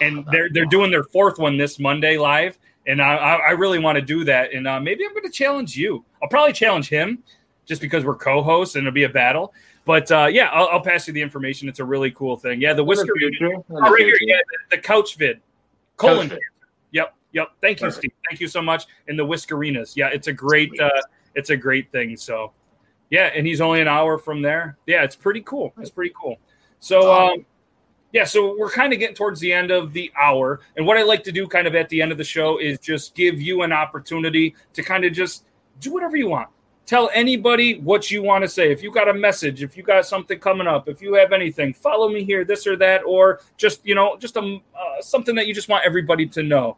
And 0.00 0.24
they're 0.30 0.48
they're 0.52 0.66
doing 0.66 0.90
their 0.90 1.04
fourth 1.04 1.38
one 1.38 1.56
this 1.56 1.78
Monday 1.78 2.18
live, 2.18 2.58
and 2.86 3.00
I 3.00 3.16
I 3.16 3.50
really 3.50 3.78
want 3.78 3.96
to 3.96 4.02
do 4.02 4.24
that. 4.24 4.52
And 4.52 4.68
uh, 4.68 4.78
maybe 4.78 5.04
I'm 5.04 5.12
going 5.12 5.24
to 5.24 5.30
challenge 5.30 5.76
you. 5.76 6.04
I'll 6.22 6.28
probably 6.28 6.52
challenge 6.52 6.88
him, 6.88 7.22
just 7.64 7.80
because 7.80 8.04
we're 8.04 8.16
co-hosts 8.16 8.76
and 8.76 8.86
it'll 8.86 8.94
be 8.94 9.04
a 9.04 9.08
battle. 9.08 9.54
But 9.84 10.10
uh, 10.12 10.28
yeah, 10.30 10.48
I'll, 10.52 10.68
I'll 10.68 10.80
pass 10.80 11.08
you 11.08 11.12
the 11.12 11.22
information. 11.22 11.68
It's 11.68 11.80
a 11.80 11.84
really 11.84 12.10
cool 12.12 12.36
thing. 12.36 12.60
Yeah, 12.60 12.72
the 12.72 12.84
whisker. 12.84 13.12
Oh, 13.12 13.78
right 13.78 14.04
here, 14.04 14.16
yeah, 14.20 14.36
the, 14.70 14.76
the 14.76 14.82
couch 14.82 15.16
vid, 15.16 15.40
colon. 15.96 16.28
Couch 16.28 16.38
vid. 16.38 16.40
Yep, 16.92 17.14
yep. 17.32 17.48
Thank 17.60 17.80
you, 17.80 17.86
Perfect. 17.86 17.98
Steve. 18.00 18.12
Thank 18.28 18.40
you 18.40 18.48
so 18.48 18.62
much. 18.62 18.86
And 19.08 19.18
the 19.18 19.26
whiskerinas. 19.26 19.96
Yeah, 19.96 20.08
it's 20.08 20.28
a 20.28 20.32
great, 20.32 20.70
uh, 20.80 20.90
it's 21.34 21.50
a 21.50 21.56
great 21.56 21.90
thing. 21.90 22.16
So, 22.16 22.52
yeah, 23.10 23.30
and 23.34 23.46
he's 23.46 23.60
only 23.60 23.80
an 23.80 23.88
hour 23.88 24.18
from 24.18 24.40
there. 24.40 24.76
Yeah, 24.86 25.02
it's 25.02 25.16
pretty 25.16 25.40
cool. 25.40 25.72
It's 25.78 25.90
pretty 25.90 26.14
cool. 26.20 26.38
So, 26.78 27.12
um, 27.12 27.46
yeah, 28.12 28.24
so 28.24 28.54
we're 28.58 28.70
kind 28.70 28.92
of 28.92 28.98
getting 28.98 29.16
towards 29.16 29.40
the 29.40 29.52
end 29.52 29.70
of 29.70 29.92
the 29.92 30.12
hour, 30.20 30.60
and 30.76 30.86
what 30.86 30.98
I 30.98 31.02
like 31.02 31.24
to 31.24 31.32
do, 31.32 31.48
kind 31.48 31.66
of 31.66 31.74
at 31.74 31.88
the 31.88 32.02
end 32.02 32.12
of 32.12 32.18
the 32.18 32.24
show, 32.24 32.58
is 32.58 32.78
just 32.78 33.14
give 33.14 33.40
you 33.40 33.62
an 33.62 33.72
opportunity 33.72 34.54
to 34.74 34.82
kind 34.82 35.04
of 35.04 35.12
just 35.12 35.46
do 35.80 35.92
whatever 35.92 36.16
you 36.16 36.28
want. 36.28 36.50
Tell 36.84 37.10
anybody 37.14 37.78
what 37.78 38.10
you 38.10 38.22
want 38.22 38.42
to 38.42 38.48
say. 38.48 38.72
If 38.72 38.82
you 38.82 38.90
got 38.90 39.08
a 39.08 39.14
message, 39.14 39.62
if 39.62 39.76
you 39.76 39.82
got 39.82 40.04
something 40.04 40.38
coming 40.38 40.66
up, 40.66 40.88
if 40.88 41.00
you 41.00 41.14
have 41.14 41.32
anything, 41.32 41.72
follow 41.72 42.08
me 42.08 42.24
here, 42.24 42.44
this 42.44 42.66
or 42.66 42.76
that, 42.76 43.02
or 43.06 43.40
just 43.56 43.86
you 43.86 43.94
know, 43.94 44.16
just 44.18 44.36
a 44.36 44.40
uh, 44.74 45.00
something 45.00 45.34
that 45.36 45.46
you 45.46 45.54
just 45.54 45.68
want 45.68 45.84
everybody 45.86 46.26
to 46.26 46.42
know. 46.42 46.76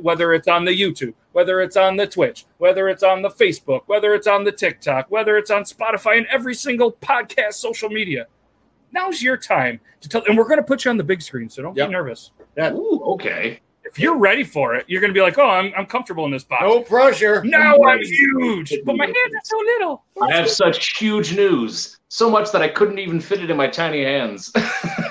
Whether 0.00 0.34
it's 0.34 0.46
on 0.46 0.64
the 0.64 0.70
YouTube, 0.70 1.14
whether 1.32 1.60
it's 1.60 1.76
on 1.76 1.96
the 1.96 2.06
Twitch, 2.06 2.46
whether 2.58 2.88
it's 2.88 3.02
on 3.02 3.22
the 3.22 3.28
Facebook, 3.28 3.82
whether 3.86 4.14
it's 4.14 4.28
on 4.28 4.44
the 4.44 4.52
TikTok, 4.52 5.10
whether 5.10 5.36
it's 5.36 5.50
on 5.50 5.64
Spotify, 5.64 6.16
and 6.18 6.26
every 6.26 6.54
single 6.54 6.92
podcast, 6.92 7.54
social 7.54 7.88
media. 7.88 8.26
Now's 8.92 9.20
your 9.20 9.36
time 9.36 9.80
to 10.00 10.08
tell, 10.08 10.22
and 10.28 10.38
we're 10.38 10.44
going 10.46 10.58
to 10.58 10.64
put 10.64 10.84
you 10.84 10.92
on 10.92 10.96
the 10.96 11.02
big 11.02 11.22
screen, 11.22 11.48
so 11.48 11.62
don't 11.62 11.76
Yep. 11.76 11.88
be 11.88 11.92
nervous. 11.92 12.30
Ooh, 12.74 13.00
okay. 13.14 13.60
If 13.90 13.98
you're 13.98 14.16
ready 14.16 14.44
for 14.44 14.76
it, 14.76 14.84
you're 14.88 15.00
going 15.00 15.12
to 15.12 15.18
be 15.18 15.20
like, 15.20 15.36
"Oh, 15.36 15.48
I'm, 15.48 15.72
I'm 15.76 15.86
comfortable 15.86 16.24
in 16.24 16.30
this 16.30 16.44
box." 16.44 16.62
No 16.62 16.80
pressure. 16.80 17.42
Now 17.44 17.76
I'm 17.82 18.00
huge, 18.00 18.72
but 18.84 18.96
my 18.96 19.06
hands 19.06 19.16
are 19.16 19.44
so 19.44 19.56
little. 19.58 20.04
I 20.22 20.32
have 20.32 20.48
such 20.48 20.96
huge 20.96 21.34
news, 21.34 21.98
so 22.08 22.30
much 22.30 22.52
that 22.52 22.62
I 22.62 22.68
couldn't 22.68 23.00
even 23.00 23.20
fit 23.20 23.42
it 23.42 23.50
in 23.50 23.56
my 23.56 23.66
tiny 23.66 24.04
hands. 24.04 24.52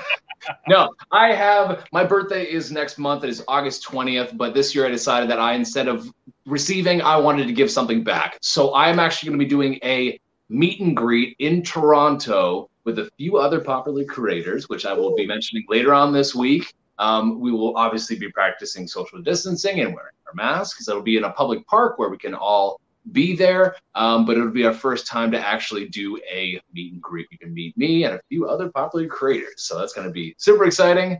no, 0.68 0.94
I 1.12 1.34
have 1.34 1.84
my 1.92 2.04
birthday 2.04 2.44
is 2.44 2.72
next 2.72 2.96
month. 2.96 3.22
It 3.22 3.28
is 3.28 3.44
August 3.48 3.86
20th, 3.86 4.34
but 4.38 4.54
this 4.54 4.74
year 4.74 4.86
I 4.86 4.88
decided 4.90 5.28
that 5.28 5.38
I 5.38 5.52
instead 5.52 5.86
of 5.86 6.10
receiving, 6.46 7.02
I 7.02 7.18
wanted 7.18 7.46
to 7.48 7.52
give 7.52 7.70
something 7.70 8.02
back. 8.02 8.38
So 8.40 8.74
I'm 8.74 8.98
actually 8.98 9.28
going 9.28 9.38
to 9.40 9.44
be 9.44 9.48
doing 9.48 9.78
a 9.84 10.18
meet 10.48 10.80
and 10.80 10.96
greet 10.96 11.36
in 11.38 11.62
Toronto 11.62 12.70
with 12.84 12.98
a 12.98 13.10
few 13.18 13.36
other 13.36 13.60
popular 13.60 14.04
creators, 14.04 14.68
which 14.70 14.86
I 14.86 14.94
will 14.94 15.14
be 15.14 15.26
mentioning 15.26 15.64
later 15.68 15.92
on 15.92 16.12
this 16.12 16.34
week. 16.34 16.72
Um, 17.00 17.40
we 17.40 17.50
will 17.50 17.76
obviously 17.76 18.16
be 18.16 18.30
practicing 18.30 18.86
social 18.86 19.20
distancing 19.22 19.80
and 19.80 19.94
wearing 19.94 20.14
our 20.28 20.34
masks. 20.34 20.86
It'll 20.86 21.02
be 21.02 21.16
in 21.16 21.24
a 21.24 21.30
public 21.30 21.66
park 21.66 21.98
where 21.98 22.10
we 22.10 22.18
can 22.18 22.34
all 22.34 22.78
be 23.12 23.34
there. 23.34 23.74
Um, 23.94 24.26
but 24.26 24.36
it'll 24.36 24.50
be 24.50 24.66
our 24.66 24.74
first 24.74 25.06
time 25.06 25.30
to 25.32 25.38
actually 25.38 25.88
do 25.88 26.18
a 26.30 26.60
meet 26.72 26.92
and 26.92 27.02
greet. 27.02 27.26
You 27.30 27.38
can 27.38 27.54
meet 27.54 27.76
me 27.76 28.04
and 28.04 28.14
a 28.14 28.20
few 28.28 28.46
other 28.46 28.68
popular 28.68 29.06
creators. 29.06 29.62
So 29.62 29.78
that's 29.78 29.94
going 29.94 30.06
to 30.06 30.12
be 30.12 30.34
super 30.36 30.64
exciting. 30.64 31.18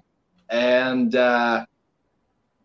And 0.50 1.16
uh, 1.16 1.64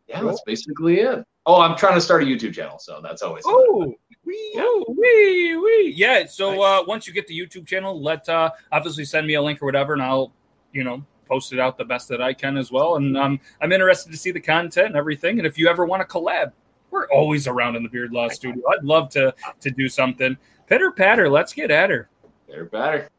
yeah, 0.07 0.22
that's 0.22 0.41
basically 0.45 0.99
it. 0.99 1.24
Oh, 1.45 1.61
I'm 1.61 1.78
trying 1.78 1.93
to 1.93 2.01
start 2.01 2.24
a 2.24 2.26
YouTube 2.26 2.53
channel, 2.53 2.80
so 2.80 2.99
that's 3.01 3.22
always. 3.22 3.43
Oh, 3.45 3.93
wee, 4.26 4.53
oh, 4.57 4.86
wee, 4.89 5.55
wee. 5.55 5.93
Yeah. 5.95 6.26
So 6.26 6.61
uh, 6.61 6.84
once 6.86 7.07
you 7.07 7.13
get 7.13 7.28
the 7.28 7.39
YouTube 7.39 7.68
channel, 7.68 8.01
let 8.01 8.28
uh, 8.28 8.49
obviously 8.72 9.05
send 9.05 9.26
me 9.28 9.36
a 9.36 9.41
link 9.41 9.61
or 9.61 9.66
whatever, 9.66 9.93
and 9.93 10.01
I'll, 10.01 10.34
you 10.74 10.84
know, 10.84 11.05
post 11.28 11.53
it 11.53 11.59
out 11.59 11.78
the 11.78 11.86
best 11.86 12.07
that 12.09 12.21
I 12.21 12.34
can 12.34 12.57
as 12.57 12.71
well. 12.71 12.95
And 12.95 13.17
um, 13.17 13.39
I'm 13.61 13.71
interested 13.71 14.11
to 14.11 14.17
see 14.17 14.32
the 14.32 14.39
content 14.39 14.88
and 14.88 14.95
everything. 14.95 15.38
And 15.39 15.47
if 15.47 15.57
you 15.57 15.67
ever 15.67 15.86
want 15.86 16.01
to 16.01 16.07
collab, 16.07 16.51
we're 16.91 17.07
always 17.09 17.47
around 17.47 17.76
in 17.76 17.84
the 17.84 17.89
Beard 17.89 18.11
Law 18.11 18.30
Studio. 18.30 18.63
I'd 18.71 18.84
love 18.84 19.09
to 19.09 19.34
to 19.61 19.71
do 19.71 19.89
something. 19.89 20.38
Pitter 20.67 20.91
patter, 20.91 21.30
let's 21.30 21.53
get 21.53 21.71
at 21.71 21.89
her. 21.89 22.09
Pitter 22.47 22.65
patter. 22.65 23.09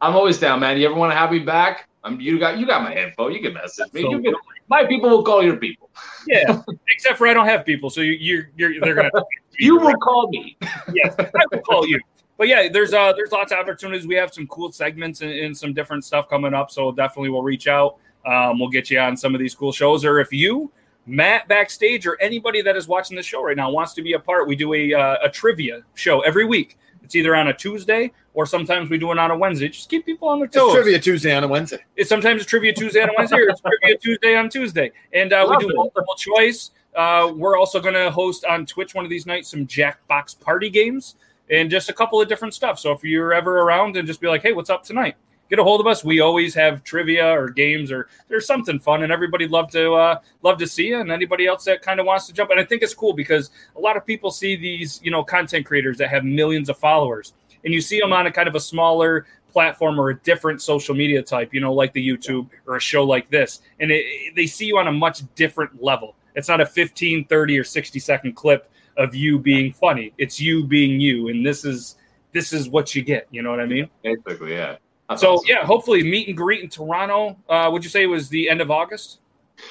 I'm 0.00 0.14
always 0.14 0.38
down, 0.38 0.60
man. 0.60 0.78
You 0.78 0.86
ever 0.86 0.94
want 0.94 1.12
to 1.12 1.16
have 1.16 1.30
me 1.30 1.40
back? 1.40 1.88
I'm. 2.02 2.20
You 2.20 2.38
got. 2.38 2.58
You 2.58 2.66
got 2.66 2.82
my 2.82 2.94
info. 2.94 3.28
You 3.28 3.40
can 3.40 3.54
message 3.54 3.92
me. 3.92 4.02
You 4.02 4.20
can, 4.22 4.34
my 4.68 4.84
people 4.86 5.10
will 5.10 5.22
call 5.22 5.42
your 5.42 5.56
people. 5.56 5.90
Yeah. 6.26 6.62
Except 6.90 7.18
for 7.18 7.26
I 7.26 7.34
don't 7.34 7.46
have 7.46 7.66
people, 7.66 7.90
so 7.90 8.00
you, 8.00 8.12
you're 8.12 8.50
you're 8.56 8.80
they're 8.80 8.94
gonna. 8.94 9.10
You 9.58 9.78
will 9.78 9.96
call 9.96 10.28
me. 10.30 10.56
yes, 10.94 11.14
I 11.18 11.28
will 11.52 11.60
call 11.60 11.86
you. 11.86 12.00
But 12.40 12.48
yeah, 12.48 12.70
there's 12.72 12.94
uh 12.94 13.12
there's 13.12 13.32
lots 13.32 13.52
of 13.52 13.58
opportunities. 13.58 14.06
We 14.06 14.14
have 14.14 14.32
some 14.32 14.46
cool 14.46 14.72
segments 14.72 15.20
and, 15.20 15.30
and 15.30 15.54
some 15.54 15.74
different 15.74 16.06
stuff 16.06 16.26
coming 16.26 16.54
up. 16.54 16.70
So 16.70 16.90
definitely 16.90 17.28
we'll 17.28 17.42
reach 17.42 17.68
out. 17.68 17.96
Um, 18.24 18.58
we'll 18.58 18.70
get 18.70 18.88
you 18.88 18.98
on 18.98 19.14
some 19.14 19.34
of 19.34 19.40
these 19.40 19.54
cool 19.54 19.72
shows. 19.72 20.06
Or 20.06 20.20
if 20.20 20.32
you, 20.32 20.72
Matt 21.04 21.48
backstage, 21.48 22.06
or 22.06 22.16
anybody 22.18 22.62
that 22.62 22.78
is 22.78 22.88
watching 22.88 23.14
the 23.14 23.22
show 23.22 23.42
right 23.44 23.58
now 23.58 23.70
wants 23.70 23.92
to 23.92 24.00
be 24.00 24.14
a 24.14 24.18
part, 24.18 24.48
we 24.48 24.56
do 24.56 24.72
a 24.72 24.94
uh, 24.94 25.16
a 25.22 25.28
trivia 25.28 25.82
show 25.92 26.20
every 26.22 26.46
week. 26.46 26.78
It's 27.02 27.14
either 27.14 27.36
on 27.36 27.48
a 27.48 27.52
Tuesday 27.52 28.10
or 28.32 28.46
sometimes 28.46 28.88
we 28.88 28.96
do 28.96 29.12
it 29.12 29.18
on 29.18 29.30
a 29.30 29.36
Wednesday. 29.36 29.68
Just 29.68 29.90
keep 29.90 30.06
people 30.06 30.26
on 30.26 30.38
their 30.38 30.46
It's 30.46 30.56
toes. 30.56 30.72
trivia 30.72 30.98
Tuesday 30.98 31.34
on 31.36 31.44
a 31.44 31.48
Wednesday. 31.48 31.84
It's 31.96 32.08
sometimes 32.08 32.40
a 32.40 32.46
trivia 32.46 32.72
Tuesday 32.72 33.02
on 33.02 33.10
a 33.10 33.12
Wednesday, 33.18 33.36
or 33.36 33.50
it's 33.50 33.60
trivia 33.60 33.98
Tuesday 34.02 34.34
on 34.34 34.48
Tuesday, 34.48 34.92
and 35.12 35.34
uh, 35.34 35.46
we 35.46 35.58
do 35.58 35.68
it. 35.68 35.76
multiple 35.76 36.14
choice. 36.14 36.70
Uh, 36.96 37.34
we're 37.36 37.58
also 37.58 37.80
going 37.82 37.94
to 37.94 38.10
host 38.10 38.46
on 38.46 38.64
Twitch 38.64 38.94
one 38.94 39.04
of 39.04 39.10
these 39.10 39.26
nights 39.26 39.50
some 39.50 39.66
Jackbox 39.66 40.40
party 40.40 40.70
games 40.70 41.16
and 41.50 41.70
just 41.70 41.88
a 41.88 41.92
couple 41.92 42.20
of 42.20 42.28
different 42.28 42.54
stuff. 42.54 42.78
So 42.78 42.92
if 42.92 43.02
you're 43.04 43.32
ever 43.32 43.58
around 43.60 43.96
and 43.96 44.06
just 44.06 44.20
be 44.20 44.28
like, 44.28 44.42
"Hey, 44.42 44.52
what's 44.52 44.70
up 44.70 44.82
tonight?" 44.84 45.16
Get 45.48 45.58
a 45.58 45.64
hold 45.64 45.80
of 45.80 45.86
us. 45.88 46.04
We 46.04 46.20
always 46.20 46.54
have 46.54 46.84
trivia 46.84 47.26
or 47.28 47.48
games 47.50 47.90
or 47.90 48.06
there's 48.28 48.46
something 48.46 48.78
fun, 48.78 49.02
and 49.02 49.12
everybody 49.12 49.48
love 49.48 49.68
to 49.72 49.94
uh, 49.94 50.20
love 50.42 50.58
to 50.58 50.66
see 50.66 50.88
you. 50.88 51.00
And 51.00 51.10
anybody 51.10 51.46
else 51.46 51.64
that 51.64 51.82
kind 51.82 51.98
of 51.98 52.06
wants 52.06 52.26
to 52.28 52.32
jump, 52.32 52.50
and 52.50 52.60
I 52.60 52.64
think 52.64 52.82
it's 52.82 52.94
cool 52.94 53.12
because 53.14 53.50
a 53.76 53.80
lot 53.80 53.96
of 53.96 54.06
people 54.06 54.30
see 54.30 54.54
these 54.56 55.00
you 55.02 55.10
know 55.10 55.24
content 55.24 55.66
creators 55.66 55.98
that 55.98 56.08
have 56.10 56.24
millions 56.24 56.68
of 56.68 56.78
followers, 56.78 57.32
and 57.64 57.74
you 57.74 57.80
see 57.80 57.98
them 58.00 58.12
on 58.12 58.26
a 58.26 58.32
kind 58.32 58.48
of 58.48 58.54
a 58.54 58.60
smaller 58.60 59.26
platform 59.52 60.00
or 60.00 60.10
a 60.10 60.18
different 60.20 60.62
social 60.62 60.94
media 60.94 61.20
type, 61.20 61.52
you 61.52 61.60
know, 61.60 61.72
like 61.72 61.92
the 61.92 62.08
YouTube 62.08 62.48
or 62.68 62.76
a 62.76 62.80
show 62.80 63.02
like 63.02 63.28
this. 63.30 63.62
And 63.80 63.90
it, 63.90 63.96
it- 64.06 64.36
they 64.36 64.46
see 64.46 64.66
you 64.66 64.78
on 64.78 64.86
a 64.86 64.92
much 64.92 65.22
different 65.34 65.82
level. 65.82 66.14
It's 66.36 66.46
not 66.48 66.60
a 66.60 66.66
15, 66.66 67.24
30 67.24 67.58
or 67.58 67.64
60 67.64 67.98
second 67.98 68.36
clip 68.36 68.70
of 69.00 69.14
you 69.14 69.38
being 69.38 69.72
funny. 69.72 70.12
It's 70.18 70.38
you 70.38 70.64
being 70.64 71.00
you. 71.00 71.28
And 71.28 71.44
this 71.44 71.64
is 71.64 71.96
this 72.32 72.52
is 72.52 72.68
what 72.68 72.94
you 72.94 73.02
get. 73.02 73.26
You 73.30 73.42
know 73.42 73.50
what 73.50 73.60
I 73.60 73.66
mean? 73.66 73.88
Basically, 74.04 74.52
yeah. 74.52 74.76
That's 75.08 75.22
so 75.22 75.34
awesome. 75.34 75.46
yeah, 75.48 75.64
hopefully 75.64 76.04
meet 76.04 76.28
and 76.28 76.36
greet 76.36 76.62
in 76.62 76.68
Toronto. 76.70 77.36
Uh, 77.48 77.68
would 77.72 77.82
you 77.82 77.90
say 77.90 78.02
it 78.02 78.06
was 78.06 78.28
the 78.28 78.48
end 78.48 78.60
of 78.60 78.70
August? 78.70 79.18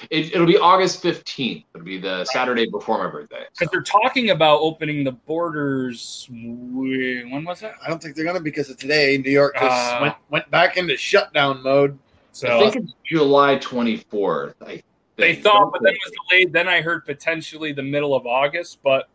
It, 0.09 0.33
it'll 0.33 0.45
be 0.45 0.57
August 0.57 1.01
15th. 1.01 1.63
It'll 1.73 1.85
be 1.85 1.97
the 1.97 2.25
Saturday 2.25 2.69
before 2.69 3.03
my 3.03 3.09
birthday. 3.09 3.45
Because 3.51 3.71
they're 3.71 3.81
talking 3.81 4.31
about 4.31 4.59
opening 4.59 5.03
the 5.03 5.13
borders. 5.13 6.27
When 6.29 7.43
was 7.45 7.61
that? 7.61 7.75
I 7.83 7.89
don't 7.89 8.01
think 8.01 8.15
they're 8.15 8.25
gonna 8.25 8.39
because 8.41 8.69
of 8.69 8.77
today. 8.77 9.17
New 9.17 9.31
York 9.31 9.55
just 9.55 9.65
Uh, 9.65 9.99
went 10.01 10.15
went 10.29 10.51
back 10.51 10.77
into 10.77 10.97
shutdown 10.97 11.63
mode. 11.63 11.97
So 12.31 12.47
I 12.47 12.69
think 12.69 12.85
it's 12.85 12.93
July 13.05 13.55
24th. 13.57 14.53
I 14.65 14.83
they 15.19 15.35
thought, 15.35 15.71
but 15.71 15.81
then 15.83 15.93
it 15.93 15.99
was 16.05 16.13
delayed. 16.29 16.53
Then 16.53 16.67
I 16.67 16.81
heard 16.81 17.05
potentially 17.05 17.71
the 17.71 17.83
middle 17.83 18.15
of 18.15 18.25
August. 18.25 18.79
But 18.83 19.09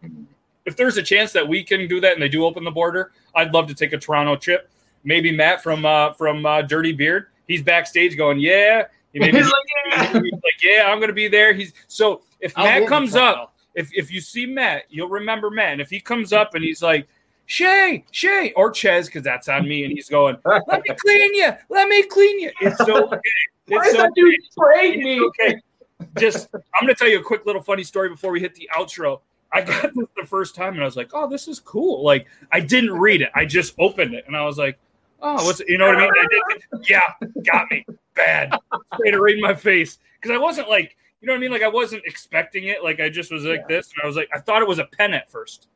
if 0.65 0.77
there's 0.77 0.97
a 0.97 1.03
chance 1.03 1.33
that 1.33 1.47
we 1.47 1.63
can 1.63 1.89
do 1.89 2.01
that 2.01 2.13
and 2.13 2.23
they 2.23 2.29
do 2.29 2.45
open 2.45 2.65
the 2.65 2.71
border, 2.71 3.13
I'd 3.35 3.53
love 3.53 3.67
to 3.69 3.75
take 3.75 3.93
a 3.93 3.99
Toronto 3.99 4.37
trip. 4.37 4.71
Maybe 5.05 5.31
Matt 5.33 5.63
from 5.63 5.85
uh, 5.85 6.13
from 6.15 6.47
uh, 6.47 6.63
Dirty 6.63 6.93
Beard. 6.93 7.27
He's 7.47 7.63
backstage 7.63 8.17
going, 8.17 8.39
yeah. 8.39 8.85
He 9.13 9.21
maybe 9.21 9.39
He's 9.43 9.51
like, 9.51 10.09
he's 10.13 10.33
like, 10.33 10.63
yeah, 10.63 10.85
I'm 10.89 11.01
gonna 11.01 11.13
be 11.13 11.29
there. 11.29 11.53
He's 11.53 11.73
so 11.89 12.23
if 12.41 12.57
I'll 12.57 12.65
Matt 12.65 12.89
comes 12.89 13.15
up, 13.15 13.55
if 13.75 13.91
if 13.93 14.11
you 14.11 14.21
see 14.21 14.47
Matt, 14.47 14.85
you'll 14.89 15.09
remember 15.09 15.51
Matt. 15.51 15.73
And 15.73 15.81
if 15.81 15.91
he 15.91 16.01
comes 16.01 16.33
up 16.33 16.55
and 16.55 16.65
he's 16.65 16.83
like, 16.83 17.07
Shay, 17.47 18.05
Shay, 18.11 18.53
or 18.57 18.71
Ches, 18.71 19.07
because 19.07 19.23
that's 19.23 19.49
on 19.49 19.69
me, 19.69 19.85
and 19.85 19.93
he's 19.93 20.09
going, 20.09 20.37
Let 20.45 20.83
me 20.89 20.95
clean 20.99 21.35
you, 21.35 21.51
let 21.69 21.89
me 21.89 22.03
clean 22.05 22.41
you. 22.41 22.51
It's 22.61 22.79
so 22.79 23.07
okay. 23.07 23.21
Why 23.69 23.83
is 23.85 23.93
so 23.93 24.03
that 24.03 24.13
dude 24.15 24.35
okay. 24.35 24.47
spraying 24.51 25.03
me? 25.03 25.21
okay. 25.21 25.61
Just 26.19 26.49
I'm 26.55 26.83
gonna 26.83 26.95
tell 26.95 27.09
you 27.09 27.21
a 27.21 27.23
quick 27.23 27.47
little 27.47 27.63
funny 27.63 27.85
story 27.85 28.09
before 28.09 28.31
we 28.33 28.41
hit 28.41 28.55
the 28.55 28.69
outro. 28.75 29.21
I 29.53 29.63
got 29.63 29.95
this 29.95 30.07
the 30.17 30.27
first 30.27 30.55
time 30.55 30.75
and 30.75 30.83
I 30.83 30.85
was 30.85 30.97
like, 30.97 31.11
oh, 31.13 31.29
this 31.29 31.47
is 31.47 31.61
cool. 31.61 32.05
Like 32.05 32.27
I 32.51 32.61
didn't 32.61 32.93
read 32.93 33.23
it. 33.23 33.31
I 33.35 33.45
just 33.45 33.75
opened 33.79 34.15
it 34.15 34.25
and 34.27 34.37
I 34.37 34.45
was 34.45 34.59
like, 34.59 34.79
oh, 35.23 35.45
what's 35.45 35.61
you 35.61 35.79
know 35.79 35.87
what 35.87 35.97
I 35.97 36.01
mean? 36.01 36.11
I 36.11 36.27
did, 36.29 36.89
yeah, 36.89 37.29
got 37.45 37.71
me 37.71 37.87
bad. 38.15 38.53
Straight 38.95 39.19
right 39.19 39.35
in 39.35 39.41
my 39.41 39.55
face. 39.55 39.99
Because 40.21 40.35
I 40.35 40.39
wasn't 40.39 40.69
like, 40.69 40.97
you 41.21 41.27
know 41.27 41.33
what 41.33 41.39
I 41.39 41.41
mean? 41.41 41.53
Like 41.53 41.63
I 41.63 41.69
wasn't 41.69 42.03
expecting 42.05 42.65
it. 42.65 42.83
Like 42.83 43.01
I 43.01 43.09
just 43.09 43.31
was 43.31 43.45
like 43.45 43.69
this. 43.69 43.93
And 43.93 44.03
I 44.03 44.07
was 44.07 44.17
like, 44.17 44.29
I 44.35 44.41
thought 44.41 44.63
it 44.63 44.69
was 44.69 44.79
a 44.79 44.87
pen 44.87 45.15
at 45.15 45.31
first. 45.31 45.69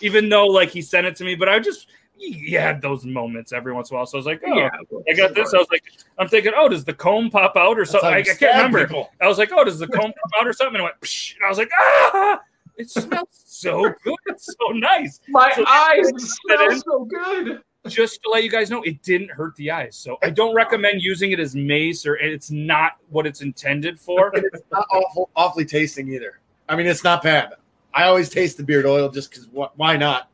Even 0.00 0.28
though 0.28 0.46
like 0.46 0.70
he 0.70 0.82
sent 0.82 1.06
it 1.06 1.16
to 1.16 1.24
me, 1.24 1.34
but 1.34 1.48
I 1.48 1.58
just 1.58 1.88
you 2.20 2.58
had 2.58 2.80
those 2.82 3.04
moments 3.04 3.52
every 3.52 3.72
once 3.72 3.90
in 3.90 3.94
a 3.94 3.98
while. 3.98 4.06
So 4.06 4.16
I 4.16 4.20
was 4.20 4.26
like, 4.26 4.42
oh, 4.46 4.54
Yeah, 4.56 4.70
I 5.08 5.14
got 5.14 5.34
this. 5.34 5.54
I 5.54 5.58
was 5.58 5.68
like, 5.70 5.84
I'm 6.18 6.28
thinking, 6.28 6.52
oh, 6.56 6.68
does 6.68 6.84
the 6.84 6.92
comb 6.94 7.30
pop 7.30 7.56
out 7.56 7.78
or 7.78 7.84
something? 7.84 8.10
I, 8.10 8.18
I 8.18 8.22
can't 8.22 8.40
remember. 8.56 8.86
people. 8.86 9.10
I 9.20 9.26
was 9.28 9.38
like, 9.38 9.50
oh, 9.52 9.64
does 9.64 9.78
the 9.78 9.86
comb 9.88 10.12
pop 10.12 10.40
out 10.40 10.46
or 10.46 10.52
something? 10.52 10.74
And 10.76 10.82
I 10.82 10.84
went, 10.84 11.00
Psh, 11.00 11.34
and 11.36 11.44
I 11.44 11.48
was 11.48 11.58
like, 11.58 11.70
ah, 11.74 12.40
it 12.76 12.90
smells 12.90 13.28
so 13.44 13.92
good. 14.04 14.14
It's 14.26 14.46
so 14.46 14.72
nice. 14.72 15.20
My 15.28 15.52
So- 15.54 15.64
eyes 15.66 16.10
smell 16.16 16.80
so 16.80 17.04
good. 17.04 17.62
Just 17.88 18.22
to 18.24 18.28
let 18.30 18.44
you 18.44 18.50
guys 18.50 18.70
know, 18.70 18.82
it 18.82 19.02
didn't 19.02 19.30
hurt 19.30 19.56
the 19.56 19.70
eyes. 19.70 19.96
So 19.96 20.18
I 20.22 20.28
don't 20.28 20.54
recommend 20.54 21.00
using 21.00 21.32
it 21.32 21.40
as 21.40 21.54
mace 21.56 22.04
or 22.06 22.16
it's 22.16 22.50
not 22.50 22.92
what 23.08 23.26
it's 23.26 23.40
intended 23.40 23.98
for. 23.98 24.30
It's 24.34 24.62
not 24.70 24.86
awful, 24.92 25.30
awfully 25.34 25.64
tasting 25.64 26.12
either. 26.12 26.40
I 26.68 26.76
mean, 26.76 26.86
it's 26.86 27.04
not 27.04 27.22
bad. 27.22 27.54
I 27.94 28.04
always 28.04 28.28
taste 28.28 28.56
the 28.58 28.62
beard 28.62 28.84
oil 28.86 29.08
just 29.08 29.30
because 29.30 29.48
why 29.76 29.96
not? 29.96 30.29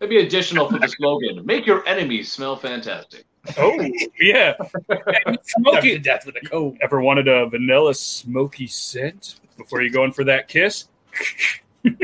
Maybe 0.00 0.18
additional 0.18 0.70
for 0.70 0.78
the 0.78 0.88
slogan: 0.88 1.44
"Make 1.44 1.66
your 1.66 1.86
enemies 1.86 2.32
smell 2.32 2.56
fantastic." 2.56 3.24
oh, 3.58 3.90
yeah. 4.20 4.54
And 5.26 5.38
smoky. 5.44 5.98
death 5.98 6.26
with 6.26 6.36
a 6.36 6.40
comb. 6.40 6.76
Ever 6.80 7.00
wanted 7.00 7.28
a 7.28 7.46
vanilla 7.48 7.94
smoky 7.94 8.66
scent 8.66 9.40
before 9.56 9.82
you 9.82 9.90
go 9.90 10.04
in 10.04 10.12
for 10.12 10.24
that 10.24 10.48
kiss? 10.48 10.88
hey, 11.82 11.96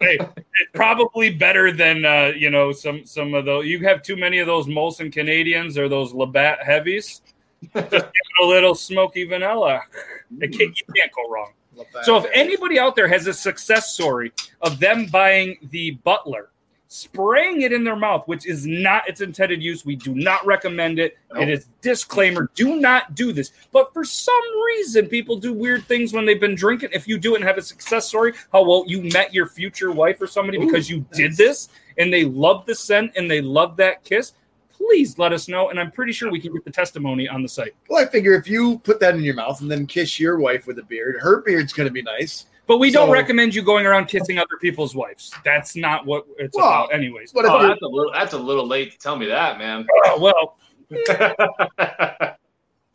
it's 0.00 0.70
probably 0.74 1.30
better 1.30 1.72
than 1.72 2.04
uh, 2.04 2.32
you 2.36 2.50
know 2.50 2.72
some 2.72 3.04
some 3.06 3.34
of 3.34 3.44
those. 3.44 3.66
You 3.66 3.80
have 3.86 4.02
too 4.02 4.16
many 4.16 4.38
of 4.38 4.46
those 4.46 4.66
Molson 4.66 5.12
Canadians 5.12 5.78
or 5.78 5.88
those 5.88 6.12
Labatt 6.12 6.62
heavies. 6.62 7.22
Just 7.74 7.90
give 7.90 8.02
it 8.02 8.44
a 8.44 8.46
little 8.46 8.74
smoky 8.74 9.24
vanilla. 9.24 9.82
It 10.40 10.56
can't, 10.56 10.80
you 10.80 10.86
can't 10.96 11.12
go 11.12 11.28
wrong. 11.30 11.52
So 12.02 12.16
if 12.16 12.26
anybody 12.32 12.78
out 12.78 12.96
there 12.96 13.08
has 13.08 13.26
a 13.26 13.34
success 13.34 13.92
story 13.94 14.32
of 14.62 14.78
them 14.78 15.06
buying 15.06 15.56
the 15.70 15.92
Butler, 16.02 16.50
spraying 16.88 17.62
it 17.62 17.72
in 17.72 17.84
their 17.84 17.94
mouth, 17.94 18.26
which 18.26 18.46
is 18.46 18.66
not 18.66 19.08
its 19.08 19.20
intended 19.20 19.62
use, 19.62 19.84
we 19.84 19.94
do 19.94 20.12
not 20.14 20.44
recommend 20.44 20.98
it. 20.98 21.16
It 21.36 21.48
is 21.48 21.66
disclaimer: 21.80 22.50
do 22.54 22.80
not 22.80 23.14
do 23.14 23.32
this. 23.32 23.52
But 23.72 23.92
for 23.92 24.04
some 24.04 24.42
reason, 24.66 25.06
people 25.06 25.36
do 25.36 25.52
weird 25.52 25.84
things 25.84 26.12
when 26.12 26.26
they've 26.26 26.40
been 26.40 26.56
drinking. 26.56 26.90
If 26.92 27.06
you 27.06 27.18
do 27.18 27.34
it 27.34 27.36
and 27.36 27.44
have 27.44 27.58
a 27.58 27.62
success 27.62 28.08
story, 28.08 28.34
how 28.52 28.64
well 28.64 28.84
you 28.86 29.02
met 29.02 29.32
your 29.32 29.46
future 29.46 29.92
wife 29.92 30.20
or 30.20 30.26
somebody 30.26 30.58
because 30.58 30.90
you 30.90 31.06
did 31.12 31.36
this 31.36 31.68
and 31.98 32.12
they 32.12 32.24
love 32.24 32.66
the 32.66 32.74
scent 32.74 33.12
and 33.16 33.30
they 33.30 33.40
love 33.40 33.76
that 33.76 34.02
kiss. 34.04 34.32
Please 34.80 35.18
let 35.18 35.32
us 35.32 35.46
know, 35.46 35.68
and 35.68 35.78
I'm 35.78 35.90
pretty 35.90 36.12
sure 36.12 36.30
we 36.30 36.40
can 36.40 36.52
get 36.52 36.64
the 36.64 36.70
testimony 36.70 37.28
on 37.28 37.42
the 37.42 37.48
site. 37.48 37.74
Well, 37.88 38.02
I 38.02 38.08
figure 38.08 38.34
if 38.34 38.48
you 38.48 38.78
put 38.78 38.98
that 39.00 39.14
in 39.14 39.22
your 39.22 39.34
mouth 39.34 39.60
and 39.60 39.70
then 39.70 39.86
kiss 39.86 40.18
your 40.18 40.38
wife 40.38 40.66
with 40.66 40.78
a 40.78 40.82
beard, 40.82 41.16
her 41.20 41.42
beard's 41.42 41.72
going 41.72 41.86
to 41.86 41.92
be 41.92 42.02
nice. 42.02 42.46
But 42.66 42.78
we 42.78 42.90
don't 42.90 43.10
recommend 43.10 43.54
you 43.54 43.62
going 43.62 43.84
around 43.84 44.06
kissing 44.06 44.38
other 44.38 44.56
people's 44.60 44.94
wives. 44.94 45.34
That's 45.44 45.76
not 45.76 46.06
what 46.06 46.24
it's 46.38 46.56
Well, 46.56 46.66
about, 46.66 46.94
anyways. 46.94 47.32
But 47.32 47.44
Oh, 47.44 47.60
that's 47.66 47.82
a 47.82 47.86
little. 47.86 48.12
That's 48.12 48.32
a 48.32 48.38
little 48.38 48.66
late 48.66 48.92
to 48.92 48.98
tell 48.98 49.16
me 49.16 49.26
that, 49.26 49.58
man. 49.58 49.86
Oh, 50.06 50.20
well, 50.20 50.56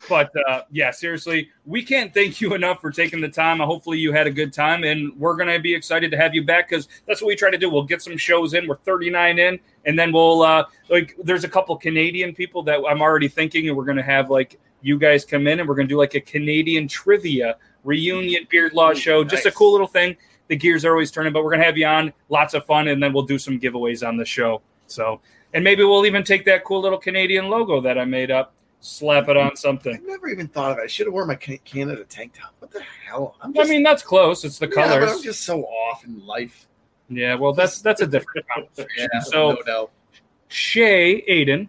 but 0.08 0.30
uh, 0.48 0.62
yeah, 0.70 0.90
seriously, 0.90 1.50
we 1.64 1.82
can't 1.82 2.12
thank 2.12 2.40
you 2.40 2.54
enough 2.54 2.80
for 2.80 2.90
taking 2.90 3.20
the 3.20 3.28
time. 3.28 3.58
Hopefully, 3.60 3.98
you 3.98 4.12
had 4.12 4.26
a 4.26 4.30
good 4.30 4.52
time, 4.52 4.84
and 4.84 5.14
we're 5.18 5.36
gonna 5.36 5.58
be 5.58 5.74
excited 5.74 6.10
to 6.10 6.16
have 6.16 6.34
you 6.34 6.44
back 6.44 6.68
because 6.68 6.88
that's 7.06 7.20
what 7.20 7.28
we 7.28 7.36
try 7.36 7.50
to 7.50 7.58
do. 7.58 7.70
We'll 7.70 7.84
get 7.84 8.02
some 8.02 8.16
shows 8.16 8.54
in. 8.54 8.66
We're 8.66 8.76
39 8.76 9.38
in, 9.38 9.58
and 9.84 9.98
then 9.98 10.12
we'll 10.12 10.42
uh, 10.42 10.64
like. 10.88 11.16
There's 11.22 11.44
a 11.44 11.48
couple 11.48 11.76
Canadian 11.76 12.34
people 12.34 12.62
that 12.64 12.80
I'm 12.88 13.00
already 13.00 13.28
thinking, 13.28 13.68
and 13.68 13.76
we're 13.76 13.84
gonna 13.84 14.02
have 14.02 14.30
like 14.30 14.58
you 14.82 14.98
guys 14.98 15.24
come 15.24 15.46
in, 15.46 15.60
and 15.60 15.68
we're 15.68 15.74
gonna 15.74 15.88
do 15.88 15.98
like 15.98 16.14
a 16.14 16.20
Canadian 16.20 16.88
trivia 16.88 17.56
reunion 17.84 18.46
beard 18.50 18.72
law 18.72 18.92
show. 18.94 19.24
Just 19.24 19.46
a 19.46 19.50
cool 19.50 19.72
little 19.72 19.86
thing. 19.86 20.16
The 20.48 20.56
gears 20.56 20.84
are 20.84 20.92
always 20.92 21.10
turning, 21.10 21.32
but 21.32 21.44
we're 21.44 21.50
gonna 21.50 21.64
have 21.64 21.76
you 21.76 21.86
on. 21.86 22.12
Lots 22.28 22.54
of 22.54 22.64
fun, 22.66 22.88
and 22.88 23.02
then 23.02 23.12
we'll 23.12 23.24
do 23.24 23.38
some 23.38 23.58
giveaways 23.58 24.06
on 24.06 24.16
the 24.16 24.24
show. 24.24 24.62
So, 24.86 25.20
and 25.54 25.64
maybe 25.64 25.82
we'll 25.84 26.06
even 26.06 26.22
take 26.22 26.44
that 26.44 26.64
cool 26.64 26.80
little 26.80 26.98
Canadian 26.98 27.48
logo 27.48 27.80
that 27.80 27.98
I 27.98 28.04
made 28.04 28.30
up, 28.30 28.54
slap 28.80 29.28
it 29.28 29.36
on 29.36 29.56
something. 29.56 29.94
I've 29.94 30.06
never 30.06 30.28
even 30.28 30.48
thought 30.48 30.72
of 30.72 30.78
it. 30.78 30.82
I 30.82 30.86
should 30.86 31.06
have 31.06 31.14
worn 31.14 31.28
my 31.28 31.34
Canada 31.34 32.04
tank 32.04 32.34
top. 32.34 32.54
What 32.58 32.70
the 32.70 32.82
hell? 33.06 33.36
I'm 33.40 33.56
I 33.58 33.64
mean, 33.64 33.82
that's 33.82 34.02
close. 34.02 34.44
It's 34.44 34.58
the 34.58 34.66
yeah, 34.66 34.88
but 34.88 35.02
I'm 35.02 35.08
colors. 35.08 35.22
just 35.22 35.42
so 35.44 35.64
off 35.64 36.04
in 36.04 36.24
life. 36.24 36.66
Yeah, 37.08 37.34
well, 37.34 37.52
that's 37.52 37.80
that's 37.80 38.00
a 38.00 38.06
different 38.06 38.46
conversation. 38.48 39.08
Yeah, 39.12 39.20
so, 39.20 39.52
no 39.52 39.62
doubt. 39.62 39.90
Shay 40.48 41.24
Aidan, 41.26 41.68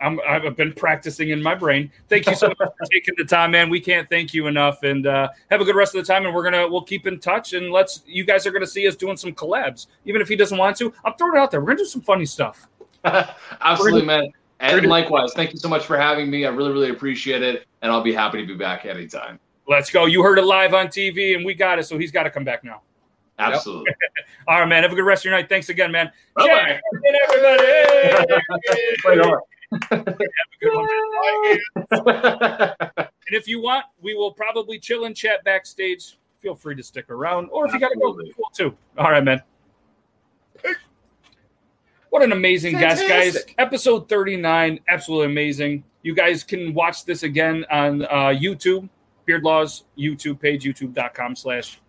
I'm, 0.00 0.20
I've 0.26 0.56
been 0.56 0.72
practicing 0.72 1.30
in 1.30 1.42
my 1.42 1.54
brain. 1.54 1.90
Thank 2.08 2.26
you 2.26 2.34
so 2.34 2.48
much 2.48 2.58
for 2.58 2.86
taking 2.92 3.14
the 3.16 3.24
time, 3.24 3.52
man. 3.52 3.70
We 3.70 3.80
can't 3.80 4.08
thank 4.08 4.34
you 4.34 4.46
enough, 4.46 4.82
and 4.82 5.06
uh, 5.06 5.28
have 5.50 5.60
a 5.60 5.64
good 5.64 5.76
rest 5.76 5.94
of 5.94 6.04
the 6.04 6.12
time. 6.12 6.26
And 6.26 6.34
we're 6.34 6.44
gonna 6.44 6.68
we'll 6.68 6.82
keep 6.82 7.06
in 7.06 7.20
touch, 7.20 7.52
and 7.54 7.70
let's 7.70 8.02
you 8.06 8.24
guys 8.24 8.46
are 8.46 8.50
gonna 8.50 8.66
see 8.66 8.86
us 8.86 8.96
doing 8.96 9.16
some 9.16 9.32
collabs, 9.32 9.86
even 10.04 10.20
if 10.20 10.28
he 10.28 10.36
doesn't 10.36 10.58
want 10.58 10.76
to. 10.78 10.92
I'm 11.04 11.14
throwing 11.14 11.36
it 11.36 11.40
out 11.40 11.50
there. 11.50 11.60
We're 11.60 11.68
gonna 11.68 11.78
do 11.78 11.86
some 11.86 12.02
funny 12.02 12.26
stuff. 12.26 12.68
Absolutely, 13.04 14.04
man. 14.04 14.32
And 14.60 14.86
likewise, 14.86 15.32
thank 15.34 15.52
you 15.52 15.58
so 15.58 15.68
much 15.68 15.84
for 15.84 15.96
having 15.96 16.30
me. 16.30 16.46
I 16.46 16.50
really, 16.50 16.72
really 16.72 16.90
appreciate 16.90 17.42
it, 17.42 17.66
and 17.82 17.90
I'll 17.90 18.02
be 18.02 18.12
happy 18.12 18.40
to 18.40 18.46
be 18.46 18.54
back 18.54 18.86
anytime. 18.86 19.38
Let's 19.66 19.90
go. 19.90 20.06
You 20.06 20.22
heard 20.22 20.38
it 20.38 20.44
live 20.44 20.74
on 20.74 20.88
TV, 20.88 21.34
and 21.34 21.44
we 21.44 21.54
got 21.54 21.78
it. 21.78 21.84
So 21.84 21.98
he's 21.98 22.10
got 22.10 22.24
to 22.24 22.30
come 22.30 22.44
back 22.44 22.64
now. 22.64 22.82
Absolutely. 23.38 23.92
All 24.48 24.60
right, 24.60 24.68
man. 24.68 24.82
Have 24.82 24.92
a 24.92 24.94
good 24.94 25.04
rest 25.04 25.22
of 25.22 25.30
your 25.30 25.34
night. 25.34 25.48
Thanks 25.48 25.68
again, 25.68 25.90
man. 25.90 26.10
Bye-bye. 26.36 26.80
Shay, 27.02 27.18
everybody. 27.28 28.34
Right 29.04 29.20
on. 29.20 29.40
Have 29.90 30.06
a 30.08 30.16
good 30.60 30.74
one, 30.74 30.88
man. 32.06 33.08
And 33.26 33.34
if 33.34 33.48
you 33.48 33.60
want, 33.60 33.86
we 34.02 34.14
will 34.14 34.32
probably 34.32 34.78
chill 34.78 35.06
and 35.06 35.16
chat 35.16 35.42
backstage. 35.44 36.18
Feel 36.40 36.54
free 36.54 36.76
to 36.76 36.82
stick 36.82 37.08
around, 37.08 37.48
or 37.50 37.66
if 37.66 37.72
you 37.72 37.80
got 37.80 37.88
to 37.88 37.98
go, 37.98 38.10
Absolutely. 38.10 38.34
cool 38.34 38.50
too. 38.54 38.76
All 38.98 39.10
right, 39.10 39.24
man. 39.24 39.42
What 42.14 42.22
an 42.22 42.30
amazing 42.30 42.78
guest, 42.78 43.02
guys! 43.08 43.36
Episode 43.58 44.08
thirty-nine, 44.08 44.78
absolutely 44.86 45.32
amazing. 45.32 45.82
You 46.04 46.14
guys 46.14 46.44
can 46.44 46.72
watch 46.72 47.04
this 47.04 47.24
again 47.24 47.66
on 47.72 48.02
uh, 48.02 48.32
YouTube, 48.32 48.88
Beard 49.24 49.42
Laws 49.42 49.82
YouTube 49.98 50.38
page, 50.38 50.62
YouTube.com/slash 50.62 51.80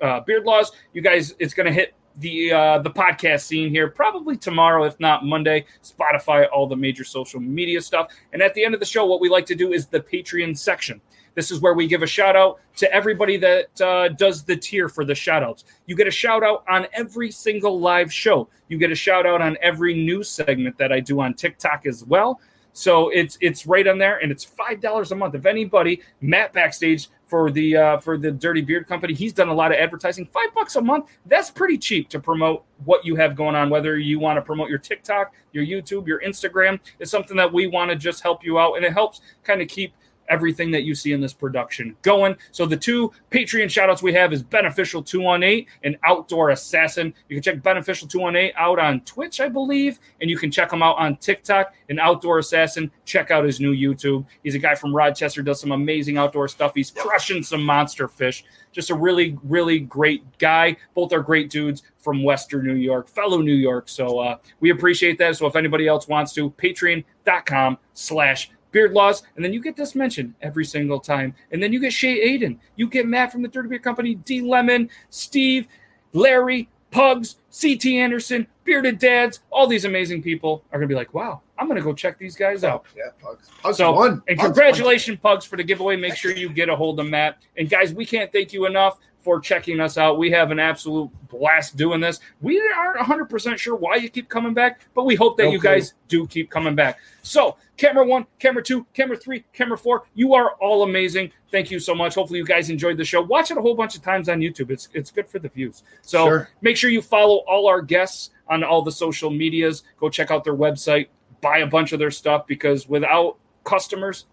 uh, 0.00 0.20
Beard 0.20 0.44
Laws. 0.44 0.72
You 0.94 1.02
guys, 1.02 1.34
it's 1.38 1.52
going 1.52 1.66
to 1.66 1.72
hit 1.72 1.92
the 2.16 2.50
uh, 2.50 2.78
the 2.78 2.88
podcast 2.88 3.42
scene 3.42 3.68
here 3.68 3.88
probably 3.88 4.38
tomorrow, 4.38 4.84
if 4.84 4.98
not 5.00 5.26
Monday. 5.26 5.66
Spotify, 5.82 6.46
all 6.50 6.66
the 6.66 6.76
major 6.76 7.04
social 7.04 7.38
media 7.38 7.82
stuff. 7.82 8.10
And 8.32 8.40
at 8.40 8.54
the 8.54 8.64
end 8.64 8.72
of 8.72 8.80
the 8.80 8.86
show, 8.86 9.04
what 9.04 9.20
we 9.20 9.28
like 9.28 9.44
to 9.44 9.54
do 9.54 9.74
is 9.74 9.84
the 9.84 10.00
Patreon 10.00 10.56
section. 10.56 11.02
This 11.34 11.50
is 11.50 11.60
where 11.60 11.74
we 11.74 11.86
give 11.86 12.02
a 12.02 12.06
shout 12.06 12.36
out 12.36 12.60
to 12.76 12.92
everybody 12.92 13.36
that 13.38 13.80
uh, 13.80 14.08
does 14.08 14.44
the 14.44 14.56
tier 14.56 14.88
for 14.88 15.04
the 15.04 15.14
shout 15.14 15.42
outs. 15.42 15.64
You 15.86 15.96
get 15.96 16.06
a 16.06 16.12
shout 16.12 16.42
out 16.42 16.64
on 16.68 16.86
every 16.92 17.30
single 17.30 17.80
live 17.80 18.12
show. 18.12 18.48
You 18.68 18.78
get 18.78 18.90
a 18.90 18.96
shout 18.96 19.26
out 19.26 19.40
on 19.40 19.56
every 19.62 19.94
news 19.94 20.28
segment 20.28 20.78
that 20.78 20.92
I 20.92 21.00
do 21.00 21.20
on 21.20 21.34
TikTok 21.34 21.86
as 21.86 22.04
well. 22.04 22.40
So 22.76 23.08
it's 23.10 23.38
it's 23.40 23.68
right 23.68 23.86
on 23.86 23.98
there, 23.98 24.18
and 24.18 24.32
it's 24.32 24.42
five 24.42 24.80
dollars 24.80 25.12
a 25.12 25.14
month. 25.14 25.36
If 25.36 25.46
anybody, 25.46 26.02
Matt 26.20 26.52
backstage 26.52 27.08
for 27.24 27.52
the 27.52 27.76
uh, 27.76 27.98
for 27.98 28.18
the 28.18 28.32
Dirty 28.32 28.62
Beard 28.62 28.88
Company, 28.88 29.14
he's 29.14 29.32
done 29.32 29.48
a 29.48 29.54
lot 29.54 29.70
of 29.70 29.78
advertising. 29.78 30.26
Five 30.26 30.52
bucks 30.56 30.74
a 30.74 30.80
month, 30.80 31.06
that's 31.26 31.52
pretty 31.52 31.78
cheap 31.78 32.08
to 32.08 32.18
promote 32.18 32.64
what 32.84 33.04
you 33.04 33.14
have 33.14 33.36
going 33.36 33.54
on. 33.54 33.70
Whether 33.70 33.96
you 33.98 34.18
want 34.18 34.38
to 34.38 34.42
promote 34.42 34.70
your 34.70 34.80
TikTok, 34.80 35.34
your 35.52 35.64
YouTube, 35.64 36.08
your 36.08 36.20
Instagram, 36.22 36.80
is 36.98 37.12
something 37.12 37.36
that 37.36 37.52
we 37.52 37.68
want 37.68 37.92
to 37.92 37.96
just 37.96 38.24
help 38.24 38.44
you 38.44 38.58
out, 38.58 38.74
and 38.74 38.84
it 38.84 38.92
helps 38.92 39.20
kind 39.44 39.62
of 39.62 39.68
keep 39.68 39.94
everything 40.28 40.70
that 40.70 40.82
you 40.82 40.94
see 40.94 41.12
in 41.12 41.20
this 41.20 41.32
production 41.32 41.96
going. 42.02 42.36
So 42.52 42.66
the 42.66 42.76
two 42.76 43.12
Patreon 43.30 43.66
shoutouts 43.66 44.02
we 44.02 44.12
have 44.14 44.32
is 44.32 44.42
Beneficial 44.42 45.02
218 45.02 45.66
and 45.82 45.96
Outdoor 46.04 46.50
Assassin. 46.50 47.14
You 47.28 47.36
can 47.36 47.42
check 47.42 47.62
Beneficial 47.62 48.08
218 48.08 48.54
out 48.56 48.78
on 48.78 49.00
Twitch, 49.02 49.40
I 49.40 49.48
believe, 49.48 49.98
and 50.20 50.30
you 50.30 50.38
can 50.38 50.50
check 50.50 50.72
him 50.72 50.82
out 50.82 50.96
on 50.98 51.16
TikTok 51.16 51.74
and 51.88 52.00
Outdoor 52.00 52.38
Assassin. 52.38 52.90
Check 53.04 53.30
out 53.30 53.44
his 53.44 53.60
new 53.60 53.74
YouTube. 53.74 54.24
He's 54.42 54.54
a 54.54 54.58
guy 54.58 54.74
from 54.74 54.94
Rochester, 54.94 55.42
does 55.42 55.60
some 55.60 55.72
amazing 55.72 56.18
outdoor 56.18 56.48
stuff. 56.48 56.72
He's 56.74 56.90
crushing 56.90 57.42
some 57.42 57.62
monster 57.62 58.08
fish. 58.08 58.44
Just 58.72 58.90
a 58.90 58.94
really, 58.94 59.38
really 59.44 59.78
great 59.78 60.38
guy. 60.38 60.76
Both 60.94 61.12
are 61.12 61.22
great 61.22 61.48
dudes 61.48 61.82
from 61.98 62.22
Western 62.22 62.66
New 62.66 62.74
York, 62.74 63.08
fellow 63.08 63.40
New 63.40 63.54
York. 63.54 63.88
So 63.88 64.18
uh, 64.18 64.36
we 64.60 64.70
appreciate 64.70 65.16
that. 65.18 65.36
So 65.36 65.46
if 65.46 65.56
anybody 65.56 65.86
else 65.86 66.08
wants 66.08 66.32
to, 66.34 66.50
patreon.com 66.50 67.78
slash 67.92 68.50
Beard 68.74 68.92
Laws, 68.92 69.22
and 69.36 69.44
then 69.44 69.52
you 69.54 69.62
get 69.62 69.76
this 69.76 69.94
mentioned 69.94 70.34
every 70.42 70.64
single 70.64 70.98
time. 71.00 71.32
And 71.52 71.62
then 71.62 71.72
you 71.72 71.78
get 71.80 71.92
Shay 71.92 72.20
Aidan, 72.20 72.60
you 72.76 72.88
get 72.88 73.06
Matt 73.06 73.30
from 73.32 73.40
the 73.40 73.48
Dirty 73.48 73.68
Beard 73.68 73.84
Company, 73.84 74.16
D 74.16 74.42
Lemon, 74.42 74.90
Steve, 75.08 75.68
Larry, 76.12 76.68
Pugs, 76.90 77.36
CT 77.60 77.86
Anderson, 77.86 78.46
Bearded 78.64 78.98
Dads, 78.98 79.40
all 79.50 79.66
these 79.66 79.84
amazing 79.84 80.22
people 80.22 80.62
are 80.72 80.78
going 80.78 80.88
to 80.88 80.92
be 80.92 80.96
like, 80.96 81.12
wow, 81.14 81.40
I'm 81.58 81.66
going 81.66 81.78
to 81.78 81.84
go 81.84 81.92
check 81.92 82.18
these 82.18 82.36
guys 82.36 82.64
out. 82.64 82.84
Yeah, 82.96 83.04
Pugs. 83.20 83.48
Pugs 83.62 83.78
So, 83.78 83.92
won. 83.92 84.22
and 84.28 84.38
Pugs 84.38 84.42
congratulations, 84.46 85.18
Pugs, 85.22 85.44
for 85.44 85.56
the 85.56 85.64
giveaway. 85.64 85.96
Make 85.96 86.16
sure 86.16 86.32
you 86.32 86.48
get 86.48 86.68
a 86.68 86.76
hold 86.76 86.98
of 87.00 87.06
Matt. 87.08 87.38
And 87.56 87.68
guys, 87.70 87.92
we 87.94 88.04
can't 88.06 88.30
thank 88.32 88.52
you 88.52 88.66
enough 88.66 88.98
for 89.24 89.40
checking 89.40 89.80
us 89.80 89.96
out. 89.96 90.18
We 90.18 90.30
have 90.32 90.50
an 90.50 90.60
absolute 90.60 91.10
blast 91.28 91.76
doing 91.76 91.98
this. 91.98 92.20
We 92.42 92.60
aren't 92.76 92.98
100% 93.00 93.58
sure 93.58 93.74
why 93.74 93.96
you 93.96 94.10
keep 94.10 94.28
coming 94.28 94.52
back, 94.52 94.82
but 94.94 95.04
we 95.06 95.14
hope 95.14 95.38
that 95.38 95.44
No 95.44 95.50
you 95.52 95.58
clue. 95.58 95.70
guys 95.70 95.94
do 96.08 96.26
keep 96.26 96.50
coming 96.50 96.74
back. 96.74 96.98
So, 97.22 97.56
camera 97.78 98.04
one, 98.06 98.26
camera 98.38 98.62
two, 98.62 98.86
camera 98.92 99.16
three, 99.16 99.44
camera 99.54 99.78
four, 99.78 100.04
you 100.14 100.34
are 100.34 100.50
all 100.60 100.82
amazing. 100.82 101.32
Thank 101.50 101.70
you 101.70 101.78
so 101.80 101.94
much. 101.94 102.14
Hopefully, 102.16 102.38
you 102.38 102.44
guys 102.44 102.68
enjoyed 102.68 102.98
the 102.98 103.04
show. 103.04 103.22
Watch 103.22 103.50
it 103.50 103.56
a 103.56 103.62
whole 103.62 103.74
bunch 103.74 103.96
of 103.96 104.02
times 104.02 104.28
on 104.28 104.40
YouTube. 104.40 104.70
It's 104.70 104.88
it's 104.92 105.10
good 105.10 105.28
for 105.28 105.38
the 105.38 105.48
views. 105.48 105.82
So 106.02 106.26
Sure. 106.26 106.48
make 106.60 106.76
sure 106.76 106.90
you 106.90 107.00
follow 107.00 107.38
all 107.48 107.66
our 107.66 107.80
guests 107.80 108.30
on 108.48 108.62
all 108.62 108.82
the 108.82 108.92
social 108.92 109.30
medias. 109.30 109.84
Go 109.98 110.10
check 110.10 110.30
out 110.30 110.44
their 110.44 110.54
website, 110.56 111.08
buy 111.40 111.58
a 111.58 111.66
bunch 111.66 111.92
of 111.92 111.98
their 111.98 112.10
stuff 112.10 112.46
because 112.46 112.86
without 112.88 113.38
customers, 113.64 114.26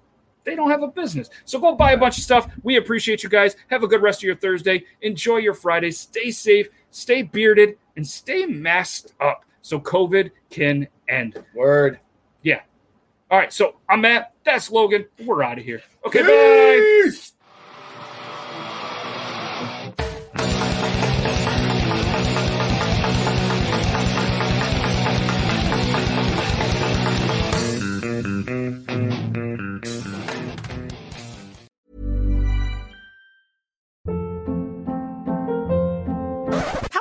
they 0.43 0.55
don't 0.55 0.69
have 0.69 0.83
a 0.83 0.87
business. 0.87 1.29
So 1.45 1.59
go 1.59 1.75
buy 1.75 1.91
a 1.91 1.97
bunch 1.97 2.17
of 2.17 2.23
stuff. 2.23 2.49
We 2.63 2.77
appreciate 2.77 3.23
you 3.23 3.29
guys. 3.29 3.55
Have 3.69 3.83
a 3.83 3.87
good 3.87 4.01
rest 4.01 4.19
of 4.19 4.23
your 4.23 4.35
Thursday. 4.35 4.83
Enjoy 5.01 5.37
your 5.37 5.53
Friday. 5.53 5.91
Stay 5.91 6.31
safe, 6.31 6.67
stay 6.89 7.21
bearded, 7.21 7.77
and 7.95 8.07
stay 8.07 8.45
masked 8.45 9.13
up 9.19 9.45
so 9.61 9.79
COVID 9.79 10.31
can 10.49 10.87
end. 11.07 11.43
Word. 11.53 11.99
Yeah. 12.41 12.61
All 13.29 13.37
right. 13.37 13.53
So 13.53 13.75
I'm 13.87 14.01
Matt. 14.01 14.33
That's 14.43 14.71
Logan. 14.71 15.05
We're 15.25 15.43
out 15.43 15.59
of 15.59 15.65
here. 15.65 15.81
Okay. 16.05 16.21
Bye. 16.21 17.11